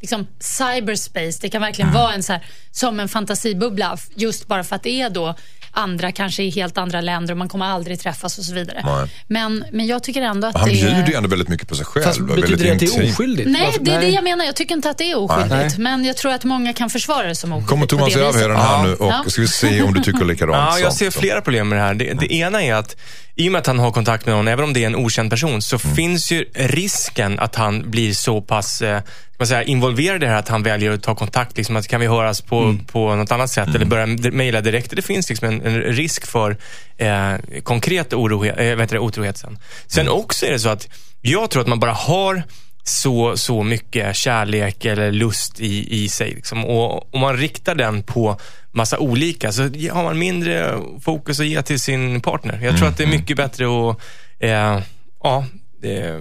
liksom 0.00 0.26
cyberspace, 0.40 1.38
det 1.40 1.48
kan 1.48 1.60
verkligen 1.60 1.88
Mm. 1.90 2.02
vara 2.02 2.14
en 2.14 2.22
så 2.22 2.32
här, 2.32 2.46
som 2.70 3.00
en 3.00 3.08
fantasibubbla. 3.08 3.98
Just 4.14 4.46
bara 4.46 4.64
för 4.64 4.76
att 4.76 4.82
det 4.82 5.00
är 5.00 5.10
då 5.10 5.34
andra, 5.72 6.12
kanske 6.12 6.42
i 6.42 6.50
helt 6.50 6.78
andra 6.78 7.00
länder 7.00 7.32
och 7.34 7.38
man 7.38 7.48
kommer 7.48 7.66
aldrig 7.66 8.00
träffas 8.00 8.38
och 8.38 8.44
så 8.44 8.54
vidare. 8.54 8.82
Nej. 8.84 9.08
Men, 9.26 9.64
men 9.72 9.86
jag 9.86 10.02
tycker 10.02 10.22
ändå 10.22 10.46
att 10.48 10.56
Han 10.56 10.68
det 10.68 10.74
bjuder 10.74 11.06
ju 11.08 11.14
ändå 11.14 11.28
väldigt 11.28 11.48
mycket 11.48 11.68
på 11.68 11.74
sig 11.74 11.84
själv. 11.86 12.04
Fast 12.04 12.20
betyder 12.20 12.40
väldigt 12.42 12.58
det 12.60 12.72
att 12.72 12.78
det 12.78 13.06
är 13.06 13.12
oskyldigt? 13.12 13.48
Nej, 13.50 13.62
Varför- 13.66 13.84
det 13.84 13.90
är 13.92 14.00
det 14.00 14.08
jag 14.08 14.24
menar. 14.24 14.44
Jag 14.44 14.56
tycker 14.56 14.74
inte 14.74 14.90
att 14.90 14.98
det 14.98 15.10
är 15.10 15.18
oskyldigt. 15.18 15.50
Nej. 15.54 15.70
Men 15.78 16.04
jag 16.04 16.16
tror 16.16 16.32
att 16.32 16.44
många 16.44 16.72
kan 16.72 16.90
försvara 16.90 17.26
det 17.28 17.34
som 17.34 17.52
oskyldigt. 17.52 17.70
Kommer 17.70 17.86
Thomas. 17.86 18.16
Järvheden 18.16 18.56
här 18.56 18.72
Ja. 18.76 18.82
nu 18.82 18.94
och 18.94 19.06
Ja. 19.12 19.24
ska 19.26 19.40
vi 19.40 19.48
se 19.48 19.82
om 19.82 19.94
du 19.94 20.00
tycker 20.02 20.24
likadant. 20.24 20.56
Ja, 20.56 20.78
jag 20.78 20.92
ser 20.92 21.10
flera 21.10 21.40
problem 21.40 21.68
med 21.68 21.78
det 21.78 21.82
här. 21.82 21.94
Det, 21.94 22.12
det 22.20 22.32
ena 22.34 22.62
är 22.62 22.74
att 22.74 22.96
i 23.34 23.48
och 23.48 23.52
med 23.52 23.58
att 23.58 23.66
han 23.66 23.78
har 23.78 23.90
kontakt 23.90 24.26
med 24.26 24.34
någon, 24.34 24.48
även 24.48 24.64
om 24.64 24.72
det 24.72 24.82
är 24.82 24.86
en 24.86 24.96
okänd 24.96 25.30
person, 25.30 25.62
så 25.62 25.78
Mm. 25.84 25.96
finns 25.96 26.32
ju 26.32 26.44
risken 26.54 27.38
att 27.38 27.54
han 27.54 27.90
blir 27.90 28.12
så 28.14 28.40
pass 28.42 28.82
eh, 28.82 29.00
man 29.38 29.46
säga, 29.46 29.62
involverad 29.62 30.16
i 30.16 30.18
det 30.18 30.26
här 30.28 30.38
att 30.38 30.48
han 30.48 30.62
väljer 30.62 30.90
att 30.92 31.02
ta 31.02 31.14
kontakt. 31.14 31.56
Liksom, 31.56 31.76
att 31.76 31.88
kan 31.88 32.00
vi 32.00 32.06
höras 32.06 32.40
på, 32.40 32.58
Mm. 32.60 32.84
på 32.84 33.14
något 33.16 33.32
annat 33.32 33.50
sätt 33.50 33.74
eller 33.74 33.84
börja 33.86 34.06
mejla 34.32 34.60
direkt. 34.60 34.96
Det 34.96 35.02
finns 35.02 35.28
liksom 35.28 35.48
en, 35.48 35.62
en 35.66 35.82
risk 35.82 36.26
för 36.26 36.56
eh, 36.96 37.34
konkret 37.62 38.12
orohet, 38.12 38.58
eh, 38.58 38.64
heter 38.64 38.86
det, 38.94 38.98
otrohet 38.98 39.38
sen. 39.38 39.58
Sen 39.86 40.06
Mm. 40.06 40.18
också 40.18 40.46
är 40.46 40.50
det 40.50 40.58
så 40.58 40.68
att 40.68 40.88
jag 41.20 41.50
tror 41.50 41.62
att 41.62 41.68
man 41.68 41.80
bara 41.80 41.92
har 41.92 42.42
så, 42.84 43.36
så 43.36 43.62
mycket 43.62 44.16
kärlek 44.16 44.84
eller 44.84 45.12
lust 45.12 45.60
i, 45.60 46.04
i 46.04 46.08
sig. 46.08 46.34
Liksom. 46.34 46.64
Och 46.64 47.14
om 47.14 47.20
man 47.20 47.36
riktar 47.36 47.74
den 47.74 48.02
på 48.02 48.40
massa 48.72 48.98
olika 48.98 49.52
så 49.52 49.62
har 49.92 50.02
man 50.02 50.18
mindre 50.18 50.78
fokus 51.04 51.40
att 51.40 51.46
ge 51.46 51.62
till 51.62 51.80
sin 51.80 52.20
partner. 52.20 52.60
Jag 52.62 52.76
tror 52.78 52.88
att 52.88 52.96
det 52.96 53.02
är 53.04 53.08
mycket 53.08 53.36
bättre 53.36 53.64
att, 53.90 53.96
eh, 54.38 54.80
ja, 55.22 55.44
det, 55.82 56.20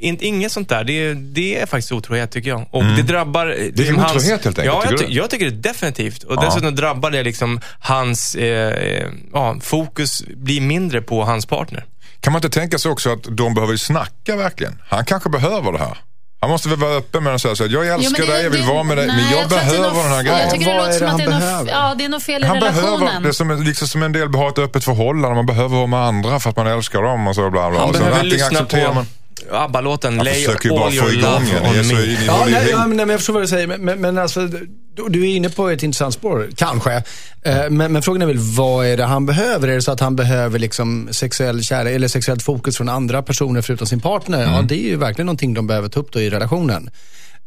in, 0.00 0.18
inget 0.20 0.52
sånt 0.52 0.68
där. 0.68 0.84
Det, 0.84 1.14
det 1.14 1.58
är 1.60 1.66
faktiskt 1.66 1.92
otrohet 1.92 2.30
tycker 2.30 2.50
jag. 2.50 2.66
Och 2.70 2.84
det 2.84 3.02
drabbar... 3.02 3.46
Det 3.46 3.92
otrohet 3.92 4.44
helt 4.44 4.46
enkelt, 4.46 4.64
Ja, 4.66 4.82
tycker 4.82 4.92
jag, 5.02 5.08
ty, 5.10 5.14
jag 5.16 5.30
tycker 5.30 5.44
det 5.50 5.56
definitivt. 5.56 6.22
Och 6.22 6.34
Ja. 6.36 6.40
dessutom 6.44 6.74
drabbar 6.74 7.10
det 7.10 7.22
liksom 7.22 7.60
hans, 7.80 8.34
eh, 8.34 9.06
ja, 9.32 9.56
fokus 9.60 10.22
blir 10.36 10.60
mindre 10.60 11.00
på 11.02 11.24
hans 11.24 11.46
partner. 11.46 11.84
Kan 12.20 12.32
man 12.32 12.38
inte 12.44 12.60
tänka 12.60 12.78
sig 12.78 12.90
också 12.90 13.12
att 13.12 13.22
de 13.36 13.54
behöver 13.54 13.76
snacka 13.76 14.36
verkligen? 14.36 14.82
Han 14.88 15.04
kanske 15.04 15.30
behöver 15.30 15.72
det 15.72 15.78
här. 15.78 15.98
Han 16.40 16.50
måste 16.50 16.68
väl 16.68 16.78
vara 16.78 16.90
öppen 16.96 17.24
med 17.24 17.34
att 17.34 17.40
säga 17.40 17.54
jag 17.58 17.70
Jo, 17.70 17.80
älskar 17.82 18.18
men 18.18 18.26
det- 18.26 18.32
dig, 18.32 18.42
jag 18.44 18.50
vill 18.50 18.60
det- 18.60 18.72
vara 18.72 18.82
med 18.82 18.96
dig, 18.96 19.06
men 19.06 19.16
nej, 19.16 19.26
jag, 19.32 19.42
att 19.42 19.50
det 19.50 19.56
är 19.56 19.58
behöver 19.60 19.88
något- 19.88 20.02
den 20.02 20.12
här 20.12 20.16
Ja, 20.16 20.16
jag 20.24 20.24
grejen. 20.36 20.50
tycker 20.50 20.70
det 20.70 20.76
låter 20.76 20.92
som 20.92 21.06
det 21.06 21.12
att 21.12 21.18
det 21.18 21.24
är, 21.24 21.30
han 21.30 21.40
något, 21.40 21.40
behöver? 21.40 21.70
ja, 21.70 21.94
det 21.98 22.04
är 22.04 22.08
något 22.08 22.22
fel 22.22 22.42
i 22.42 22.46
Han 22.46 22.56
relationen. 22.56 23.00
behöver, 23.00 23.20
det 23.22 23.28
är 23.28 23.32
som, 23.32 23.62
liksom 23.62 23.88
som 23.88 24.02
en 24.02 24.12
del 24.12 24.34
har 24.34 24.48
ett 24.48 24.58
öppet 24.58 24.84
förhållande, 24.84 25.34
man 25.36 25.46
behöver 25.46 25.76
vara 25.76 25.86
med 25.86 26.00
andra 26.00 26.40
för 26.40 26.50
att 26.50 26.56
man 26.56 26.66
älskar 26.66 27.02
dem 27.02 27.28
och 27.28 27.34
så 27.34 27.50
bla 27.50 27.70
bla. 27.70 27.80
Han 27.80 27.88
Och 27.88 27.94
så 27.96 28.02
behöver 28.02 28.24
lyssna 28.24 28.64
på 28.64 28.76
man- 28.94 29.06
ABBA-låten 29.52 30.16
Lay 30.16 30.34
försöker 30.34 30.68
ju 30.68 30.74
bara 30.74 30.86
all 30.86 30.92
få 30.92 30.96
your 30.96 31.18
igång 31.18 31.32
love 31.32 31.80
on 31.80 31.88
me. 31.88 32.24
Ja, 32.26 32.46
nej, 32.50 32.68
ja, 32.70 32.86
men, 32.86 32.96
nej, 32.96 33.06
men 33.06 33.08
jag 33.08 33.18
förstår 33.18 33.34
vad 33.34 33.42
du 33.42 33.46
säger. 33.46 33.66
Men, 33.66 33.84
men, 33.84 34.00
men 34.00 34.18
alltså, 34.18 34.46
du, 34.46 34.68
du 35.08 35.22
är 35.22 35.36
inne 35.36 35.50
på 35.50 35.68
ett 35.68 35.82
intressant 35.82 36.14
spår, 36.14 36.48
kanske. 36.56 37.02
Eh, 37.42 37.70
men, 37.70 37.92
men 37.92 38.02
frågan 38.02 38.22
är 38.22 38.26
väl, 38.26 38.38
vad 38.38 38.86
är 38.86 38.96
det 38.96 39.04
han 39.04 39.26
behöver? 39.26 39.68
Är 39.68 39.74
det 39.74 39.82
så 39.82 39.92
att 39.92 40.00
han 40.00 40.16
behöver 40.16 40.58
liksom 40.58 41.08
sexuell 41.10 41.64
kärlek 41.64 41.94
eller 41.94 42.08
sexuellt 42.08 42.42
fokus 42.42 42.76
från 42.76 42.88
andra 42.88 43.22
personer 43.22 43.62
förutom 43.62 43.86
sin 43.86 44.00
partner? 44.00 44.42
Ja, 44.42 44.62
det 44.62 44.74
är 44.74 44.88
ju 44.88 44.96
verkligen 44.96 45.26
någonting 45.26 45.54
de 45.54 45.66
behöver 45.66 45.88
ta 45.88 46.00
upp 46.00 46.12
då 46.12 46.20
i 46.20 46.30
relationen. 46.30 46.90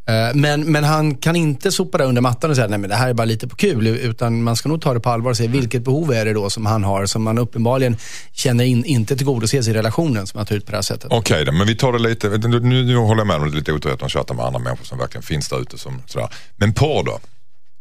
Eh, 0.08 0.36
men, 0.36 0.72
men 0.72 0.84
han 0.84 1.16
kan 1.16 1.36
inte 1.36 1.72
sopa 1.72 1.98
det 1.98 2.04
under 2.04 2.22
mattan 2.22 2.50
och 2.50 2.56
säga 2.56 2.68
nej 2.68 2.80
men 2.80 2.90
det 2.90 2.96
här 2.96 3.10
är 3.10 3.14
bara 3.14 3.26
lite 3.26 3.48
på 3.48 3.56
kul. 3.56 3.88
Utan 3.88 4.44
man 4.44 4.56
ska 4.56 4.70
nog 4.70 4.82
ta 4.82 4.94
det 4.94 5.00
på 5.00 5.10
allvar 5.10 5.32
och 5.32 5.38
se 5.38 5.48
vilket 5.48 5.84
behov 5.84 6.14
är 6.14 6.26
det 6.26 6.34
då 6.34 6.50
som 6.50 6.66
han 6.66 6.84
har 6.84 7.06
som 7.06 7.24
man 7.24 7.38
uppenbarligen 7.38 7.98
känner 8.32 8.64
in, 8.64 8.86
inte 8.86 9.18
tillgodoses 9.18 9.68
i 9.68 9.74
relationen 9.74 10.28
som 10.28 10.38
han 10.38 10.48
tar 10.48 10.56
ut 10.56 10.66
på 10.66 10.72
det 10.72 10.78
här 10.78 10.82
sättet. 10.82 11.12
Okej 11.12 11.42
okay, 11.42 11.58
men 11.58 11.68
vi 11.68 11.76
tar 11.76 11.94
det 11.94 12.00
lite, 12.00 12.30
nu, 12.30 12.60
nu 12.60 12.96
håller 12.96 13.20
jag 13.20 13.28
med 13.28 13.36
om 13.36 13.44
det 13.44 13.50
är 13.50 13.56
lite 13.56 13.74
otroligt 13.74 13.96
att 13.96 14.02
man 14.02 14.10
chattar 14.10 14.36
med 14.36 14.46
andra 14.46 14.60
människor 14.60 14.86
som 14.86 14.98
verkligen 14.98 15.24
finns 15.24 15.50
där 15.50 15.62
ute. 15.62 15.78
Som, 15.78 16.02
sådär. 16.06 16.30
Men 16.56 16.74
porr 16.74 17.04
då? 17.04 17.20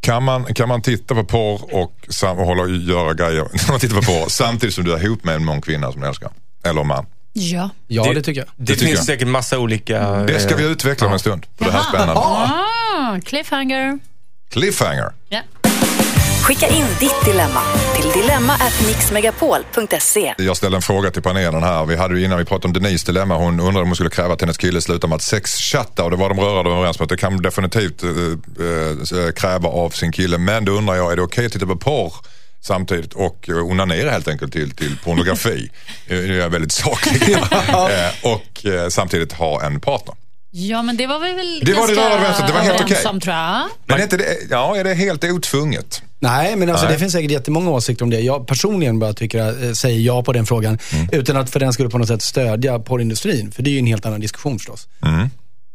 Kan 0.00 0.22
man, 0.22 0.54
kan 0.54 0.68
man 0.68 0.82
titta 0.82 1.14
på 1.14 1.24
porr 1.24 1.74
och, 1.74 1.92
sam, 2.08 2.38
och 2.38 2.46
hålla, 2.46 2.66
göra 2.66 3.14
grejer 3.14 3.48
när 3.52 3.70
man 3.70 3.80
tittar 3.80 3.96
på 3.96 4.02
porr 4.02 4.28
samtidigt 4.28 4.74
som 4.74 4.84
du 4.84 4.92
är 4.92 5.04
ihop 5.04 5.24
med 5.24 5.34
en 5.34 5.44
mång 5.44 5.60
kvinna 5.60 5.92
som 5.92 6.00
du 6.00 6.06
älskar? 6.06 6.30
Eller 6.64 6.84
man? 6.84 7.06
Ja. 7.40 7.70
Ja, 7.86 8.12
det, 8.14 8.22
tycker 8.22 8.40
jag. 8.40 8.48
Det, 8.56 8.66
tycker 8.66 8.86
finns 8.86 8.98
jag. 8.98 9.06
säkert 9.06 9.28
massa 9.28 9.58
olika... 9.58 10.10
Det 10.10 10.40
ska 10.40 10.56
vi 10.56 10.64
eh, 10.64 10.70
utveckla 10.70 11.06
om 11.06 11.12
en 11.12 11.18
stund. 11.18 11.46
För 11.58 11.64
det 11.64 11.70
här 11.70 11.80
är 11.80 11.84
spännande. 11.84 12.14
Ah, 12.14 13.18
cliffhanger. 13.24 13.98
Cliffhanger. 14.50 15.12
Ja. 15.28 15.40
Skicka 16.42 16.68
in 16.68 16.84
ditt 17.00 17.24
dilemma 17.24 17.60
till 17.96 18.10
dilemma@mixmegapol.se. 18.22 20.34
Jag 20.38 20.56
ställde 20.56 20.78
en 20.78 20.82
fråga 20.82 21.10
till 21.10 21.22
panelen 21.22 21.62
här. 21.62 21.86
Vi 21.86 21.96
hade 21.96 22.18
ju 22.18 22.24
innan 22.24 22.38
vi 22.38 22.44
pratade 22.44 22.66
om 22.66 22.72
Denise 22.72 23.06
dilemma. 23.06 23.36
Hon 23.36 23.60
undrade 23.60 23.80
om 23.80 23.86
hon 23.88 23.94
skulle 23.94 24.10
kräva 24.10 24.34
att 24.34 24.40
hennes 24.40 24.56
kille 24.56 24.80
slutar 24.80 25.08
med 25.08 25.16
att 25.16 25.22
sexchatta. 25.22 26.04
Och 26.04 26.10
det 26.10 26.16
var 26.16 26.28
de 26.28 26.40
rörande 26.40 26.70
överens 26.70 26.98
om 27.00 27.04
att 27.04 27.08
det 27.08 27.16
kan 27.16 27.42
definitivt 27.42 28.02
eh, 28.02 28.10
eh, 28.10 29.32
kräva 29.32 29.68
av 29.68 29.90
sin 29.90 30.12
kille. 30.12 30.38
Men 30.38 30.64
då 30.64 30.72
undrar 30.72 30.94
jag, 30.94 31.12
är 31.12 31.16
det 31.16 31.22
okej 31.22 31.46
att 31.46 31.52
titta 31.52 31.66
på 31.66 31.76
porr 31.76 32.12
samtidigt 32.60 33.12
och 33.12 33.48
eh, 33.48 33.56
onanera 33.56 34.10
helt 34.10 34.28
enkelt 34.28 34.52
till, 34.52 34.70
till 34.70 34.96
pornografi? 35.04 35.70
Nu 36.08 36.34
är 36.36 36.38
jag 36.42 36.50
väldigt 36.50 36.72
saklig. 36.72 37.32
Eh, 37.32 38.32
och 38.32 38.66
eh, 38.66 38.88
samtidigt 38.88 39.32
ha 39.32 39.62
en 39.62 39.80
partner. 39.80 40.14
ja, 40.50 40.82
men 40.82 40.96
det 40.96 41.06
var 41.06 41.18
väl 41.18 41.60
Det 41.64 41.72
var 41.74 41.88
det 41.88 41.94
ganska 41.94 42.18
vänster. 42.20 42.46
Det 42.46 42.52
var 42.52 42.60
helt 42.60 42.80
okej. 42.80 43.04
om, 43.06 43.20
tror 43.20 43.34
jag. 43.34 43.68
Men 43.86 43.98
är, 43.98 44.02
inte 44.02 44.16
det, 44.16 44.24
ja, 44.50 44.76
är 44.76 44.84
det 44.84 44.94
helt 44.94 45.24
otvunget? 45.24 46.02
Nej, 46.22 46.56
men 46.56 46.70
alltså, 46.70 46.84
Nej. 46.86 46.94
det 46.94 46.98
finns 46.98 47.12
säkert 47.12 47.30
jättemånga 47.30 47.70
åsikter 47.70 48.04
om 48.04 48.10
det. 48.10 48.20
Jag 48.20 48.46
personligen 48.46 48.98
bara 48.98 49.12
tycker, 49.12 49.74
säger 49.74 50.00
ja 50.00 50.22
på 50.22 50.32
den 50.32 50.46
frågan. 50.46 50.78
Utan 51.12 51.36
att 51.36 51.50
för 51.50 51.60
den 51.60 51.72
skulle 51.72 51.88
på 51.88 51.98
något 51.98 52.08
sätt 52.08 52.22
stödja 52.22 52.78
porrindustrin. 52.78 53.52
För 53.52 53.62
det 53.62 53.70
är 53.70 53.72
ju 53.72 53.78
en 53.78 53.86
helt 53.86 54.06
annan 54.06 54.20
diskussion 54.20 54.58
förstås. 54.58 54.88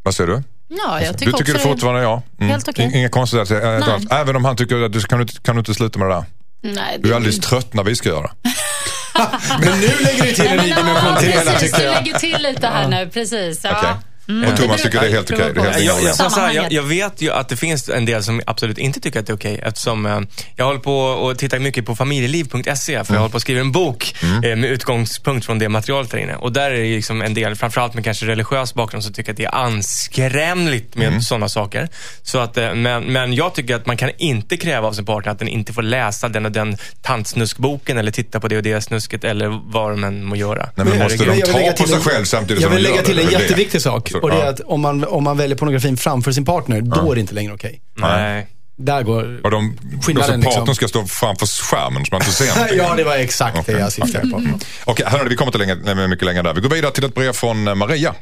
Vad 0.04 0.15
säger 0.15 0.28
du? 0.28 0.43
Ja, 0.67 1.02
jag 1.02 1.17
tycker 1.17 1.32
Du 1.32 1.38
tycker 1.38 1.54
det 1.54 1.60
också 1.60 1.69
fortfarande 1.69 2.02
ja? 2.02 2.21
Mm. 2.39 2.50
Helt 2.52 2.67
okej. 2.67 2.91
Inga 2.93 3.10
konstigheter. 3.10 3.80
Nej. 3.80 4.08
Även 4.19 4.36
om 4.36 4.45
han 4.45 4.56
tycker 4.56 4.82
att 4.84 4.93
du 4.93 5.00
kan, 5.02 5.17
du 5.19 5.21
inte- 5.24 5.41
kan 5.41 5.56
du 5.56 5.60
inte 5.60 5.74
sluta 5.74 6.00
med 6.00 6.08
det 6.08 6.13
där? 6.13 6.26
Nej, 6.73 6.97
Du 6.99 7.08
är 7.08 7.10
det- 7.10 7.15
alldeles 7.15 7.39
trött 7.39 7.73
när 7.73 7.84
vi 7.84 7.95
ska 7.95 8.10
göra. 8.10 8.32
Men 9.60 9.80
nu 9.80 9.88
lägger 10.04 10.23
du 10.23 10.32
till 10.32 10.47
en 10.47 10.58
ny 10.58 10.73
dimension 10.73 11.17
till 11.17 11.28
hela 11.32 11.51
precis, 11.51 11.71
tycker 11.71 11.78
du 11.78 11.84
jag. 11.93 12.04
lägger 12.04 12.19
till 12.19 12.41
lite 12.41 12.67
här 12.67 12.88
nu. 12.88 13.10
Precis. 13.13 13.60
Ja. 13.63 13.99
Okej. 14.27 14.51
Och 14.51 14.57
Thomas 14.57 14.81
tycker 14.83 15.01
det 15.01 15.07
är 15.07 15.11
helt 15.11 15.31
okej. 15.31 15.41
Är 15.41 15.53
helt 15.63 15.83
Jag, 15.83 16.01
jag, 16.03 16.15
jag, 16.19 16.29
här, 16.29 16.53
jag, 16.53 16.71
jag 16.71 16.83
vet 16.83 17.21
ju 17.21 17.31
att 17.31 17.49
det 17.49 17.55
finns 17.57 17.89
en 17.89 18.05
del 18.05 18.23
som 18.23 18.41
absolut 18.45 18.77
inte 18.77 18.99
tycker 18.99 19.19
att 19.19 19.27
det 19.27 19.33
är 19.33 19.38
okej 19.38 19.59
eftersom 19.63 20.05
eh, 20.05 20.19
jag 20.55 20.65
håller 20.65 20.79
på 20.79 20.97
och 20.99 21.38
tittar 21.38 21.59
mycket 21.59 21.85
på 21.85 21.95
familjeliv.se 21.95 23.03
för 23.03 23.13
jag 23.13 23.19
håller 23.19 23.31
på 23.31 23.38
att 23.38 23.41
skriva 23.41 23.59
en 23.61 23.71
bok 23.71 24.15
eh, 24.23 24.55
med 24.55 24.65
utgångspunkt 24.65 25.45
från 25.45 25.59
det 25.59 25.69
materialet 25.69 26.11
där 26.11 26.17
inne. 26.17 26.35
Och 26.35 26.51
där 26.51 26.71
är 26.71 26.75
det 26.83 26.95
liksom 26.95 27.21
en 27.21 27.33
del, 27.33 27.55
framförallt 27.55 27.93
med 27.93 28.03
kanske 28.03 28.25
religiös 28.25 28.73
bakgrund, 28.73 29.03
som 29.03 29.13
tycker 29.13 29.31
att 29.31 29.38
det 29.38 29.45
är 29.45 29.55
anskrämligt 29.55 30.95
med 30.95 31.23
sådana 31.23 31.49
saker. 31.49 31.89
Så 32.23 32.38
att, 32.39 32.57
eh, 32.57 32.73
men, 32.73 33.03
men 33.03 33.33
jag 33.33 33.53
tycker 33.55 33.75
att 33.75 33.85
man 33.85 33.97
kan 33.97 34.09
inte 34.17 34.57
kräva 34.57 34.88
av 34.88 34.93
sin 34.93 35.05
partner 35.05 35.31
att 35.31 35.39
den 35.39 35.47
inte 35.47 35.73
får 35.73 35.81
läsa 35.83 36.29
den 36.29 36.45
och 36.45 36.51
den 36.51 36.77
tantsnuskboken 37.01 37.97
eller 37.97 38.11
titta 38.11 38.39
på 38.39 38.47
det 38.47 38.57
och 38.57 38.63
det 38.63 38.81
snusket 38.81 39.23
eller 39.23 39.61
vad 39.71 39.91
de 39.91 40.03
än 40.03 40.23
må 40.25 40.35
göra. 40.35 40.69
Nej, 40.75 40.85
men 40.88 40.99
måste 40.99 41.23
Jag 41.23 41.27
de 41.27 41.31
vill 41.35 41.41
ta 41.45 41.57
lägga 41.57 41.71
på 41.71 41.77
till 41.77 41.88
sig 41.88 41.95
en- 41.95 42.01
själv 42.03 42.25
samtidigt 42.25 42.61
Jag 42.61 42.69
som 42.71 42.75
vill 42.75 42.83
de 42.83 42.89
lägga 42.89 43.01
gör 43.01 43.05
till 43.07 43.15
det? 43.15 43.21
en 43.21 43.27
Det 43.29 43.35
är 43.35 43.38
det. 43.38 43.43
jätteviktig 43.43 43.81
sak. 43.81 44.11
Så, 44.19 44.23
Och 44.23 44.32
det 44.32 44.41
är 44.41 44.45
att 44.49 44.60
om 44.60 44.82
man, 44.82 45.04
om 45.04 45.23
man 45.23 45.38
väljer 45.38 45.58
pornografin 45.58 45.97
framför 45.97 46.32
sin 46.32 46.45
partner, 46.45 46.82
då 46.82 47.12
är 47.12 47.15
det 47.15 47.21
inte 47.21 47.34
längre 47.34 47.54
okej. 47.54 47.82
Nej. 47.97 48.47
Där 48.78 49.04
går 49.04 49.39
Och 49.43 49.51
de, 49.51 49.78
skillnaden. 50.01 50.36
alltså, 50.36 50.49
partnern 50.49 50.65
Liksom. 50.67 50.75
ska 50.75 50.88
stå 50.88 51.06
framför 51.06 51.45
skärmen 51.47 52.06
så 52.06 52.15
man 52.15 52.21
inte 52.21 52.34
ser 52.34 52.45
någonting. 52.56 52.78
ja, 52.78 52.93
det 52.95 53.04
var 53.04 53.15
exakt 53.15 53.65
det 53.65 53.71
jag 53.71 53.91
syftade 53.91 54.30
på. 54.30 54.38
Mm. 54.38 54.60
Okej, 54.86 55.06
hörni, 55.10 55.30
vi 55.30 55.36
kommer 55.36 55.58
inte 55.58 55.75
längre, 55.84 56.08
mycket 56.08 56.25
längre 56.25 56.41
där. 56.41 56.54
Vi 56.54 56.62
går 56.62 56.69
vidare 56.69 56.91
till 56.91 57.04
ett 57.06 57.15
brev 57.15 57.34
från 57.34 57.67
eh, 57.67 57.75
Maria. 57.75 58.15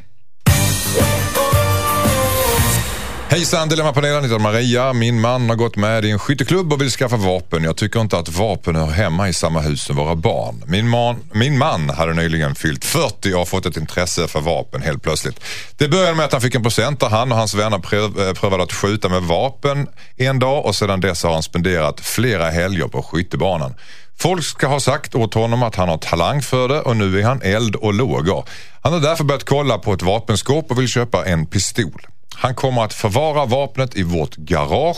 Hejsan 3.33 3.69
Dilemmapanelen, 3.69 4.23
heter 4.23 4.39
Maria. 4.39 4.93
Min 4.93 5.21
man 5.21 5.49
har 5.49 5.55
gått 5.55 5.75
med 5.75 6.05
i 6.05 6.11
en 6.11 6.19
skytteklubb 6.19 6.73
och 6.73 6.81
vill 6.81 6.89
skaffa 6.89 7.17
vapen. 7.17 7.63
Jag 7.63 7.77
tycker 7.77 8.01
inte 8.01 8.17
att 8.17 8.29
vapen 8.29 8.75
hör 8.75 8.87
hemma 8.87 9.29
i 9.29 9.33
samma 9.33 9.61
hus 9.61 9.83
som 9.83 9.95
våra 9.95 10.15
barn. 10.15 10.63
Min 10.67 10.89
man, 10.89 11.15
min 11.31 11.57
man 11.57 11.89
hade 11.89 12.13
nyligen 12.13 12.55
fyllt 12.55 12.85
40 12.85 13.33
och 13.33 13.39
har 13.39 13.45
fått 13.45 13.65
ett 13.65 13.77
intresse 13.77 14.27
för 14.27 14.41
vapen 14.41 14.81
helt 14.81 15.03
plötsligt. 15.03 15.39
Det 15.77 15.87
började 15.87 16.15
med 16.15 16.25
att 16.25 16.31
han 16.31 16.41
fick 16.41 16.55
en 16.55 16.63
present 16.63 16.99
där 16.99 17.09
han 17.09 17.31
och 17.31 17.37
hans 17.37 17.53
vänner 17.53 17.79
pröv, 17.79 18.19
eh, 18.19 18.33
prövade 18.33 18.63
att 18.63 18.73
skjuta 18.73 19.09
med 19.09 19.23
vapen 19.23 19.87
en 20.17 20.39
dag 20.39 20.65
och 20.65 20.75
sedan 20.75 21.01
dess 21.01 21.23
har 21.23 21.33
han 21.33 21.43
spenderat 21.43 21.99
flera 21.99 22.49
helger 22.49 22.87
på 22.87 23.03
skyttebanan. 23.03 23.73
Folk 24.17 24.43
ska 24.43 24.67
ha 24.67 24.79
sagt 24.79 25.15
åt 25.15 25.33
honom 25.33 25.63
att 25.63 25.75
han 25.75 25.89
har 25.89 25.97
talang 25.97 26.41
för 26.41 26.67
det 26.67 26.81
och 26.81 26.97
nu 26.97 27.19
är 27.19 27.23
han 27.23 27.41
eld 27.41 27.75
och 27.75 27.93
lågor. 27.93 28.45
Han 28.81 28.93
har 28.93 28.99
därför 28.99 29.23
börjat 29.23 29.43
kolla 29.43 29.77
på 29.77 29.93
ett 29.93 30.01
vapenskåp 30.01 30.71
och 30.71 30.79
vill 30.79 30.87
köpa 30.87 31.25
en 31.25 31.45
pistol. 31.45 32.07
Han 32.35 32.55
kommer 32.55 32.83
att 32.83 32.93
förvara 32.93 33.45
vapnet 33.45 33.95
i 33.95 34.03
vårt 34.03 34.35
garage. 34.35 34.97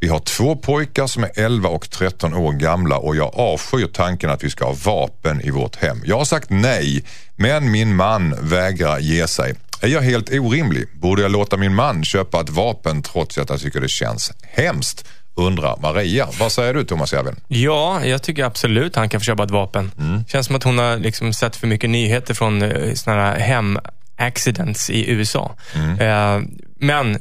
Vi 0.00 0.08
har 0.08 0.18
två 0.18 0.56
pojkar 0.56 1.06
som 1.06 1.24
är 1.24 1.30
11 1.34 1.68
och 1.68 1.90
13 1.90 2.34
år 2.34 2.52
gamla 2.52 2.96
och 2.96 3.16
jag 3.16 3.34
avskyr 3.34 3.86
tanken 3.86 4.30
att 4.30 4.44
vi 4.44 4.50
ska 4.50 4.64
ha 4.64 4.76
vapen 4.84 5.40
i 5.40 5.50
vårt 5.50 5.76
hem. 5.76 6.02
Jag 6.04 6.18
har 6.18 6.24
sagt 6.24 6.50
nej, 6.50 7.04
men 7.36 7.70
min 7.70 7.96
man 7.96 8.34
vägrar 8.40 8.98
ge 8.98 9.28
sig. 9.28 9.54
Är 9.82 9.88
jag 9.88 10.00
helt 10.00 10.30
orimlig? 10.30 10.86
Borde 10.94 11.22
jag 11.22 11.30
låta 11.30 11.56
min 11.56 11.74
man 11.74 12.04
köpa 12.04 12.40
ett 12.40 12.50
vapen 12.50 13.02
trots 13.02 13.38
att 13.38 13.50
jag 13.50 13.60
tycker 13.60 13.80
det 13.80 13.88
känns 13.88 14.32
hemskt? 14.42 15.08
Undrar 15.34 15.76
Maria. 15.82 16.28
Vad 16.40 16.52
säger 16.52 16.74
du 16.74 16.84
Thomas 16.84 17.12
Järven? 17.12 17.40
Ja, 17.48 18.04
jag 18.04 18.22
tycker 18.22 18.44
absolut 18.44 18.96
han 18.96 19.08
kan 19.08 19.20
få 19.20 19.24
köpa 19.24 19.44
ett 19.44 19.50
vapen. 19.50 19.90
Känns 20.28 20.46
som 20.46 20.56
att 20.56 20.62
hon 20.62 20.78
har 20.78 20.96
liksom 20.96 21.32
sett 21.32 21.56
för 21.56 21.66
mycket 21.66 21.90
nyheter 21.90 22.34
från 22.34 22.62
eh, 22.62 22.94
såna 22.94 23.16
här 23.16 23.38
hem-accidents 24.18 24.90
i 24.90 25.10
USA. 25.10 25.54
Eh, 26.00 26.40
men 26.76 27.18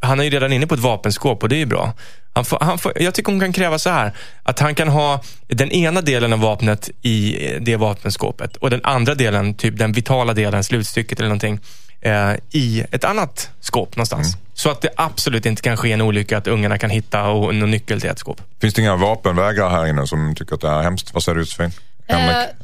han 0.00 0.20
är 0.20 0.24
ju 0.24 0.30
redan 0.30 0.52
inne 0.52 0.66
på 0.66 0.74
ett 0.74 0.80
vapenskåp 0.80 1.42
och 1.42 1.48
det 1.48 1.56
är 1.56 1.58
ju 1.58 1.66
bra. 1.66 1.92
Han 2.32 2.44
får, 2.44 2.58
han 2.60 2.78
får, 2.78 2.92
jag 2.96 3.14
tycker 3.14 3.32
hon 3.32 3.40
kan 3.40 3.52
kräva 3.52 3.78
så 3.78 3.90
här, 3.90 4.12
att 4.42 4.58
han 4.58 4.74
kan 4.74 4.88
ha 4.88 5.22
den 5.46 5.70
ena 5.70 6.00
delen 6.00 6.32
av 6.32 6.38
vapnet 6.40 6.90
i 7.02 7.36
det 7.60 7.76
vapenskåpet 7.76 8.56
och 8.56 8.70
den 8.70 8.80
andra 8.84 9.14
delen, 9.14 9.54
typ 9.54 9.78
den 9.78 9.92
vitala 9.92 10.34
delen, 10.34 10.64
slutstycket 10.64 11.18
eller 11.18 11.28
någonting, 11.28 11.60
eh, 12.00 12.32
i 12.50 12.84
ett 12.90 13.04
annat 13.04 13.50
skåp 13.60 13.96
någonstans. 13.96 14.36
Så 14.54 14.70
att 14.70 14.80
det 14.80 14.88
absolut 14.96 15.46
inte 15.46 15.62
kan 15.62 15.76
ske 15.76 15.92
en 15.92 16.00
olycka 16.00 16.38
att 16.38 16.46
ungarna 16.46 16.78
kan 16.78 16.90
hitta 16.90 17.28
och, 17.28 17.54
någon 17.54 17.70
nyckel 17.70 18.00
till 18.00 18.10
ett 18.10 18.18
skåp. 18.18 18.40
Finns 18.60 18.74
det 18.74 18.82
inga 18.82 18.96
vapenvägrare 18.96 19.70
här 19.70 19.86
inne 19.86 20.06
som 20.06 20.34
tycker 20.34 20.54
att 20.54 20.60
det 20.60 20.68
här 20.68 20.78
är 20.78 20.82
hemskt? 20.82 21.14
Vad 21.14 21.22
säger 21.22 21.36
du 21.36 21.42
Josefin? 21.42 21.70
Eh, 22.06 22.16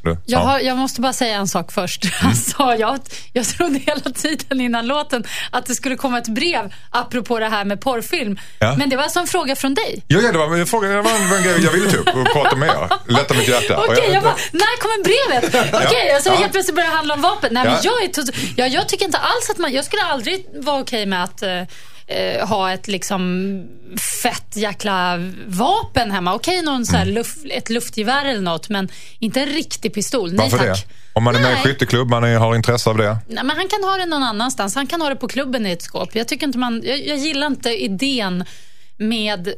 Du? 0.03 0.11
jag, 0.11 0.19
Ja. 0.27 0.37
Mm. 0.39 0.49
har, 0.49 0.61
jag 0.61 0.77
måste 0.79 1.01
bara 1.01 1.13
säga 1.13 1.37
en 1.37 1.49
sak 1.49 1.73
först. 1.73 2.05
Alltså, 2.23 2.75
jag, 2.79 2.99
jag 3.33 3.47
trodde 3.47 3.79
hela 3.79 4.01
tiden 4.01 4.61
innan 4.61 4.87
låten 4.87 5.25
att 5.51 5.67
det 5.67 5.75
skulle 5.75 5.97
komma 5.97 6.19
ett 6.19 6.29
brev 6.29 6.75
apropå 6.91 7.39
det 7.39 7.49
här 7.49 7.65
med 7.65 7.81
porrfilm. 7.81 8.39
Ja. 8.59 8.75
Men 8.79 8.89
det 8.89 8.97
var 8.97 9.03
alltså 9.03 9.21
en 9.21 9.27
fråga 9.27 9.57
från 9.57 9.75
dig. 9.75 10.05
Ja, 10.07 10.21
ja, 10.21 10.33
det 10.33 10.39
var 10.39 10.57
en 10.57 10.67
fråga, 10.67 10.89
det 10.89 11.03
var 11.03 11.11
en, 11.37 11.43
grej 11.43 11.65
jag 11.65 11.73
ville 11.73 11.91
ta 11.91 11.97
upp 11.97 12.09
och 12.17 12.33
prata 12.33 12.57
med 12.57 12.69
er. 12.69 12.89
Lätta 13.13 13.35
mitt 13.35 13.49
hjärta. 13.49 13.85
Okej, 13.89 14.11
jag 14.13 14.23
bara, 14.23 14.37
när 14.53 14.81
kommer 14.81 15.05
brevet? 15.05 15.75
Okej, 15.87 16.13
alltså 16.15 16.31
Ja. 16.31 16.37
helt 16.37 16.53
plötsligt 16.53 16.75
börjar 16.77 16.91
det 16.91 16.97
handla 16.97 17.15
om 17.15 17.21
vapen. 17.21 17.55
Nej, 17.55 17.65
men 17.65 17.73
Ja. 17.73 17.81
jag, 17.83 18.03
är 18.03 18.25
ja, 18.57 18.67
jag 18.67 18.89
tycker 18.89 19.05
inte 19.05 19.19
alls 19.19 19.51
att 19.51 19.59
man, 19.59 19.73
jag 19.73 19.85
skulle 19.85 20.03
aldrig 20.03 20.47
vara 20.55 20.81
okej 20.81 21.07
med 21.07 21.25
att 21.25 21.43
eh, 22.11 22.49
ha 22.49 22.73
ett 22.73 22.89
liksom 22.89 23.67
fett 24.23 24.57
jäkla 24.57 25.19
vapen 25.47 26.11
hemma. 26.11 26.35
Okej, 26.35 26.63
någon 26.63 26.87
så 26.87 26.97
här 26.97 27.03
Mm. 27.03 27.15
luft, 27.15 27.39
ett 27.51 27.71
luftgevär 27.71 28.25
eller 28.25 28.41
något, 28.41 28.69
men 28.69 28.89
inte 29.19 29.41
en 29.41 29.49
riktig 29.49 29.95
pistol. 29.95 30.33
Nej 30.33 30.51
Varför 30.51 30.67
tack. 30.67 30.87
det? 30.89 30.95
Om 31.13 31.25
man 31.25 31.35
är 31.37 31.41
med 31.41 31.51
i 31.51 31.55
Nej. 31.55 31.63
skytteklubb, 31.63 32.09
man 32.11 32.25
är, 32.25 32.37
har 32.37 32.55
intresse 32.57 32.91
av 32.91 32.97
det. 32.97 33.19
Nej, 33.29 33.45
men 33.45 33.57
han 33.57 33.69
kan 33.69 33.85
ha 33.85 33.97
det 33.97 34.07
någon 34.07 34.23
annanstans. 34.23 34.75
Han 34.75 34.87
kan 34.87 35.01
ha 35.01 35.09
det 35.09 35.17
på 35.17 35.29
klubben 35.29 35.67
i 35.67 35.71
ett 35.71 35.83
skåp. 35.83 36.15
Jag, 36.15 36.29
tycker 36.29 36.47
inte 36.47 36.59
man, 36.59 36.83
jag, 36.85 37.07
jag 37.07 37.17
gillar 37.19 37.47
inte 37.47 37.83
idén 37.85 38.45
med 38.97 39.55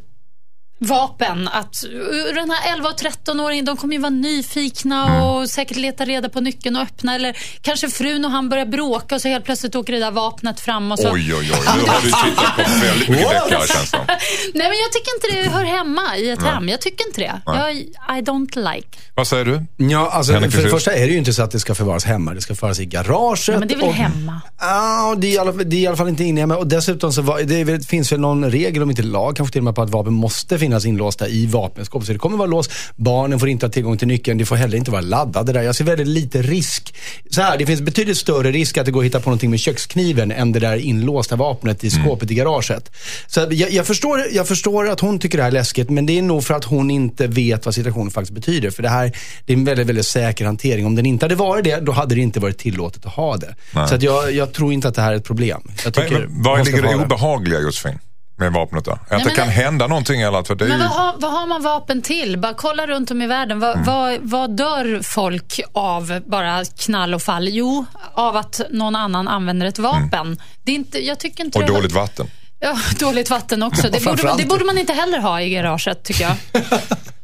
vapen. 0.87 1.49
Att 1.49 1.85
uh, 1.93 2.35
den 2.35 2.51
här 2.51 2.75
11 2.75 2.89
och 2.89 2.97
13-åringen, 3.01 3.65
de 3.65 3.77
kommer 3.77 3.95
ju 3.95 4.01
vara 4.01 4.11
nyfikna 4.11 5.09
Mm. 5.09 5.23
och 5.23 5.51
säkert 5.51 5.77
leta 5.77 6.05
reda 6.05 6.29
på 6.29 6.41
nyckeln 6.41 6.77
och 6.77 6.83
öppna. 6.83 7.15
Eller 7.15 7.37
kanske 7.63 7.89
frun 7.89 8.25
och 8.25 8.31
han 8.31 8.49
börjar 8.49 8.67
bråka 8.67 9.15
och 9.15 9.21
så 9.21 9.29
helt 9.29 9.45
plötsligt 9.45 9.75
åker 9.75 9.93
det 9.93 9.99
där 9.99 10.11
vapnet 10.11 10.61
fram. 10.61 10.93
Och 10.93 10.99
så. 10.99 11.13
Oj, 11.13 11.35
oj, 11.35 11.51
oj. 11.53 11.59
Nu 11.77 11.89
har 11.89 12.01
du 12.01 12.07
tittat 12.31 12.57
på 12.57 12.63
väldigt 12.87 13.09
mycket 13.09 13.31
deckare 13.31 13.67
känns 13.69 13.91
det. 13.91 13.99
Nej, 14.55 14.69
men 14.69 14.79
jag 14.79 14.93
tycker 14.93 15.15
inte 15.17 15.51
det 15.51 15.57
hör 15.57 15.65
hemma 15.65 16.17
i 16.17 16.31
ett 16.31 16.43
hem. 16.43 16.69
Jag 16.69 16.81
tycker 16.81 17.07
inte 17.09 17.21
det. 17.21 17.41
Jag, 17.47 17.73
I 18.19 18.23
don't 18.23 18.75
like. 18.75 18.89
Vad 19.15 19.27
säger 19.27 19.45
du? 19.45 19.63
Ja, 19.77 20.11
alltså, 20.11 20.33
Henrik 20.33 20.53
för 20.53 20.63
det 20.63 20.69
första 20.69 20.93
är 20.93 21.07
det 21.07 21.13
ju 21.13 21.19
inte 21.19 21.33
så 21.33 21.43
att 21.43 21.51
det 21.51 21.61
ska 21.61 21.75
förvaras 21.75 22.05
hemma. 22.05 22.35
Det 22.35 22.41
ska 22.41 22.55
förvaras 22.55 22.81
i 22.81 22.85
garaget. 22.87 23.49
Ja, 23.49 23.59
men 23.59 23.69
det 23.69 23.75
är 23.75 23.79
väl 23.79 23.89
och- 23.89 23.95
hemma? 23.95 24.41
Ja, 24.61 25.15
det 25.19 25.27
är, 25.27 25.31
i 25.35 25.39
alla, 25.39 25.53
det 25.53 25.77
är 25.77 25.81
i 25.81 25.87
alla 25.87 25.97
fall 25.97 26.09
inte 26.09 26.25
inne 26.25 26.41
hemma. 26.41 26.57
Och 26.57 26.67
dessutom 26.67 27.13
så 27.13 27.23
var, 27.23 27.41
det 27.43 27.61
är, 27.61 27.65
väl- 27.65 27.81
finns 27.83 28.13
väl 28.13 28.21
någon 28.21 28.51
regel, 28.51 28.83
om 28.83 28.91
inte 28.91 29.03
lag, 29.03 29.37
kanske 29.37 29.53
till 29.53 29.61
och 29.61 29.65
med 29.65 29.75
på 29.75 29.83
att 29.83 29.91
vapen 29.91 30.13
måste 30.13 30.59
finnas 30.59 30.72
inlåsta 30.81 31.29
i 31.29 31.47
vapenskåp. 31.47 32.05
Så 32.05 32.13
det 32.13 32.19
kommer 32.19 32.37
vara 32.37 32.47
lås. 32.47 32.71
Barnen 32.97 33.41
får 33.41 33.49
inte 33.49 33.67
ha 33.67 33.71
tillgång 33.71 33.99
till 33.99 34.09
nyckeln. 34.09 34.39
Det 34.39 34.45
får 34.45 34.57
heller 34.57 34.79
inte 34.79 34.91
vara 34.91 35.01
laddade 35.01 35.53
där. 35.53 35.63
Jag 35.63 35.77
ser 35.77 35.85
väldigt 35.85 36.07
lite 36.07 36.43
risk. 36.43 36.95
Så 37.31 37.43
här, 37.43 37.59
det 37.59 37.67
finns 37.67 37.81
betydligt 37.81 38.17
större 38.17 38.51
risk 38.51 38.79
att 38.79 38.87
det 38.87 38.93
går 38.93 39.01
att 39.01 39.07
hitta 39.07 39.21
på 39.21 39.31
någonting 39.31 39.51
med 39.51 39.61
kökskniven 39.61 40.33
än 40.33 40.53
det 40.53 40.61
där 40.61 40.77
inlåsta 40.77 41.37
vapnet 41.37 41.85
i 41.85 41.91
skåpet 41.91 42.31
i 42.31 42.35
garaget. 42.35 42.91
Så 43.27 43.41
jag, 43.51 43.71
jag, 43.73 43.87
förstår, 43.87 44.27
jag 44.33 44.49
förstår 44.49 44.89
att 44.89 45.01
hon 45.01 45.19
tycker 45.19 45.39
det 45.39 45.45
här 45.45 45.51
är 45.51 45.55
läskigt, 45.55 45.91
men 45.91 46.07
det 46.07 46.19
är 46.19 46.23
nog 46.23 46.45
för 46.45 46.55
att 46.55 46.65
hon 46.65 46.91
inte 46.91 47.27
vet 47.27 47.65
vad 47.65 47.75
situationen 47.75 48.11
faktiskt 48.11 48.35
betyder. 48.35 48.71
För 48.71 48.83
det 48.83 48.89
här 48.89 49.13
det 49.47 49.53
är 49.53 49.57
en 49.57 49.65
väldigt, 49.65 49.87
väldigt 49.87 50.07
säker 50.07 50.45
hantering. 50.45 50.87
Om 50.87 50.95
den 50.95 51.07
inte 51.07 51.25
hade 51.25 51.35
varit 51.35 51.65
det, 51.65 51.81
då 51.81 51.93
hade 51.93 52.15
det 52.15 52.21
inte 52.21 52.41
varit 52.41 52.59
tillåtet 52.59 53.07
att 53.07 53.13
ha 53.13 53.37
det. 53.37 53.55
Så 53.89 53.95
att 53.95 54.03
jag, 54.03 54.33
jag 54.33 54.53
tror 54.53 54.73
inte 54.73 54.89
att 54.89 54.95
det 54.95 55.03
här 55.03 55.13
är 55.13 55.17
ett 55.17 55.25
problem. 55.25 55.63
Jag 55.65 55.85
Men, 55.85 55.93
tycker 55.93 56.27
men, 56.27 56.43
var 56.43 56.57
hon 56.57 56.67
ska 56.67 56.77
ligger 56.77 56.89
det 56.89 57.05
obehagliga 57.05 57.61
Josefin? 57.61 57.99
Med 58.37 58.53
vapnet 58.53 58.85
då? 58.85 58.91
Att 58.93 59.11
Nej, 59.11 59.21
det 59.25 59.31
kan 59.31 59.47
det- 59.47 59.53
hända 59.53 59.87
någonting 59.87 60.21
eller 60.21 60.39
att 60.39 60.47
för 60.47 60.55
det 60.55 60.65
Men 60.65 60.73
ju... 60.81 60.87
vad 60.87 60.89
har, 60.97 61.15
vad 61.19 61.31
har 61.33 61.47
man 61.47 61.63
vapen 61.63 62.03
till? 62.03 62.39
Bara 62.39 62.55
kolla 62.55 62.87
runt 62.87 63.11
om 63.11 63.23
i 63.23 63.27
världen. 63.27 63.61
Vad, 63.61 63.73
Mm. 63.73 63.85
vad, 63.85 64.19
vad 64.23 64.57
dör 64.57 65.01
folk 65.03 65.61
av 65.73 66.21
bara 66.27 66.65
knall 66.65 67.15
och 67.15 67.23
fall? 67.23 67.49
Jo, 67.49 67.85
av 68.15 68.37
att 68.37 68.61
någon 68.71 68.97
annan 68.97 69.29
använder 69.29 69.67
ett 69.67 69.79
vapen. 69.79 70.41
Det 70.63 70.73
är 70.73 70.77
inte, 70.77 71.07
jag 71.07 71.19
tycker 71.19 71.45
inte 71.45 71.59
Mm. 71.59 71.67
Och 71.69 71.73
det 71.75 71.79
dåligt 71.79 71.93
vatten. 71.93 72.27
Ja, 72.61 72.79
dåligt 72.99 73.31
vatten 73.31 73.63
också. 73.63 73.89
Det 73.93 74.05
borde, 74.05 74.35
det 74.39 74.47
borde 74.47 74.65
man 74.65 74.79
inte 74.79 74.93
heller 74.93 75.19
ha 75.19 75.41
i 75.41 75.51
garaget, 75.51 76.03
tycker 76.05 76.25
jag. 76.25 76.63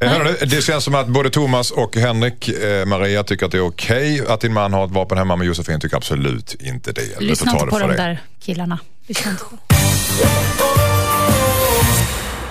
Det 0.51 0.64
känns 0.64 0.85
som 0.85 0.94
att 0.94 1.09
både 1.09 1.31
Thomas 1.31 1.71
och 1.71 1.97
Henrik, 1.97 2.49
eh, 2.49 2.87
Maria 2.87 3.25
tycker 3.25 3.47
att 3.47 3.53
det 3.53 3.59
är 3.59 3.66
okej 3.66 4.27
att 4.29 4.40
din 4.40 4.53
man 4.53 4.73
har 4.73 4.85
ett 4.85 4.90
vapen 4.90 5.18
hemma, 5.18 5.37
men 5.37 5.47
Josefin 5.47 5.81
tycker 5.81 5.97
absolut 5.97 6.55
inte 6.61 6.92
det. 6.92 7.21
Lyssna 7.21 7.53
inte 7.53 7.66
på 7.66 7.79
de 7.79 7.87
där 7.97 8.21
killarna. 8.40 8.79
Lyssna 9.07 9.31
inte 9.31 9.44
på. 9.44 9.57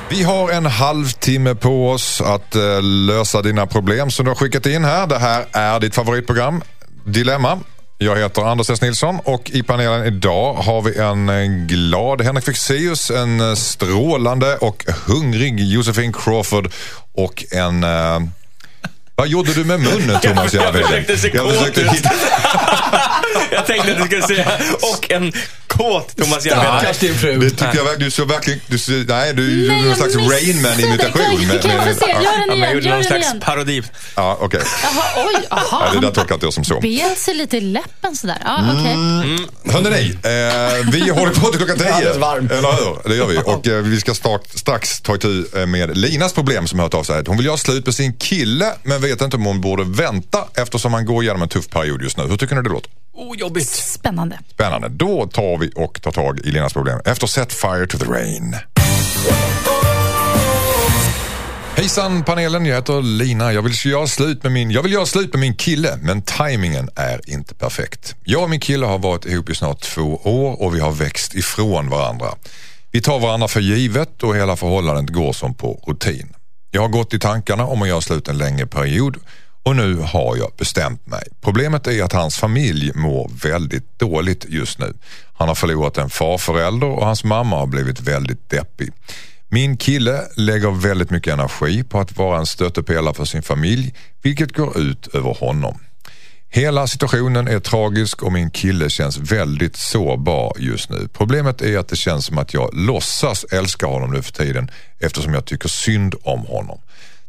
Vi 0.10 0.24
har 0.24 0.52
en 0.52 0.66
halvtimme 0.66 1.56
på 1.56 1.90
oss 1.92 2.22
att 2.22 2.56
eh, 2.56 2.82
lösa 2.82 3.42
dina 3.42 3.68
problem 3.68 4.12
som 4.12 4.26
du 4.26 4.32
har 4.32 4.36
skickat 4.36 4.66
in 4.66 4.86
här. 4.86 5.08
Det 5.08 5.18
här 5.20 5.46
är 5.52 5.80
ditt 5.80 5.96
favoritprogram, 5.96 6.64
Dilemma. 7.06 7.60
Jag 7.98 8.16
heter 8.16 8.42
Anders 8.42 8.70
S. 8.70 8.82
Nilsson 8.82 9.20
och 9.24 9.50
i 9.50 9.64
panelen 9.64 10.06
idag 10.06 10.54
har 10.54 10.82
vi 10.82 10.98
en 11.00 11.30
eh, 11.30 11.66
glad 11.68 12.22
Henrik 12.22 12.46
Fexeus, 12.46 13.10
en 13.12 13.40
eh, 13.50 13.56
strålande 13.56 14.58
och 14.58 14.86
hungrig 15.06 15.60
Josefin 15.60 16.14
Crawford 16.14 16.72
och 17.14 17.46
en... 17.52 17.84
Eh, 17.84 18.20
vad 19.16 19.28
gjorde 19.28 19.54
du 19.54 19.64
med 19.66 19.80
munnen 19.80 20.20
Thomas 20.22 20.54
Jag 20.54 20.64
Järvheden? 20.64 20.88
försökte 20.90 21.18
se 21.18 21.28
Jag 21.34 21.46
kåt 21.46 21.78
ut. 21.78 22.06
Jag 23.52 23.66
tänkte 23.66 23.92
att 23.92 23.98
du 23.98 24.04
skulle 24.04 24.22
säga, 24.22 24.48
och 24.82 25.12
en 25.12 25.34
kåt 25.78 26.16
Thomas 26.18 26.46
Järvheden. 26.46 26.80
Stackars 26.80 26.98
din 27.00 27.16
fru. 27.16 27.38
Det 27.40 27.50
tycker 27.50 27.76
jag 27.76 27.84
verkligen, 27.84 28.00
du 28.00 28.12
såg 28.12 28.28
verkligen, 28.28 28.60
du 28.68 28.78
ser, 28.78 29.06
nej 29.08 29.34
du 29.34 29.62
gjorde 29.64 29.82
någon 29.88 29.96
slags 29.96 30.16
Rain 30.16 30.56
det. 30.56 30.62
Man-imitation. 30.62 31.48
Kan- 31.50 31.60
kan 31.60 31.72
jag 31.72 31.84
få 31.84 32.06
se? 32.06 32.12
Gör 32.12 32.22
den 32.22 32.24
Ja, 32.24 32.46
men 32.48 32.50
jag 32.50 32.58
igen. 32.58 32.74
gjorde 32.74 32.90
någon 32.90 32.98
den 32.98 33.04
slags 33.04 33.26
igen. 33.26 33.40
parodi. 33.40 33.82
Ja, 34.16 34.38
okej. 34.42 34.62
Jaha, 34.84 35.04
oj. 35.28 35.48
Ja, 35.50 35.60
Jaha. 35.72 35.94
det 35.94 36.00
där 36.00 36.12
tolkar 36.12 36.36
inte 36.36 36.46
jag 36.46 36.54
som 36.54 36.64
så. 36.64 36.80
Bet 36.80 37.18
sig 37.20 37.34
lite 37.34 37.58
i 37.58 37.62
läppen 37.62 38.16
sådär. 38.16 38.38
Ja, 38.46 38.58
okej. 38.80 38.94
Mm. 38.94 39.38
Hörrni, 39.66 40.12
eh, 40.24 40.92
vi 40.92 41.10
håller 41.10 41.34
på 41.34 41.48
till 41.48 41.58
klockan 41.58 41.78
tio. 41.78 41.94
Alldeles 41.94 42.18
varm. 42.18 42.50
Eller 42.52 42.72
hur? 42.72 43.10
Det 43.10 43.16
gör 43.16 43.26
vi. 43.28 43.38
Och 43.38 43.68
eh, 43.68 43.82
vi 43.84 44.00
ska 44.00 44.14
strax, 44.14 44.52
strax 44.60 45.02
ta 45.02 45.16
itu 45.16 45.46
eh, 45.56 45.66
med 45.66 45.98
Linas 45.98 46.34
problem 46.34 46.68
som 46.68 46.80
har 46.80 46.86
hört 46.86 46.94
av 46.94 47.04
sig. 47.04 47.24
Hon 47.28 47.38
vill 47.38 47.46
göra 47.46 47.58
slut 47.58 47.86
med 47.86 47.96
sin 47.96 48.14
kille 48.18 48.74
men 48.84 49.02
vet 49.02 49.22
inte 49.22 49.38
om 49.38 49.46
hon 49.46 49.62
borde 49.62 49.84
vänta 49.84 50.40
eftersom 50.56 50.94
han 50.94 51.06
går 51.06 51.24
igenom 51.24 51.42
en 51.42 51.50
tuff 51.50 51.70
period 51.70 52.02
just 52.02 52.18
nu. 52.18 52.24
Hur 52.28 52.38
tycker 52.38 52.56
ni 52.56 52.62
det 52.62 52.70
låter? 52.70 52.92
Oh, 53.18 53.38
jobbigt. 53.38 53.70
Spännande. 53.70 54.40
Spännande. 54.54 54.90
Då 54.90 55.28
tar 55.28 55.58
vi 55.58 55.72
och 55.76 56.02
tar 56.02 56.12
tag 56.12 56.40
i 56.40 56.52
Linas 56.52 56.74
problem 56.74 57.00
efter 57.06 57.28
Set 57.28 57.54
Fire 57.54 57.88
to 57.88 57.98
the 57.98 58.06
Rain. 58.06 58.56
Hejsan 61.76 62.24
panelen, 62.24 62.66
jag 62.66 62.76
heter 62.76 63.02
Lina. 63.02 63.54
Jag 63.54 63.62
vill 63.62 63.86
göra 63.86 64.08
slut 64.08 64.44
med 64.44 64.52
min, 64.52 64.72
jag 64.72 64.84
vill 64.84 64.92
göra 64.92 65.06
slut 65.06 65.34
med 65.34 65.40
min 65.40 65.56
kille 65.56 65.98
men 66.02 66.22
tajmingen 66.22 66.90
är 66.96 67.30
inte 67.30 67.56
perfekt. 67.56 68.16
Jag 68.24 68.44
och 68.44 68.50
min 68.50 68.60
kille 68.60 68.86
har 68.86 69.00
varit 69.00 69.26
ihop 69.26 69.50
i 69.50 69.56
snart 69.56 69.82
två 69.82 70.22
år 70.24 70.62
och 70.62 70.76
vi 70.76 70.80
har 70.80 70.92
växt 70.92 71.36
ifrån 71.36 71.90
varandra. 71.90 72.28
Vi 72.92 72.98
Vi 72.98 73.02
tar 73.02 73.20
varandra 73.20 73.48
för 73.48 73.60
givet 73.60 74.24
och 74.24 74.36
hela 74.36 74.56
förhållandet 74.56 75.16
går 75.16 75.34
som 75.34 75.54
på 75.54 75.84
rutin. 75.88 76.34
Jag 76.72 76.82
har 76.82 76.90
gått 76.90 77.14
i 77.14 77.20
tankarna 77.20 77.66
om 77.66 77.82
att 77.82 77.88
göra 77.88 78.02
slut 78.02 78.28
en 78.28 78.38
längre 78.38 78.68
period 78.68 79.18
och 79.68 79.76
nu 79.76 79.96
har 79.96 80.38
jag 80.38 80.52
bestämt 80.58 81.08
mig. 81.08 81.24
Problemet 81.42 81.88
är 81.88 82.04
att 82.04 82.14
hans 82.14 82.38
familj 82.38 82.92
mår 82.96 83.32
väldigt 83.44 84.00
dåligt 84.00 84.46
just 84.50 84.80
nu. 84.80 84.94
Han 85.34 85.48
har 85.48 85.56
förlorat 85.56 85.98
en 85.98 86.10
farförälder 86.10 86.88
och 86.88 87.06
hans 87.06 87.24
mamma 87.24 87.56
har 87.56 87.68
blivit 87.68 88.00
väldigt 88.00 88.50
deppig. 88.50 88.92
Min 89.50 89.78
kille 89.78 90.22
lägger 90.36 90.72
väldigt 90.72 91.10
mycket 91.10 91.34
energi 91.34 91.84
på 91.84 92.00
att 92.00 92.18
vara 92.18 92.40
en 92.40 92.46
stöttepelare 92.46 93.14
för 93.14 93.26
sin 93.26 93.42
familj, 93.42 93.94
vilket 94.22 94.56
går 94.56 94.78
ut 94.78 95.08
över 95.08 95.34
honom. 95.34 95.80
Hela 96.50 96.88
situationen 96.88 97.48
är 97.48 97.60
tragisk 97.60 98.24
och 98.24 98.32
min 98.32 98.52
kille 98.52 98.90
känns 98.90 99.18
väldigt 99.18 99.76
sårbar 99.76 100.54
just 100.60 100.90
nu. 100.90 101.08
Problemet 101.14 101.62
är 101.62 101.78
att 101.78 101.88
det 101.88 101.96
känns 101.96 102.26
som 102.26 102.38
att 102.38 102.54
jag 102.54 102.70
låtsas 102.74 103.44
älska 103.44 103.86
honom 103.86 104.12
nu 104.12 104.22
för 104.22 104.34
tiden 104.34 104.72
eftersom 105.00 105.34
jag 105.34 105.46
tycker 105.46 105.70
synd 105.70 106.16
om 106.24 106.40
honom. 106.40 106.80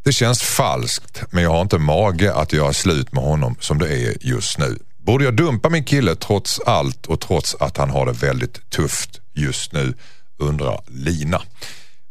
Det 0.09 0.13
känns 0.13 0.43
falskt 0.43 1.23
men 1.31 1.43
jag 1.43 1.51
har 1.51 1.61
inte 1.61 1.79
mage 1.79 2.35
att 2.35 2.53
göra 2.53 2.73
slut 2.73 3.13
med 3.13 3.25
honom 3.25 3.57
som 3.61 3.79
det 3.79 3.89
är 3.89 4.17
just 4.21 4.59
nu. 4.59 4.79
Borde 4.99 5.25
jag 5.25 5.37
dumpa 5.37 5.69
min 5.69 5.85
kille 5.85 6.15
trots 6.15 6.61
allt 6.61 7.07
och 7.07 7.21
trots 7.21 7.55
att 7.55 7.77
han 7.77 7.91
har 7.91 8.07
det 8.07 8.13
väldigt 8.13 8.71
tufft 8.71 9.21
just 9.35 9.73
nu? 9.73 9.95
Undrar 10.39 10.81
Lina. 10.87 11.43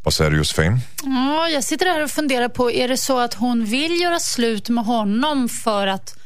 Vad 0.03 0.13
säger 0.13 0.31
du 0.31 0.37
Josefin? 0.37 0.79
Ja, 1.03 1.49
jag 1.49 1.63
sitter 1.63 1.85
här 1.85 2.03
och 2.03 2.09
funderar 2.11 2.49
på, 2.49 2.71
är 2.71 2.87
det 2.87 2.97
så 2.97 3.19
att 3.19 3.33
hon 3.33 3.65
vill 3.65 4.01
göra 4.01 4.19
slut 4.19 4.69
med 4.69 4.85
honom 4.85 5.49
för 5.49 5.87
att 5.87 6.19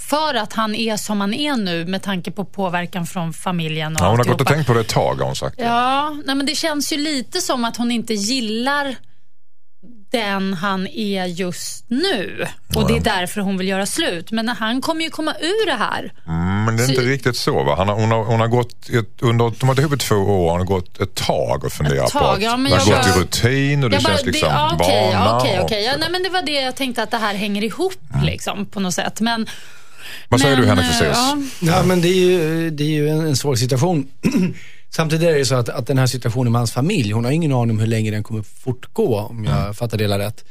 för 0.00 0.34
att 0.34 0.52
han 0.52 0.74
är 0.74 0.96
som 0.96 1.20
han 1.20 1.34
är 1.34 1.56
nu 1.56 1.84
med 1.84 2.02
tanke 2.02 2.30
på 2.30 2.44
påverkan 2.44 3.06
från 3.06 3.32
familjen 3.32 3.96
och 3.96 4.02
ja, 4.02 4.08
Hon 4.08 4.18
har 4.18 4.24
gått 4.24 4.40
och 4.40 4.46
tänkt 4.46 4.66
på 4.66 4.74
det 4.74 4.80
ett 4.80 4.88
tag 4.88 5.14
har 5.14 5.26
hon 5.26 5.36
sagt. 5.36 5.56
Ja, 5.58 6.16
nej, 6.24 6.36
men 6.36 6.46
det 6.46 6.54
känns 6.54 6.92
ju 6.92 6.96
lite 6.96 7.40
som 7.40 7.64
att 7.64 7.76
hon 7.76 7.90
inte 7.90 8.14
gillar 8.14 8.96
den 10.18 10.54
han 10.54 10.86
är 10.86 11.24
just 11.26 11.84
nu. 11.88 12.46
Och 12.74 12.88
det 12.88 12.96
är 12.96 13.00
därför 13.00 13.40
hon 13.40 13.58
vill 13.58 13.68
göra 13.68 13.86
slut. 13.86 14.30
Men 14.30 14.48
han 14.48 14.80
kommer 14.80 15.04
ju 15.04 15.10
komma 15.10 15.34
ur 15.40 15.66
det 15.66 15.72
här. 15.74 16.12
Mm, 16.26 16.64
men 16.64 16.76
det 16.76 16.82
är 16.82 16.88
inte 16.88 17.02
Så- 17.02 17.08
riktigt 17.08 17.36
så 17.36 17.62
va? 17.64 17.74
Han 17.78 17.88
har, 17.88 17.94
hon, 17.94 18.10
har, 18.10 18.24
hon 18.24 18.40
har 18.40 18.48
gått, 18.48 18.88
ett, 18.88 19.22
under, 19.22 19.44
de 19.58 19.60
har 19.60 19.66
varit 19.74 19.78
ihop 19.78 19.92
i 19.94 19.96
två 19.96 20.14
år, 20.14 20.50
hon 20.50 20.58
har 20.60 20.66
gått 20.66 21.00
ett 21.00 21.14
tag 21.14 21.64
och 21.64 21.72
funderat 21.72 22.10
tag, 22.10 22.22
på 22.22 22.28
att 22.28 22.42
ja, 22.42 22.56
men 22.56 22.72
det 22.72 22.78
har 22.78 22.84
gått 22.86 23.04
bara- 23.06 23.16
i 23.16 23.20
rutin 23.20 23.84
och 23.84 23.90
det 23.90 23.96
Jag 23.96 24.02
känns 24.02 24.22
bara, 24.22 24.26
liksom 24.26 24.48
ja, 24.48 24.70
okej, 24.80 25.04
vana. 25.12 25.24
ja, 25.24 25.38
okej, 25.40 25.58
och- 25.58 25.64
okej. 25.64 25.84
Ja, 25.84 25.92
nej, 25.98 26.08
men 26.10 26.22
det 26.22 26.28
var 26.28 26.42
det 26.42 26.60
jag 26.60 26.76
tänkte 26.76 27.02
att 27.02 27.10
det 27.10 27.16
här 27.16 27.34
hänger 27.34 27.64
ihop 27.64 27.94
Mm. 28.14 28.26
liksom, 28.26 28.66
på 28.66 28.80
något 28.80 28.94
sätt. 28.94 29.20
Men, 29.20 29.46
Vad 30.28 30.40
säger 30.40 30.56
men, 30.56 30.62
du 30.62 30.68
Henrik 30.68 30.84
eh, 30.86 30.90
Fexeus? 30.92 31.16
ja. 31.16 31.72
Ja, 31.72 31.82
men 31.82 32.00
det 32.00 32.08
är 32.08 32.14
ju, 32.30 32.70
det 32.70 32.84
är 32.84 32.88
ju 32.88 33.08
en, 33.08 33.20
en 33.26 33.36
svår 33.36 33.56
situation. 33.56 34.06
Samtidigt 34.96 35.28
är 35.28 35.34
det 35.34 35.44
så 35.44 35.54
att, 35.54 35.68
att 35.68 35.86
den 35.86 35.98
här 35.98 36.06
situationen 36.06 36.52
med 36.52 36.60
hans 36.60 36.72
familj, 36.72 37.12
hon 37.12 37.24
har 37.24 37.32
ingen 37.32 37.52
aning 37.52 37.70
om 37.70 37.78
hur 37.78 37.86
länge 37.86 38.10
den 38.10 38.22
kommer 38.22 38.42
fortgå, 38.42 39.18
om 39.18 39.44
jag 39.44 39.58
Mm. 39.60 39.74
fattar 39.74 39.98
det 39.98 40.04
hela 40.04 40.18
rätt. 40.18 40.44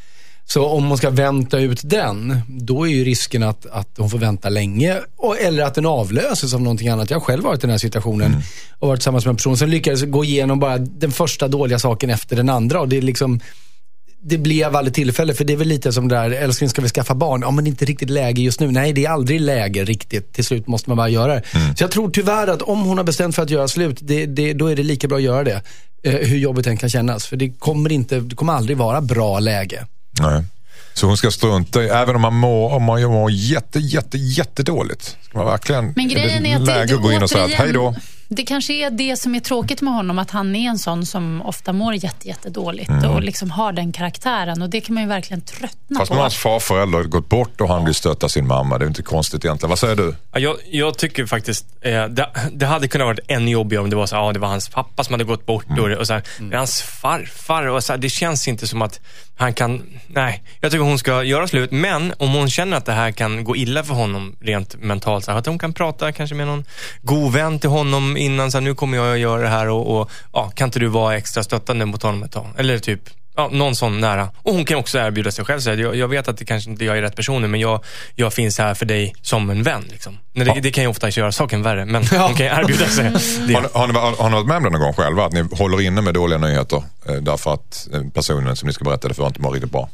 Så 0.48 0.66
om 0.66 0.86
hon 0.86 0.98
ska 0.98 1.10
vänta 1.10 1.60
ut 1.60 1.80
den, 1.84 2.42
då 2.48 2.88
är 2.88 2.92
ju 2.92 3.04
risken 3.04 3.44
att, 3.44 3.66
att 3.66 3.88
hon 3.98 4.10
får 4.10 4.18
vänta 4.18 4.50
länge. 4.50 5.00
Och, 5.16 5.40
eller 5.40 5.64
att 5.64 5.76
den 5.76 5.86
avlöses 5.86 6.54
av 6.54 6.62
någonting 6.62 6.88
annat. 6.88 7.10
Jag 7.10 7.18
har 7.20 7.22
själv 7.26 7.44
varit 7.44 7.60
i 7.60 7.62
den 7.62 7.70
här 7.70 7.78
situationen 7.78 8.28
Mm. 8.28 8.42
och 8.80 8.88
varit 8.88 9.00
tillsammans 9.00 9.26
med 9.26 9.30
en 9.30 9.36
person 9.36 9.58
som 9.58 9.70
lyckades 9.70 10.04
gå 10.04 10.24
igenom 10.24 10.60
bara 10.60 10.78
den 10.78 11.12
första 11.12 11.48
dåliga 11.48 11.80
saken 11.80 12.10
efter 12.10 12.36
den 12.36 12.50
andra. 12.50 12.82
Och 12.82 12.90
det 12.90 12.98
är 12.98 13.02
liksom, 13.02 13.40
det 14.28 14.38
blev 14.38 14.76
aldrig 14.76 14.94
tillfälle. 14.94 15.34
För 15.34 15.44
det 15.44 15.54
är 15.54 15.58
väl 15.58 15.68
lite 15.68 15.94
som 15.94 16.08
det 16.08 16.16
där, 16.16 16.32
älskling 16.32 16.70
ska 16.70 16.82
vi 16.82 16.90
skaffa 16.90 17.16
barn? 17.16 17.42
Ja 17.42 17.52
men 17.52 17.64
det 17.64 17.68
är 17.68 17.72
inte 17.72 17.86
riktigt 17.86 18.10
läge 18.10 18.42
just 18.42 18.60
nu. 18.60 18.72
Nej 18.72 18.94
det 18.94 19.06
är 19.06 19.10
aldrig 19.10 19.42
läge 19.42 19.84
riktigt. 19.84 20.34
Till 20.34 20.46
slut 20.46 20.68
måste 20.68 20.90
man 20.90 20.98
bara 20.98 21.10
göra 21.10 21.34
det. 21.34 21.42
Så 21.52 21.84
jag 21.84 21.92
tror 21.92 22.10
tyvärr 22.10 22.48
att 22.48 22.62
om 22.62 22.82
hon 22.82 22.98
har 22.98 23.06
bestämt 23.06 23.36
för 23.36 23.44
att 23.44 23.50
göra 23.50 23.68
slut, 23.68 23.98
det, 24.02 24.26
det, 24.26 24.54
då 24.54 24.68
är 24.68 24.76
det 24.76 24.84
lika 24.84 25.08
bra 25.08 25.18
att 25.18 25.24
göra 25.24 25.44
det. 25.44 25.62
Eh, 26.04 26.14
hur 26.14 26.38
jobbigt 26.38 26.66
den 26.66 26.78
kan 26.78 26.90
kännas. 26.90 27.26
För 27.26 27.38
det 27.38 27.50
kommer, 27.50 27.92
inte, 27.92 28.20
det 28.20 28.36
kommer 28.36 28.54
aldrig 28.54 28.78
vara 28.78 29.02
bra 29.02 29.40
läge. 29.40 29.86
Nej. 30.20 30.44
Så 30.94 31.08
hon 31.08 31.18
ska 31.18 31.32
strunta 31.32 31.84
i, 31.84 31.88
även 31.88 32.16
om 32.16 32.22
man 32.22 32.34
mår, 32.34 32.74
om 32.74 32.84
man 32.84 33.04
mår 33.04 33.32
jätte, 33.32 33.80
jätte, 33.80 34.18
jättedåligt. 34.18 35.18
Ska 35.22 35.38
man 35.38 35.48
verkligen, 35.48 35.94
Men 35.96 36.08
grejen 36.08 36.46
är 36.46 36.56
att 36.56 36.66
läge 36.66 36.86
det, 36.86 36.96
att 36.96 37.02
gå 37.02 37.12
in 37.12 37.24
och 37.24 37.30
säga 37.30 37.46
att 37.46 37.52
hej 37.52 37.74
då. 37.74 37.96
Det 38.28 38.44
kanske 38.44 38.74
är 38.74 38.90
det 38.90 39.18
som 39.18 39.36
är 39.36 39.40
tråkigt 39.40 39.82
med 39.82 39.94
honom, 39.94 40.20
att 40.20 40.32
han 40.32 40.56
är 40.56 40.70
en 40.70 40.80
sån 40.80 41.06
som 41.06 41.42
ofta 41.42 41.74
mår 41.74 41.94
jätte, 41.94 42.28
jättedåligt 42.28 42.90
Mm. 42.90 43.12
och 43.12 43.22
liksom 43.24 43.52
har 43.52 43.72
den 43.72 43.92
karaktären. 43.92 44.62
Och 44.62 44.70
det 44.70 44.82
kan 44.82 44.94
man 44.94 45.04
ju 45.04 45.10
verkligen 45.10 45.42
tröttna 45.42 46.00
Fast 46.00 46.12
nu 46.12 46.14
på. 46.14 46.14
har 46.16 46.22
hans 46.22 46.36
farförälder 46.38 47.04
gått 47.04 47.30
bort 47.30 47.62
och 47.62 47.68
han 47.70 47.86
vill 47.86 47.96
stötta 47.96 48.30
sin 48.30 48.48
mamma. 48.48 48.78
Det 48.78 48.86
är 48.86 48.88
inte 48.88 49.04
konstigt 49.04 49.46
egentligen. 49.46 49.70
Vad 49.70 49.80
säger 49.80 49.96
du? 49.96 50.16
Ja, 50.32 50.40
Jag, 50.40 50.56
jag 50.72 50.98
tycker 50.98 51.26
faktiskt, 51.26 51.66
eh, 51.82 52.06
det, 52.06 52.30
det 52.54 52.66
hade 52.66 52.88
kunnat 52.88 53.06
varit 53.06 53.20
ännu 53.28 53.52
jobbigare 53.52 53.84
om 53.84 53.90
det 53.90 53.96
var 53.96 54.06
så 54.06 54.16
ja, 54.16 54.34
det 54.34 54.40
var 54.40 54.48
hans 54.48 54.70
pappa 54.70 55.04
som 55.04 55.14
hade 55.14 55.24
gått 55.24 55.46
bort 55.46 55.66
och, 55.80 55.90
och 55.92 56.08
så 56.08 56.14
här, 56.14 56.24
det 56.40 56.54
är 56.54 56.58
hans 56.58 56.82
farfar. 56.82 57.66
Och 57.68 57.84
så 57.84 57.94
här, 57.94 57.98
det 57.98 58.10
känns 58.10 58.48
inte 58.48 58.68
som 58.68 58.82
att 58.82 59.00
han 59.38 59.54
kan, 59.54 59.84
nej. 60.08 60.44
Jag 60.62 60.72
tycker 60.72 60.84
hon 60.84 61.00
ska 61.00 61.24
göra 61.24 61.48
slut, 61.48 61.72
men 61.72 62.14
om 62.20 62.34
hon 62.34 62.50
känner 62.50 62.78
att 62.78 62.86
det 62.86 62.92
här 62.92 63.12
kan 63.12 63.44
gå 63.44 63.56
illa 63.56 63.84
för 63.84 63.94
honom 63.94 64.36
rent 64.42 64.76
mentalt, 64.82 65.26
så 65.26 65.32
här, 65.32 65.38
att 65.40 65.46
hon 65.46 65.60
kan 65.60 65.74
prata 65.74 66.12
kanske 66.12 66.36
med 66.36 66.48
någon 66.48 66.66
god 67.02 67.34
vän 67.34 67.60
till 67.60 67.70
honom 67.70 68.15
innan, 68.18 68.52
så 68.52 68.58
här, 68.58 68.62
nu 68.64 68.76
kommer 68.76 68.98
jag 68.98 69.14
att 69.14 69.20
göra 69.20 69.42
det 69.42 69.48
här 69.50 69.70
och, 69.70 70.00
och 70.02 70.10
ja, 70.34 70.52
kan 70.56 70.68
inte 70.68 70.80
du 70.80 70.88
vara 70.88 71.16
extra 71.18 71.44
stöttande 71.44 71.86
mot 71.86 72.04
honom 72.04 72.24
ett 72.24 72.32
tag? 72.32 72.48
Eller 72.58 72.80
typ, 72.80 73.02
Ja, 73.38 73.50
någon 73.52 73.76
sån 73.76 74.00
nära. 74.00 74.30
Och 74.44 74.54
hon 74.54 74.66
kan 74.66 74.78
också 74.78 74.98
erbjuda 74.98 75.32
sig 75.32 75.46
själv. 75.46 75.60
Så 75.60 75.70
här, 75.70 75.78
jag, 75.78 75.96
jag 75.96 76.08
vet 76.08 76.28
att 76.28 76.38
det 76.38 76.46
kanske 76.46 76.70
inte 76.70 76.86
jag 76.86 76.98
är 76.98 77.02
rätt 77.02 77.16
personen, 77.16 77.52
men 77.52 77.60
jag, 77.60 77.84
jag 78.16 78.34
finns 78.34 78.58
här 78.58 78.74
för 78.74 78.86
dig 78.86 79.16
som 79.22 79.50
en 79.50 79.64
vän. 79.64 79.84
Liksom. 79.92 80.18
Men 80.34 80.48
det, 80.48 80.60
det 80.62 80.72
kan 80.72 80.84
ju 80.84 80.88
ofta 80.90 81.10
göra 81.10 81.32
saken 81.32 81.62
värre, 81.64 81.86
men 81.86 81.96
hon 82.08 82.34
kan 82.36 82.46
ju 82.46 82.52
erbjuda 82.62 82.86
sig 82.88 83.04
det. 83.48 83.54
Har, 83.54 83.62
ni- 83.62 83.68
har, 83.74 83.88
ni, 83.88 83.94
har 84.18 84.30
ni 84.30 84.36
varit 84.36 84.48
med 84.48 84.58
om 84.58 84.64
det 84.64 84.70
någon 84.70 84.82
gång 84.82 84.94
själva? 84.94 85.26
Att 85.26 85.34
ni 85.34 85.46
håller 85.52 85.82
inne 85.82 86.02
med 86.02 86.14
dåliga 86.14 86.38
nyheter 86.40 86.84
eh, 87.10 87.16
därför 87.16 87.54
att 87.54 87.88
eh, 87.94 88.02
personen 88.14 88.56
som 88.56 88.68
ni 88.68 88.74
ska 88.74 88.84
berätta 88.84 89.08
det 89.08 89.14
för 89.14 89.28
inte 89.28 89.42
mår 89.42 89.52
riktigt 89.52 89.72
bra? 89.72 89.90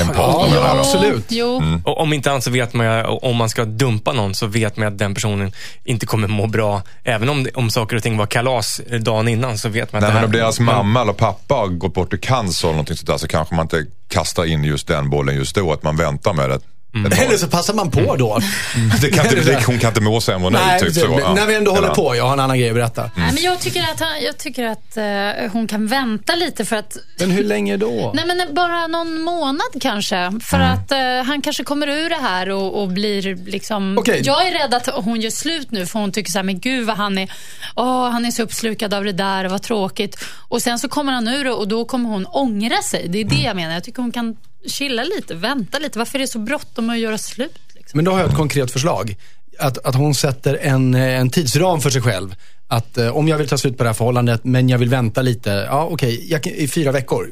En 0.00 0.08
partner 0.08 0.54
jag 0.54 0.76
då. 0.76 0.80
absolut. 0.80 1.26
Jo, 1.28 1.58
Mm. 1.58 1.82
Och 1.84 2.00
om 2.00 2.12
inte 2.12 2.30
annat 2.30 2.44
så 2.44 2.50
vet 2.50 2.74
man 2.74 2.86
ju, 2.86 3.02
om 3.04 3.36
man 3.36 3.48
ska 3.48 3.64
dumpa 3.64 4.12
någon 4.12 4.34
så 4.34 4.46
vet 4.46 4.76
man 4.76 4.88
att 4.88 4.98
den 4.98 5.14
personen 5.14 5.52
inte 5.84 6.06
kommer 6.06 6.28
må 6.28 6.46
bra. 6.46 6.82
Även 7.04 7.28
om, 7.28 7.48
om 7.54 7.70
saker 7.70 7.96
och 7.96 8.02
ting 8.02 8.16
var 8.16 8.26
kalas 8.26 8.80
dagen 9.00 9.28
innan 9.28 9.58
så 9.58 9.68
vet 9.68 9.92
man 9.92 10.00
Nej, 10.02 10.08
att 10.08 10.14
men 10.14 10.22
det 10.22 10.26
om 10.26 10.32
här, 10.32 10.40
deras 10.40 10.60
mamma 10.60 11.02
eller 11.02 11.12
pappa 11.12 11.54
har 11.54 11.66
gått 11.68 11.94
bort 11.94 12.14
i 12.14 12.18
cancer 12.18 12.68
eller 12.68 12.74
någonting 12.74 12.96
sånt 12.96 13.06
där 13.06 13.16
så 13.16 13.28
kanske 13.28 13.54
man 13.54 13.64
inte 13.64 13.86
kastar 14.08 14.44
in 14.44 14.64
just 14.64 14.88
den 14.88 15.10
bollen 15.10 15.36
just 15.36 15.54
då. 15.54 15.72
Att 15.72 15.82
man 15.82 15.96
väntar 15.96 16.32
med 16.32 16.50
det. 16.50 16.60
Mm. 16.94 17.12
Eller 17.12 17.36
så 17.36 17.48
passar 17.48 17.74
man 17.74 17.90
på 17.90 18.16
då. 18.16 18.38
Det 19.00 19.10
kan 19.10 19.24
inte, 19.26 19.40
det, 19.40 19.64
hon 19.66 19.78
kan 19.78 19.88
inte 19.88 20.00
må 20.00 20.20
sämre 20.20 20.50
nu. 20.50 20.58
Nej, 20.66 20.80
typ 20.80 20.94
så. 20.94 21.18
Ja. 21.20 21.34
när 21.34 21.46
vi 21.46 21.54
ändå 21.54 21.70
håller 21.74 21.88
på, 21.88 22.16
jag 22.16 22.24
har 22.24 22.32
en 22.32 22.40
annan 22.40 22.58
grej 22.58 22.68
att 22.68 22.74
berätta. 22.74 23.10
Nej, 23.16 23.32
men 23.34 23.42
jag 23.42 23.58
tycker 23.60 23.80
att, 23.82 24.00
han, 24.00 24.22
jag 24.22 24.38
tycker 24.38 24.64
att 24.64 24.96
eh, 24.96 25.52
hon 25.52 25.66
kan 25.66 25.86
vänta 25.86 26.34
lite 26.34 26.64
för 26.64 26.76
att 26.76 26.96
Men 27.18 27.30
hur 27.30 27.44
länge 27.44 27.76
då? 27.76 28.12
Nej, 28.14 28.24
men 28.26 28.54
bara 28.54 28.86
någon 28.86 29.20
månad 29.20 29.60
kanske. 29.80 30.32
För 30.42 30.56
Mm. 30.56 30.70
att 30.70 30.92
eh, 30.92 30.98
han 31.26 31.42
kanske 31.42 31.64
kommer 31.64 31.86
ur 31.88 32.08
det 32.08 32.18
här 32.22 32.48
och, 32.50 32.82
och 32.82 32.88
blir 32.88 33.36
liksom... 33.50 33.98
Okej. 33.98 34.20
Jag 34.24 34.46
är 34.48 34.52
rädd 34.52 34.74
att 34.74 34.86
hon 34.94 35.20
gör 35.20 35.30
slut 35.30 35.70
nu 35.70 35.86
för 35.86 35.98
hon 35.98 36.12
tycker 36.12 36.30
så 36.30 36.38
här, 36.38 36.42
men 36.44 36.60
gud 36.60 36.86
vad 36.86 36.96
han 36.96 37.18
är, 37.18 37.32
åh, 37.76 38.10
han 38.10 38.24
är 38.24 38.30
så 38.30 38.42
uppslukad 38.42 38.94
av 38.94 39.04
det 39.04 39.12
där 39.12 39.44
vad 39.44 39.62
tråkigt. 39.62 40.24
Och 40.48 40.62
sen 40.62 40.78
så 40.78 40.88
kommer 40.88 41.12
han 41.12 41.28
ur 41.28 41.44
det 41.44 41.50
och 41.52 41.68
då 41.68 41.84
kommer 41.84 42.08
hon 42.08 42.26
ångra 42.26 42.82
sig. 42.82 43.08
Det 43.08 43.18
är 43.20 43.24
det 43.24 43.34
Mm. 43.34 43.46
jag 43.46 43.56
menar. 43.56 43.74
Jag 43.74 43.84
tycker 43.84 44.02
hon 44.02 44.12
kan 44.12 44.36
chilla 44.66 45.04
lite, 45.04 45.34
vänta 45.34 45.78
lite. 45.78 45.98
Varför 45.98 46.18
är 46.18 46.20
det 46.20 46.28
så 46.28 46.38
bråttom 46.38 46.90
att 46.90 46.98
göra 46.98 47.18
slut? 47.18 47.60
Liksom? 47.74 47.98
Men 47.98 48.04
då 48.04 48.10
har 48.10 48.18
jag 48.18 48.30
ett 48.30 48.36
konkret 48.36 48.70
förslag. 48.70 49.16
Att, 49.58 49.86
att 49.86 49.94
hon 49.94 50.14
sätter 50.14 50.54
en, 50.54 50.94
eh, 50.94 51.20
en 51.20 51.30
tidsram 51.30 51.80
för 51.80 51.90
sig 51.90 52.02
själv. 52.02 52.34
Att 52.68 52.98
eh, 52.98 53.16
om 53.16 53.28
jag 53.28 53.38
vill 53.38 53.48
ta 53.48 53.58
slut 53.58 53.78
på 53.78 53.84
det 53.84 53.88
här 53.88 53.94
förhållandet, 53.94 54.44
men 54.44 54.68
jag 54.68 54.78
vill 54.78 54.88
vänta 54.88 55.22
lite. 55.22 55.50
Ja, 55.50 55.88
okej, 55.90 56.36
okay, 56.36 56.52
i 56.52 56.68
fyra 56.68 56.92
veckor. 56.92 57.30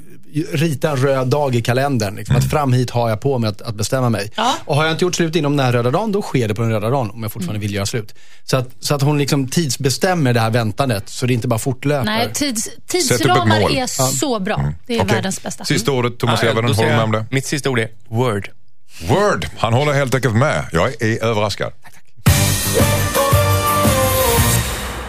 Rita 0.52 0.90
en 0.90 0.96
röd 0.96 1.28
dag 1.28 1.54
i 1.54 1.62
kalendern. 1.62 2.16
Liksom, 2.16 2.36
att 2.36 2.50
fram 2.50 2.72
hit 2.72 2.90
har 2.90 3.08
jag 3.08 3.20
på 3.20 3.38
mig 3.38 3.50
att, 3.50 3.62
att 3.62 3.74
bestämma 3.74 4.10
mig. 4.10 4.32
Ja. 4.36 4.54
Och 4.64 4.76
har 4.76 4.84
jag 4.84 4.92
inte 4.92 5.04
gjort 5.04 5.14
slut 5.14 5.36
inom 5.36 5.56
den 5.56 5.66
här 5.66 5.72
röda 5.72 5.90
dagen, 5.90 6.12
då 6.12 6.22
sker 6.22 6.48
det 6.48 6.54
på 6.54 6.62
den 6.62 6.70
röda 6.70 6.90
dagen. 6.90 7.10
Om 7.10 7.22
jag 7.22 7.32
fortfarande 7.32 7.60
vill 7.60 7.74
göra 7.74 7.86
slut. 7.86 8.14
Så 8.44 8.56
att, 8.56 8.68
så 8.80 8.94
att 8.94 9.02
hon 9.02 9.18
liksom 9.18 9.48
tidsbestämmer 9.48 10.32
det 10.32 10.40
här 10.40 10.50
väntandet. 10.50 11.08
Så 11.08 11.26
det 11.26 11.34
inte 11.34 11.48
bara 11.48 11.58
fortlöper. 11.58 12.04
Nej, 12.04 12.30
tids, 12.32 12.68
tidsramar 12.86 13.76
är 13.76 13.86
så 14.16 14.40
bra. 14.40 14.72
Det 14.86 14.98
är 14.98 15.02
Okej. 15.02 15.14
världens 15.14 15.42
bästa. 15.42 15.64
Sista 15.64 15.92
ordet, 15.92 16.18
Thomas 16.18 16.40
då 16.40 16.40
säger 16.40 16.54
Håller 16.54 16.76
du 16.76 16.84
med 16.84 17.00
om 17.00 17.12
det? 17.12 17.26
Mitt 17.30 17.46
sista 17.46 17.70
ord 17.70 17.78
är 17.78 17.88
word. 18.08 18.50
Word, 19.08 19.46
han 19.56 19.72
håller 19.72 19.92
helt 19.92 20.14
enkelt 20.14 20.34
med. 20.34 20.64
Jag 20.72 21.02
är 21.02 21.24
överraskad. 21.24 21.72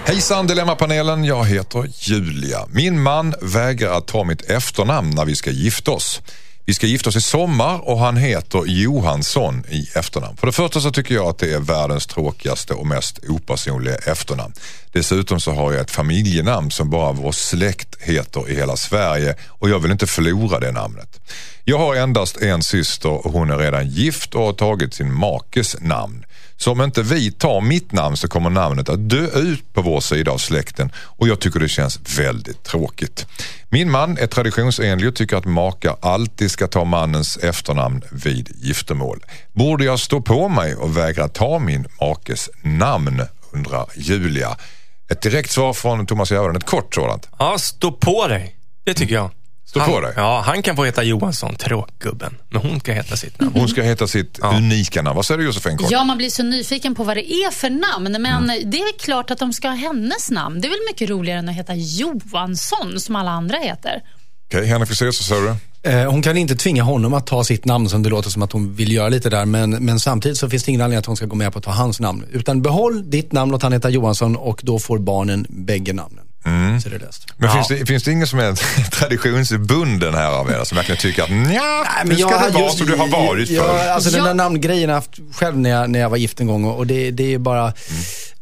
Hejsan 0.07 0.47
Dilemmapanelen, 0.47 1.25
jag 1.25 1.45
heter 1.45 1.89
Julia. 1.99 2.65
Min 2.69 3.01
man 3.01 3.33
vägrar 3.41 3.97
att 3.97 4.07
ta 4.07 4.23
mitt 4.23 4.49
efternamn 4.49 5.09
när 5.09 5.25
vi 5.25 5.35
ska 5.35 5.51
gifta 5.51 5.91
oss. 5.91 6.21
Vi 6.65 6.73
ska 6.73 6.87
gifta 6.87 7.09
oss 7.09 7.15
i 7.15 7.21
sommar 7.21 7.89
och 7.89 7.99
han 7.99 8.17
heter 8.17 8.65
Johansson 8.65 9.63
i 9.69 9.89
efternamn. 9.95 10.37
För 10.37 10.47
det 10.47 10.53
första 10.53 10.79
så 10.79 10.91
tycker 10.91 11.15
jag 11.15 11.25
att 11.25 11.37
det 11.37 11.53
är 11.53 11.59
världens 11.59 12.07
tråkigaste 12.07 12.73
och 12.73 12.87
mest 12.87 13.19
opersonliga 13.29 13.95
efternamn. 13.95 14.53
Dessutom 14.91 15.39
så 15.39 15.51
har 15.51 15.71
jag 15.71 15.81
ett 15.81 15.91
familjenamn 15.91 16.71
som 16.71 16.89
bara 16.89 17.11
vår 17.11 17.31
släkt 17.31 18.01
heter 18.01 18.49
i 18.49 18.55
hela 18.55 18.77
Sverige 18.77 19.35
och 19.47 19.69
jag 19.69 19.79
vill 19.79 19.91
inte 19.91 20.07
förlora 20.07 20.59
det 20.59 20.71
namnet. 20.71 21.19
Jag 21.63 21.77
har 21.77 21.95
endast 21.95 22.37
en 22.37 22.63
syster 22.63 23.25
och 23.25 23.33
hon 23.33 23.49
är 23.49 23.57
redan 23.57 23.89
gift 23.89 24.35
och 24.35 24.45
har 24.45 24.53
tagit 24.53 24.93
sin 24.93 25.13
makes 25.13 25.75
namn. 25.81 26.25
Så 26.57 26.71
om 26.71 26.81
inte 26.81 27.01
vi 27.01 27.31
tar 27.31 27.61
mitt 27.61 27.91
namn 27.91 28.17
så 28.17 28.27
kommer 28.27 28.49
namnet 28.49 28.89
att 28.89 29.09
dö 29.09 29.27
ut 29.27 29.73
på 29.73 29.81
vår 29.81 29.99
sida 29.99 30.31
av 30.31 30.37
släkten 30.37 30.91
och 30.97 31.27
jag 31.27 31.39
tycker 31.39 31.59
det 31.59 31.69
känns 31.69 32.19
väldigt 32.19 32.63
tråkigt. 32.63 33.25
Min 33.69 33.91
man 33.91 34.17
är 34.17 34.27
traditionsenlig 34.27 35.07
och 35.07 35.15
tycker 35.15 35.37
att 35.37 35.45
makar 35.45 35.95
alltid 36.01 36.51
ska 36.51 36.67
ta 36.67 36.83
mannens 36.83 37.37
efternamn 37.37 38.01
vid 38.11 38.49
giftermål. 38.61 39.25
Borde 39.53 39.85
jag 39.85 39.99
stå 39.99 40.21
på 40.21 40.49
mig 40.49 40.75
och 40.75 40.97
vägra 40.97 41.27
ta 41.27 41.59
min 41.59 41.85
makes 42.01 42.49
namn, 42.61 43.21
undrar 43.51 43.85
Julia. 43.95 44.57
Ett 45.09 45.21
direkt 45.21 45.51
svar 45.51 45.73
från 45.73 46.05
Thomas 46.05 46.31
Järvheden, 46.31 46.55
ett 46.55 46.65
kort 46.65 46.95
sådant. 46.95 47.29
Ja, 47.39 47.57
stå 47.59 47.91
på 47.91 48.27
dig. 48.27 48.55
Det 48.85 48.93
tycker 48.93 49.15
jag. 49.15 49.31
Stå 49.69 49.79
han, 49.79 49.89
på 49.91 49.99
dig. 50.01 50.13
Ja, 50.15 50.43
han 50.45 50.63
kan 50.63 50.75
få 50.75 50.85
heta 50.85 51.03
Johansson, 51.03 51.55
tråkgubben. 51.55 52.35
Men 52.49 52.61
hon 52.61 52.79
kan 52.79 52.95
heta 52.95 53.17
sitt 53.17 53.39
namn. 53.41 53.51
Hon 53.55 53.67
ska 53.69 53.81
heta 53.81 54.07
sitt 54.07 54.39
unika 54.39 55.01
namn. 55.01 55.15
Vad 55.15 55.25
säger 55.25 55.37
du 55.37 55.45
Josefin 55.45 55.77
Kort? 55.77 55.91
Ja, 55.91 56.03
man 56.03 56.17
blir 56.17 56.29
så 56.29 56.43
nyfiken 56.43 56.95
på 56.95 57.03
vad 57.03 57.17
det 57.17 57.33
är 57.33 57.51
för 57.51 57.69
namn. 57.69 58.21
Men 58.21 58.43
Mm. 58.43 58.69
det 58.71 58.77
är 58.77 58.99
klart 58.99 59.31
att 59.31 59.39
de 59.39 59.53
ska 59.53 59.67
ha 59.67 59.75
hennes 59.75 60.31
namn. 60.31 60.61
Det 60.61 60.67
är 60.67 60.69
väl 60.69 60.79
mycket 60.91 61.09
roligare 61.09 61.39
än 61.39 61.49
att 61.49 61.55
heta 61.55 61.75
Johansson 61.75 62.99
som 62.99 63.15
alla 63.15 63.31
andra 63.31 63.57
heter. 63.57 64.01
Okej, 64.47 64.65
Henrik 64.65 64.89
Fexeus, 64.89 65.29
vad 65.29 65.37
säger 65.39 65.41
du? 65.83 65.89
Eh, 65.89 66.11
Hon 66.11 66.21
kan 66.21 66.37
inte 66.37 66.55
tvinga 66.55 66.83
honom 66.83 67.13
att 67.13 67.27
ta 67.27 67.43
sitt 67.43 67.65
namn 67.65 67.89
som 67.89 68.03
det 68.03 68.09
låter 68.09 68.29
som 68.29 68.41
att 68.41 68.51
hon 68.51 68.75
vill 68.75 68.91
göra 68.91 69.09
lite 69.09 69.29
där. 69.29 69.45
Men, 69.45 69.69
men 69.69 69.99
samtidigt 69.99 70.37
så 70.37 70.49
finns 70.49 70.63
det 70.63 70.69
ingen 70.69 70.81
anledning 70.81 70.99
att 70.99 71.05
hon 71.05 71.15
ska 71.17 71.25
gå 71.25 71.35
med 71.35 71.53
på 71.53 71.59
att 71.59 71.65
ta 71.65 71.71
hans 71.71 71.99
namn. 71.99 72.25
Utan 72.31 72.61
behåll 72.61 73.09
ditt 73.09 73.31
namn, 73.31 73.51
låt 73.51 73.63
han 73.63 73.73
heta 73.73 73.89
Johansson 73.89 74.35
och 74.35 74.59
då 74.63 74.79
får 74.79 74.97
barnen 74.99 75.45
bägge 75.49 75.93
namnen. 75.93 76.23
Mm. 76.47 76.81
Så 76.81 76.89
är 76.89 76.91
det 76.91 77.05
löst. 77.05 77.25
Men 77.37 77.51
finns, 77.51 77.67
det, 77.67 77.85
finns 77.85 78.03
det 78.03 78.11
ingen 78.11 78.27
som 78.27 78.39
är 78.39 78.53
traditionsbunden 78.91 80.13
här 80.13 80.31
av 80.31 80.51
er 80.51 80.63
som 80.63 80.75
verkligen 80.75 81.01
tycker 81.01 81.23
att 81.23 81.29
nja, 81.29 81.85
nu 82.05 82.15
ska 82.15 82.37
det 82.39 82.49
vara 82.49 82.69
som 82.69 82.87
du 82.87 82.95
har 82.95 83.07
varit 83.07 83.49
ja, 83.49 83.63
förr? 83.63 83.87
Alltså 83.89 84.09
den 84.09 84.19
Ja. 84.19 84.25
där 84.25 84.33
namngrejen 84.33 84.89
har 84.89 84.95
jag 84.95 85.01
haft 85.01 85.19
själv 85.33 85.57
när 85.57 85.69
jag, 85.69 85.89
när 85.89 85.99
jag 85.99 86.09
var 86.09 86.17
gift 86.17 86.39
en 86.39 86.47
gång 86.47 86.65
och 86.65 86.87
det, 86.87 87.11
det 87.11 87.33
är 87.33 87.37
bara, 87.37 87.73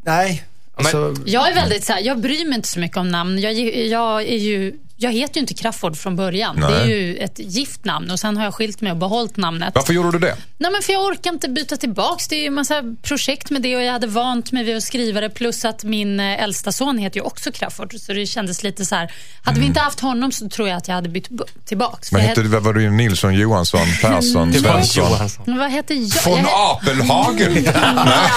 nej. 0.04 0.44
Alltså, 0.78 1.16
Jag 1.26 1.50
är 1.50 1.56
väldigt 1.56 1.84
så 1.86 1.94
här, 1.94 2.02
jag 2.02 2.20
bryr 2.20 2.46
mig 2.46 2.56
inte 2.56 2.68
så 2.68 2.80
mycket 2.80 2.98
om 2.98 3.10
namn. 3.10 3.40
Jag, 3.40 3.54
jag, 3.88 4.22
är 4.22 4.38
ju, 4.38 4.74
jag 5.06 5.12
heter 5.12 5.36
ju 5.36 5.42
inte 5.42 5.54
Crafoord 5.54 5.98
från 5.98 6.16
början. 6.16 6.56
Det 6.56 6.66
är 6.66 6.86
Nej. 6.86 6.90
ju 6.90 7.18
ett 7.18 7.40
gift 7.40 7.86
namn 7.86 8.12
och 8.12 8.20
sen 8.20 8.38
har 8.38 8.44
jag 8.44 8.54
skilt 8.54 8.82
mig 8.82 8.92
och 8.92 8.98
behållit 8.98 9.38
namnet. 9.38 9.72
Varför 9.76 9.94
gjorde 9.94 10.12
du 10.12 10.20
det? 10.20 10.36
Nej, 10.58 10.72
men 10.72 10.82
för 10.82 10.94
jag 10.94 11.04
orkar 11.04 11.34
inte 11.34 11.50
byta 11.50 11.78
tillbaks. 11.78 12.28
Det 12.28 12.36
är 12.36 12.40
ju 12.40 12.48
en 12.48 12.54
massa 12.54 12.84
projekt 13.04 13.50
med 13.50 13.62
det 13.62 13.76
och 13.76 13.84
jag 13.84 13.92
hade 13.92 14.08
vant 14.08 14.52
mig 14.52 14.64
vid 14.64 14.78
att 14.78 14.84
skriva 14.84 15.22
det. 15.22 15.30
Plus 15.30 15.66
att 15.66 15.84
min 15.84 16.20
eh, 16.20 16.44
äldsta 16.44 16.72
son 16.72 16.98
heter 16.98 17.20
ju 17.20 17.24
också 17.24 17.52
Crafoord. 17.52 17.94
Så 18.00 18.14
det 18.14 18.26
kändes 18.26 18.64
lite 18.64 18.86
så 18.86 18.96
här. 18.96 19.12
Hade 19.44 19.60
vi 19.60 19.66
inte 19.66 19.80
haft 19.80 20.00
honom 20.00 20.32
så 20.32 20.50
tror 20.50 20.68
jag 20.70 20.78
att 20.78 20.88
jag 20.88 20.96
hade 20.96 21.10
bytt 21.10 21.30
tillbaks. 21.66 22.12
Men 22.12 22.22
hette, 22.22 22.42
vad 22.44 22.64
var 22.64 22.74
du 22.74 22.90
Nilsson, 22.90 23.34
Johansson, 23.34 23.80
Persson, 24.02 24.54
Svensson? 24.54 25.04
Johansson. 25.04 25.44
Men 25.48 25.58
vad 25.58 25.72
heter 25.72 25.96
jag? 25.96 26.32
Von 26.32 26.46
Apelhagen? 26.54 27.54
Nej. 27.64 28.30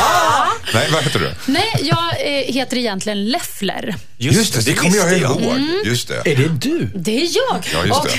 Nej, 0.74 0.88
vad 0.92 1.02
heter 1.02 1.20
du? 1.20 1.52
nej, 1.52 1.72
jag 1.82 1.98
eh, 1.98 2.54
heter 2.54 2.76
egentligen 2.76 3.24
Leffler. 3.24 3.94
Just 4.16 4.54
det, 4.54 4.64
det 4.64 4.74
kommer 4.74 4.96
jag 4.96 5.18
ihåg. 5.18 5.60
Just 5.84 6.08
det. 6.08 6.32
är 6.32 6.36
det 6.36 6.42
du? 6.60 6.90
Det 6.94 7.20
är 7.20 7.28
jag. 7.36 7.64
Ja, 7.72 7.84
just 7.86 8.00
och, 8.04 8.10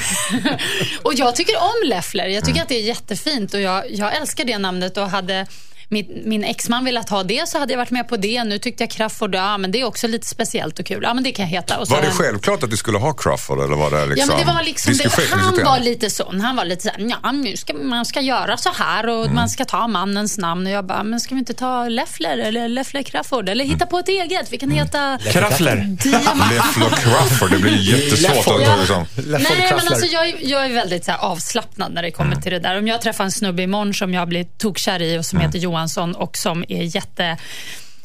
och 1.06 1.14
jag 1.14 1.36
tycker 1.36 1.58
om 1.58 1.88
Leffler. 1.90 2.24
Jag 2.24 2.32
Mm. 2.34 2.46
tycker 2.46 2.62
att 2.62 2.70
det 2.70 2.76
är 2.76 2.82
jättefint 2.84 3.54
och 3.54 3.62
jag, 3.62 3.92
jag 3.92 4.16
älskar 4.16 4.46
det 4.46 4.58
namnet 4.58 4.98
och 4.98 5.10
hade 5.10 5.48
min, 5.92 6.22
min 6.26 6.44
exman 6.44 6.86
velat 6.86 7.10
ha 7.10 7.24
det 7.24 7.50
så 7.50 7.60
hade 7.60 7.74
jag 7.74 7.78
varit 7.78 7.92
med 7.92 8.08
på 8.08 8.18
det. 8.18 8.44
Nu 8.44 8.60
tyckte 8.60 8.84
jag 8.84 8.92
Crafoord, 8.92 9.36
ja 9.36 9.58
men 9.58 9.72
det 9.72 9.82
är 9.82 9.86
också 9.86 10.08
lite 10.08 10.28
speciellt 10.28 10.80
och 10.80 10.86
kul. 10.86 11.00
Ja 11.04 11.14
men 11.14 11.24
det 11.24 11.32
kan 11.32 11.44
jag 11.46 11.50
heta. 11.50 11.78
Och 11.78 11.88
så 11.88 11.94
Var 11.96 12.02
det 12.02 12.12
självklart 12.12 12.64
att 12.64 12.70
du 12.72 12.78
skulle 12.78 12.98
ha 12.98 13.14
Crawford 13.14 13.60
eller 13.60 13.76
var 13.76 13.92
det 13.92 14.06
liksom 14.06 14.30
Ja, 14.30 14.38
men 14.38 14.48
det 14.48 14.54
var 14.54 14.64
liksom 14.64 14.94
det, 14.94 15.04
diskussion- 15.04 15.40
han 15.40 15.64
var 15.66 15.80
lite 15.80 16.10
sån. 16.10 16.42
Han 16.42 16.56
var 16.56 16.66
lite 16.66 16.82
såhär, 16.84 17.10
ja, 17.24 17.32
nu 17.32 17.58
ska 17.58 17.74
man 17.74 18.06
ska 18.06 18.22
göra 18.22 18.58
så 18.58 18.70
här 18.78 19.10
och 19.10 19.24
Mm. 19.24 19.36
man 19.36 19.50
ska 19.50 19.66
ta 19.66 19.88
mannens 19.88 20.38
namn. 20.38 20.66
Och 20.68 20.72
jag 20.74 20.86
bara, 20.86 21.04
men 21.04 21.20
ska 21.20 21.36
vi 21.36 21.40
inte 21.40 21.54
ta 21.54 21.88
Leffler 21.90 22.38
eller 22.38 22.68
Leffler 22.70 23.04
Crafoord 23.04 23.50
eller 23.50 23.64
Mm. 23.64 23.74
hitta 23.74 23.86
på 23.86 24.00
ett 24.00 24.10
eget? 24.10 24.54
Vi 24.54 24.58
kan 24.58 24.72
heta 24.72 25.20
Kraffler. 25.32 25.76
Leffler 25.76 26.90
Crawford, 26.90 27.52
det 27.52 27.58
blir 27.58 27.78
jättesvårt 27.78 28.38
att 28.38 28.66
ta 28.66 28.76
liksom. 28.76 29.06
Nej, 29.28 29.46
men 29.72 29.88
alltså 29.88 30.06
jag, 30.06 30.30
är- 30.30 30.36
jag 30.50 30.66
är 30.66 30.74
väldigt 30.74 31.06
så 31.06 31.12
här, 31.12 31.20
avslappnad 31.20 31.94
när 31.94 32.02
det 32.02 32.12
kommer 32.12 32.32
Mm. 32.32 32.42
till 32.42 32.52
det 32.52 32.60
där. 32.60 32.78
Om 32.78 32.88
jag 32.88 33.02
träffar 33.02 33.24
en 33.24 33.32
snubbe 33.32 33.64
imorgon 33.64 33.94
som 33.94 34.14
jag 34.14 34.28
blir 34.28 34.44
tokkär 34.44 35.02
i 35.02 35.18
och 35.20 35.26
som 35.26 35.38
Mm. 35.40 35.48
heter 35.50 35.60
Johansson 35.80 36.16
och 36.16 36.38
som 36.38 36.66
är 36.70 36.96
jätte 36.96 37.38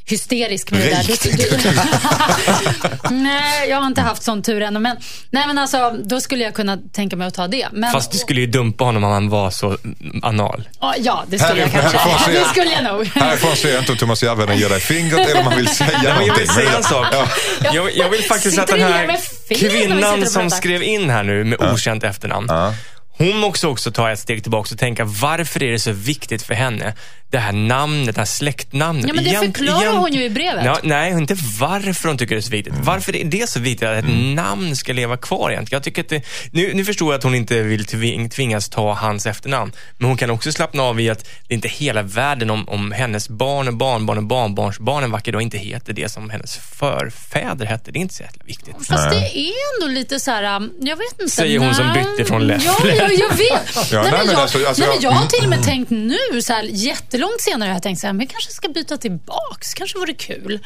hysterisk 0.07 0.71
med 0.71 0.81
det 0.81 0.91
där. 0.91 1.03
Rik, 1.03 1.23
Det- 1.23 1.63
det- 1.63 3.11
nej, 3.11 3.69
jag 3.71 3.77
har 3.81 3.87
inte 3.87 4.01
haft 4.01 4.23
sån 4.23 4.43
tur 4.43 4.63
ännu. 4.63 4.79
Men, 4.81 4.97
nej, 5.31 5.47
men 5.47 5.59
alltså, 5.59 5.91
då 6.05 6.21
skulle 6.21 6.45
jag 6.45 6.55
kunna 6.55 6.79
tänka 6.93 7.17
mig 7.17 7.27
att 7.27 7.35
ta 7.35 7.47
det. 7.49 7.69
Men, 7.73 7.93
Fast 7.93 8.13
du 8.13 8.19
skulle 8.19 8.41
ju 8.41 8.47
dumpa 8.47 8.85
honom 8.85 9.05
om 9.05 9.11
han 9.13 9.29
var 9.29 9.51
så 9.51 9.79
anal. 10.23 10.69
Ja, 10.99 11.25
det 11.29 11.39
skulle 11.39 11.61
jag 11.61 11.69
Här- 11.69 11.81
kanske. 11.81 11.99
härifrån 11.99 12.25
ser- 12.35 12.41
Det 12.41 12.45
skulle 12.49 12.71
jag 12.73 12.85
nog. 12.85 13.07
Härifrån 13.15 13.57
ser 13.57 13.71
jag 13.73 13.79
inte 13.83 13.93
om 13.93 13.99
Thomas 13.99 14.23
Järvheden 14.23 14.59
ger 14.59 14.69
dig 14.69 14.81
fingret 14.81 15.29
eller 15.29 15.41
om 15.41 15.47
han 15.47 15.57
vill 15.57 15.69
säga 15.69 15.91
Ja, 15.93 15.99
men 15.99 16.05
jag 16.07 16.19
någonting. 16.19 16.39
vill 16.39 16.49
säga 16.55 16.77
en 16.77 16.83
sak. 16.85 17.07
Ja. 17.13 17.27
Jag, 17.75 17.97
jag 17.97 18.09
vill 18.11 18.23
faktiskt 18.25 18.59
att 18.59 18.67
den 18.69 18.81
här 18.83 19.19
kvinnan 19.55 20.27
som 20.27 20.51
skrev 20.51 20.83
in 20.83 21.11
här 21.11 21.23
nu 21.23 21.45
med 21.45 21.61
okänt 21.73 22.05
efternamn. 22.05 22.47
Ja. 22.51 22.75
Hon 23.17 23.37
måste 23.37 23.67
också 23.67 23.91
ta 23.93 24.11
ett 24.11 24.19
steg 24.19 24.43
tillbaka 24.43 24.75
och 24.75 24.79
tänka 24.79 25.05
varför 25.05 25.63
är 25.63 25.73
det 25.73 25.79
så 25.79 25.93
viktigt 25.93 26.43
för 26.43 26.55
henne? 26.55 26.95
Det 27.31 27.39
här 27.39 27.53
namnet, 27.53 28.15
det 28.15 28.21
här 28.21 28.27
släktnamnet. 28.27 29.05
Ja, 29.09 29.15
men 29.15 29.25
det 29.25 29.31
Egent- 29.31 29.57
förklarar 29.57 29.81
egent- 29.83 29.99
hon 29.99 30.13
ju 30.13 30.25
i 30.25 30.31
brevet. 30.31 30.65
Ja, 30.65 30.79
nej, 30.83 31.13
inte 31.13 31.37
varför 31.61 32.09
hon 32.09 32.19
tycker 32.19 32.35
det 32.35 32.39
är 32.39 32.43
så 32.43 32.51
viktigt. 32.51 32.73
Mm. 32.73 32.85
Varför 32.85 33.17
är 33.17 33.25
det 33.25 33.47
så 33.51 33.61
viktigt 33.61 33.89
att 33.89 33.99
ett 33.99 34.35
namn 34.35 34.77
ska 34.77 34.93
leva 34.93 35.17
kvar 35.17 35.51
egentligen? 35.51 35.77
Jag 35.77 35.83
tycker 35.83 36.03
att 36.03 36.09
det, 36.09 36.23
nu, 36.51 36.75
nu 36.75 36.85
förstår 36.85 37.13
jag 37.13 37.19
att 37.19 37.25
hon 37.25 37.35
inte 37.35 37.63
vill 37.63 37.85
tving, 37.85 38.31
tvingas 38.31 38.69
ta 38.69 38.93
hans 38.93 39.27
efternamn. 39.27 39.73
Men 39.99 40.09
hon 40.09 40.17
kan 40.17 40.31
också 40.31 40.53
slappna 40.53 40.83
av 40.83 41.01
i 41.01 41.11
att 41.11 41.19
det 41.49 41.55
är 41.55 41.57
inte 41.57 41.69
hela 41.69 42.03
världen 42.03 42.51
om, 42.51 42.69
om 42.69 42.93
hennes 42.93 43.29
barn 43.29 43.69
och 43.69 43.75
barnbarn 43.75 44.19
och 44.19 44.25
barnbarnsbarn 44.25 45.05
en 45.05 45.11
vacker 45.11 45.33
dag 45.33 45.43
inte 45.43 45.59
heter 45.59 45.93
det 45.93 46.09
som 46.09 46.31
hennes 46.31 46.57
förfäder 46.57 47.67
hette. 47.67 47.91
Det 47.91 47.99
är 47.99 48.01
inte 48.01 48.15
så 48.15 48.23
jävla 48.23 48.45
viktigt. 48.45 48.75
Fast 48.87 49.11
det 49.11 49.39
är 49.39 49.53
ändå 49.75 49.95
lite 49.95 50.21
så 50.21 50.31
här, 50.31 50.57
um, 50.57 50.73
jag 50.81 50.97
vet 50.97 51.21
inte. 51.21 51.33
Säger 51.33 51.59
hon 51.59 51.75
som 51.75 51.93
bytte 51.93 52.25
från 52.29 52.47
Leffler. 52.47 53.04
Ja, 53.05 53.17
ja, 53.19 53.27
jag 53.31 53.37
vet. 53.37 53.93
Ja, 53.93 54.03
nej, 54.03 54.13
men 54.13 54.27
jag, 54.27 54.41
alltså- 54.41 54.67
alltså 54.67 54.83
nej, 54.83 54.91
men 54.95 55.01
jag- 55.03 55.11
har 55.11 55.17
mm. 55.17 55.29
till 55.29 55.45
och 55.45 55.51
med 55.51 55.63
tänkt 55.63 55.91
nu, 55.91 56.43
så 56.43 56.53
här, 56.53 56.63
jättelångt 56.63 57.41
senare 57.41 57.71
jag 57.71 57.83
tänkt 57.83 58.01
så 58.01 58.07
här, 58.07 58.15
men 58.15 58.21
jag 58.21 58.31
kanske 58.31 58.51
ska 58.53 58.69
byta 58.69 58.97
tillbaks. 58.97 59.75
Kanske 59.75 59.99
vore 59.99 60.13
kul. 60.13 60.61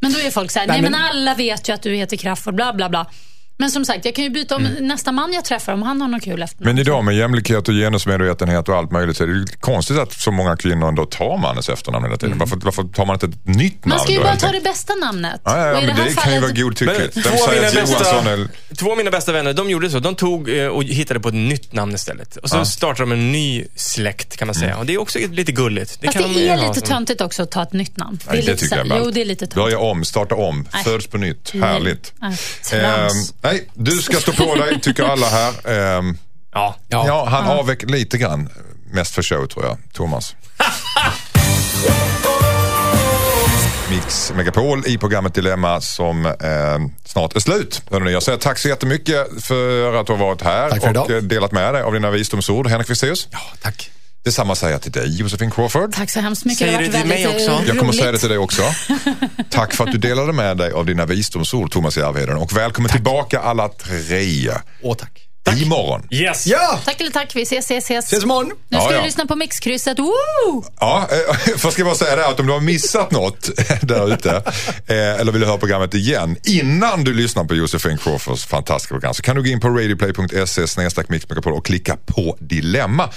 Men 0.00 0.12
då 0.12 0.18
är 0.18 0.30
folk 0.30 0.50
så 0.50 0.58
här, 0.58 0.66
nej, 0.66 0.82
men- 0.82 0.94
alla 0.94 1.34
vet 1.34 1.68
ju 1.68 1.72
att 1.72 1.82
du 1.82 1.94
heter 1.94 2.16
Crafoord, 2.16 2.54
bla 2.54 2.72
bla 2.72 2.88
bla. 2.88 3.06
Men 3.62 3.70
som 3.70 3.84
sagt, 3.84 4.04
jag 4.04 4.14
kan 4.14 4.24
ju 4.24 4.30
byta 4.30 4.56
om 4.56 4.62
nästa 4.80 5.12
man 5.12 5.32
jag 5.32 5.44
träffar, 5.44 5.72
om 5.72 5.82
han 5.82 6.00
har 6.00 6.08
något 6.08 6.22
kul 6.22 6.42
efter 6.42 6.64
Men 6.64 6.78
idag 6.78 7.04
med 7.04 7.16
jämlikhet 7.16 7.68
och 7.68 7.74
genusmedvetenhet 7.74 8.68
och 8.68 8.76
allt 8.76 8.90
möjligt 8.90 9.16
så 9.16 9.22
är 9.22 9.26
det 9.28 9.32
ju 9.34 9.46
konstigt 9.60 9.98
att 9.98 10.12
så 10.12 10.30
många 10.30 10.56
kvinnor 10.56 10.88
ändå 10.88 11.04
tar 11.06 11.38
mannens 11.38 11.68
efternamn 11.68 12.04
hela 12.04 12.16
tiden. 12.16 12.38
Varför, 12.38 12.56
varför 12.56 12.82
tar 12.82 13.06
man 13.06 13.14
inte 13.16 13.26
ett 13.26 13.46
nytt 13.46 13.84
namn 13.84 13.96
Man 13.96 13.98
ska 13.98 14.12
ju 14.12 14.18
då, 14.18 14.24
bara 14.24 14.36
ta 14.36 14.52
det 14.52 14.60
bästa 14.60 14.94
namnet. 14.94 15.40
Ja, 15.44 15.58
ja, 15.58 15.66
ja, 15.66 15.72
men 15.80 15.86
det 15.86 15.94
kan 15.94 16.06
ju 16.06 16.12
fallet- 16.14 16.42
vara 16.42 16.52
godtyckligt. 16.52 17.14
Två 17.14 17.50
eller... 17.52 18.74
två 18.74 18.90
av 18.90 18.96
mina 18.96 19.10
bästa 19.10 19.32
vänner, 19.32 19.52
de 19.52 19.70
gjorde 19.70 19.90
så. 19.90 19.98
De 19.98 20.14
tog 20.14 20.48
eh, 20.58 20.66
och 20.66 20.84
hittade 20.84 21.20
på 21.20 21.28
ett 21.28 21.34
nytt 21.34 21.72
namn 21.72 21.94
istället. 21.94 22.36
Och 22.36 22.50
så 22.50 22.64
startade 22.64 23.02
de 23.10 23.12
en 23.12 23.32
ny 23.32 23.64
släkt 23.76 24.36
kan 24.36 24.46
man 24.48 24.54
säga. 24.54 24.76
Och 24.76 24.86
det 24.86 24.94
är 24.94 25.00
också 25.00 25.18
lite 25.30 25.52
gulligt. 25.52 26.00
Det 26.00 26.06
Fast 26.06 26.18
kan 26.18 26.32
det 26.32 26.40
de 26.40 26.48
är 26.48 26.56
lite 26.56 26.74
som- 26.80 26.88
töntigt 26.88 27.20
också 27.20 27.42
att 27.42 27.50
ta 27.50 27.62
ett 27.62 27.72
nytt 27.72 27.96
namn. 27.96 28.18
Nej, 28.26 28.36
det 28.36 28.46
lite 28.46 28.62
tycker 28.62 28.76
jag 28.76 28.90
är. 28.90 28.98
Jo, 29.04 29.10
det 29.10 29.20
är 29.20 29.24
lite 29.24 29.40
töntigt. 29.40 29.54
Börja 29.54 29.78
om, 29.78 30.04
starta 30.04 30.34
om, 30.34 30.68
Nej. 30.72 30.84
föds 30.84 31.06
på 31.06 31.18
nytt. 31.18 31.50
Härligt. 31.54 32.12
Nej, 32.20 32.36
Ehm. 32.72 33.10
Nej, 33.52 33.68
du 33.74 33.90
ska 33.90 34.16
stå 34.16 34.32
på 34.32 34.54
dig, 34.54 34.80
tycker 34.80 35.04
alla 35.04 35.26
här. 35.26 35.70
Ehm, 35.98 36.18
Ja. 36.54 36.76
ja. 36.88 37.26
han 37.30 37.46
avvek 37.58 37.90
lite 37.90 38.18
grann. 38.18 38.48
Mest 38.92 39.14
för 39.14 39.22
show 39.22 39.46
tror 39.46 39.64
jag, 39.64 39.78
Thomas. 39.92 40.34
Mix 43.90 44.32
Megapol 44.36 44.82
i 44.86 44.98
programmet 44.98 45.34
Dilemma 45.34 45.80
som 45.80 46.26
eh, 46.26 46.32
snart 47.04 47.36
är 47.36 47.40
slut. 47.40 47.82
Hörrni, 47.90 48.12
Jag 48.12 48.22
säger 48.22 48.38
tack 48.38 48.58
så 48.58 48.68
jättemycket 48.68 49.44
för 49.44 49.94
att 50.00 50.06
du 50.06 50.12
har 50.12 50.20
varit 50.20 50.42
här 50.42 50.70
och 50.70 50.90
idag. 50.90 51.24
delat 51.24 51.52
med 51.52 51.74
dig 51.74 51.82
av 51.82 51.92
dina 51.92 52.10
visdomsord. 52.10 52.66
Henrik 52.66 52.88
Fexeus. 52.88 53.28
Ja, 53.30 53.38
tack. 53.62 53.90
Detsamma 54.24 54.54
säger 54.54 54.72
jag 54.72 54.82
till 54.82 54.92
dig 54.92 55.16
Josefin 55.16 55.50
Crawford. 55.50 55.94
Tack 55.94 56.10
så 56.10 56.20
hemskt 56.20 56.44
mycket. 56.44 56.58
Säger 56.58 56.78
det 56.78 56.84
du 56.86 56.92
till 56.92 57.06
mig 57.08 57.24
eh, 57.24 57.30
också? 57.30 57.50
Jag 57.50 57.66
kommer 57.66 57.82
roligt. 57.82 57.96
säga 58.00 58.12
det 58.12 58.18
till 58.18 58.28
dig 58.28 58.38
också. 58.38 58.62
Tack 59.50 59.74
för 59.74 59.84
att 59.84 59.92
du 59.92 59.98
delade 59.98 60.32
med 60.32 60.56
dig 60.56 60.72
av 60.72 60.86
dina 60.86 61.06
visdomsord 61.06 61.70
Thomas 61.72 61.96
Järvheden 61.96 62.36
och 62.36 62.56
välkommen 62.56 62.90
tillbaka 62.90 63.40
alla 63.40 63.68
tre. 63.68 64.50
Åh, 64.82 64.96
tack. 64.96 65.28
Imorgon. 65.62 66.08
Yes! 66.10 66.46
Ja! 66.46 66.80
Tack 66.84 67.00
eller 67.00 67.10
tack. 67.10 67.36
Vi 67.36 67.42
ses, 67.42 67.64
ses, 67.64 67.84
ses. 67.84 68.04
Ses 68.04 68.24
imorgon. 68.24 68.46
Nu 68.68 68.76
ska 68.76 68.84
Ja, 68.84 68.88
vi 68.88 68.94
ja. 68.94 69.04
lyssna 69.04 69.26
på 69.26 69.36
mixkrysset. 69.36 69.98
Woo! 69.98 70.64
Ja, 70.80 71.08
eh, 71.10 71.36
för 71.56 71.70
ska 71.70 71.80
jag 71.80 71.86
bara 71.86 71.94
säga 71.96 72.16
det 72.16 72.26
att 72.26 72.40
om 72.40 72.46
du 72.46 72.52
har 72.52 72.60
missat 72.60 73.10
något 73.10 73.50
där 73.82 74.12
ute 74.14 74.30
eh, 74.86 74.96
eller 75.20 75.32
vill 75.32 75.44
höra 75.44 75.58
programmet 75.58 75.94
igen 75.94 76.36
innan 76.44 77.04
du 77.04 77.14
lyssnar 77.14 77.44
på 77.44 77.54
Josefin 77.54 77.98
Crawfords 77.98 78.44
fantastiska 78.44 78.94
program 78.94 79.14
så 79.14 79.22
kan 79.22 79.36
du 79.36 79.42
gå 79.42 79.48
in 79.48 79.60
på 79.60 79.68
radioplay.se 79.68 80.66
mixmegapol 81.08 81.52
och 81.52 81.66
klicka 81.66 81.96
på 82.06 82.36
dilemma. 82.40 83.10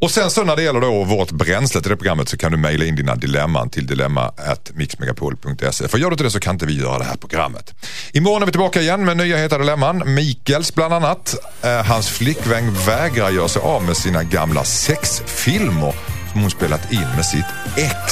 Och 0.00 0.10
sen 0.10 0.30
så 0.30 0.44
när 0.44 0.56
det 0.56 0.62
gäller 0.62 0.80
då 0.80 1.04
vårt 1.04 1.30
bränsle 1.30 1.80
till 1.80 1.90
det 1.90 1.96
programmet 1.96 2.28
så 2.28 2.36
kan 2.36 2.52
du 2.52 2.58
mejla 2.58 2.84
in 2.84 2.96
dina 2.96 3.14
dilemman 3.14 3.70
till 3.70 3.86
dilemma.mixmegapol.se. 3.86 5.88
För 5.88 5.98
gör 5.98 6.10
du 6.10 6.14
inte 6.14 6.24
det 6.24 6.30
så 6.30 6.40
kan 6.40 6.54
inte 6.54 6.66
vi 6.66 6.80
göra 6.80 6.98
det 6.98 7.04
här 7.04 7.16
programmet. 7.16 7.74
Imorgon 8.12 8.42
är 8.42 8.46
vi 8.46 8.52
tillbaka 8.52 8.80
igen 8.80 9.04
med 9.04 9.16
nya 9.16 9.36
heta 9.36 9.58
dilemman. 9.58 10.14
Mikels 10.14 10.74
bland 10.74 10.94
annat. 10.94 11.34
Eh, 11.62 11.82
hans 11.84 12.08
flickvän 12.08 12.74
vägrar 12.86 13.30
göra 13.30 13.48
sig 13.48 13.62
av 13.62 13.82
med 13.84 13.96
sina 13.96 14.22
gamla 14.22 14.64
sexfilmer 14.64 15.94
som 16.32 16.40
hon 16.40 16.50
spelat 16.50 16.92
in 16.92 17.06
med 17.16 17.26
sitt 17.26 17.44
ex. 17.76 17.92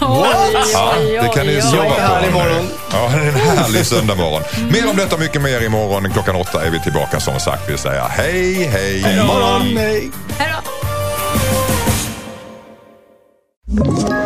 Oj, 0.00 0.26
Ja, 0.72 0.94
det 1.22 1.28
kan 1.34 1.46
ni 1.46 1.56
oj, 1.56 1.62
sova 1.62 1.84
på. 1.84 1.90
härlig 2.00 2.32
morgon. 2.32 2.68
Ja, 2.92 3.08
det 3.08 3.14
är 3.22 3.28
en 3.28 3.34
härlig 3.34 3.86
söndagmorgon. 3.86 4.42
Mer 4.72 4.90
om 4.90 4.96
detta 4.96 5.14
och 5.14 5.20
mycket 5.20 5.42
mer 5.42 5.60
imorgon. 5.60 6.10
Klockan 6.12 6.36
åtta 6.36 6.64
är 6.66 6.70
vi 6.70 6.80
tillbaka 6.80 7.20
som 7.20 7.40
sagt. 7.40 7.70
Vi 7.70 7.78
säger 7.78 8.02
hej, 8.08 8.64
hej. 8.64 9.24
Morgon, 9.26 9.74
nej. 9.74 10.10
Hej 10.38 10.52
då. 13.66 14.25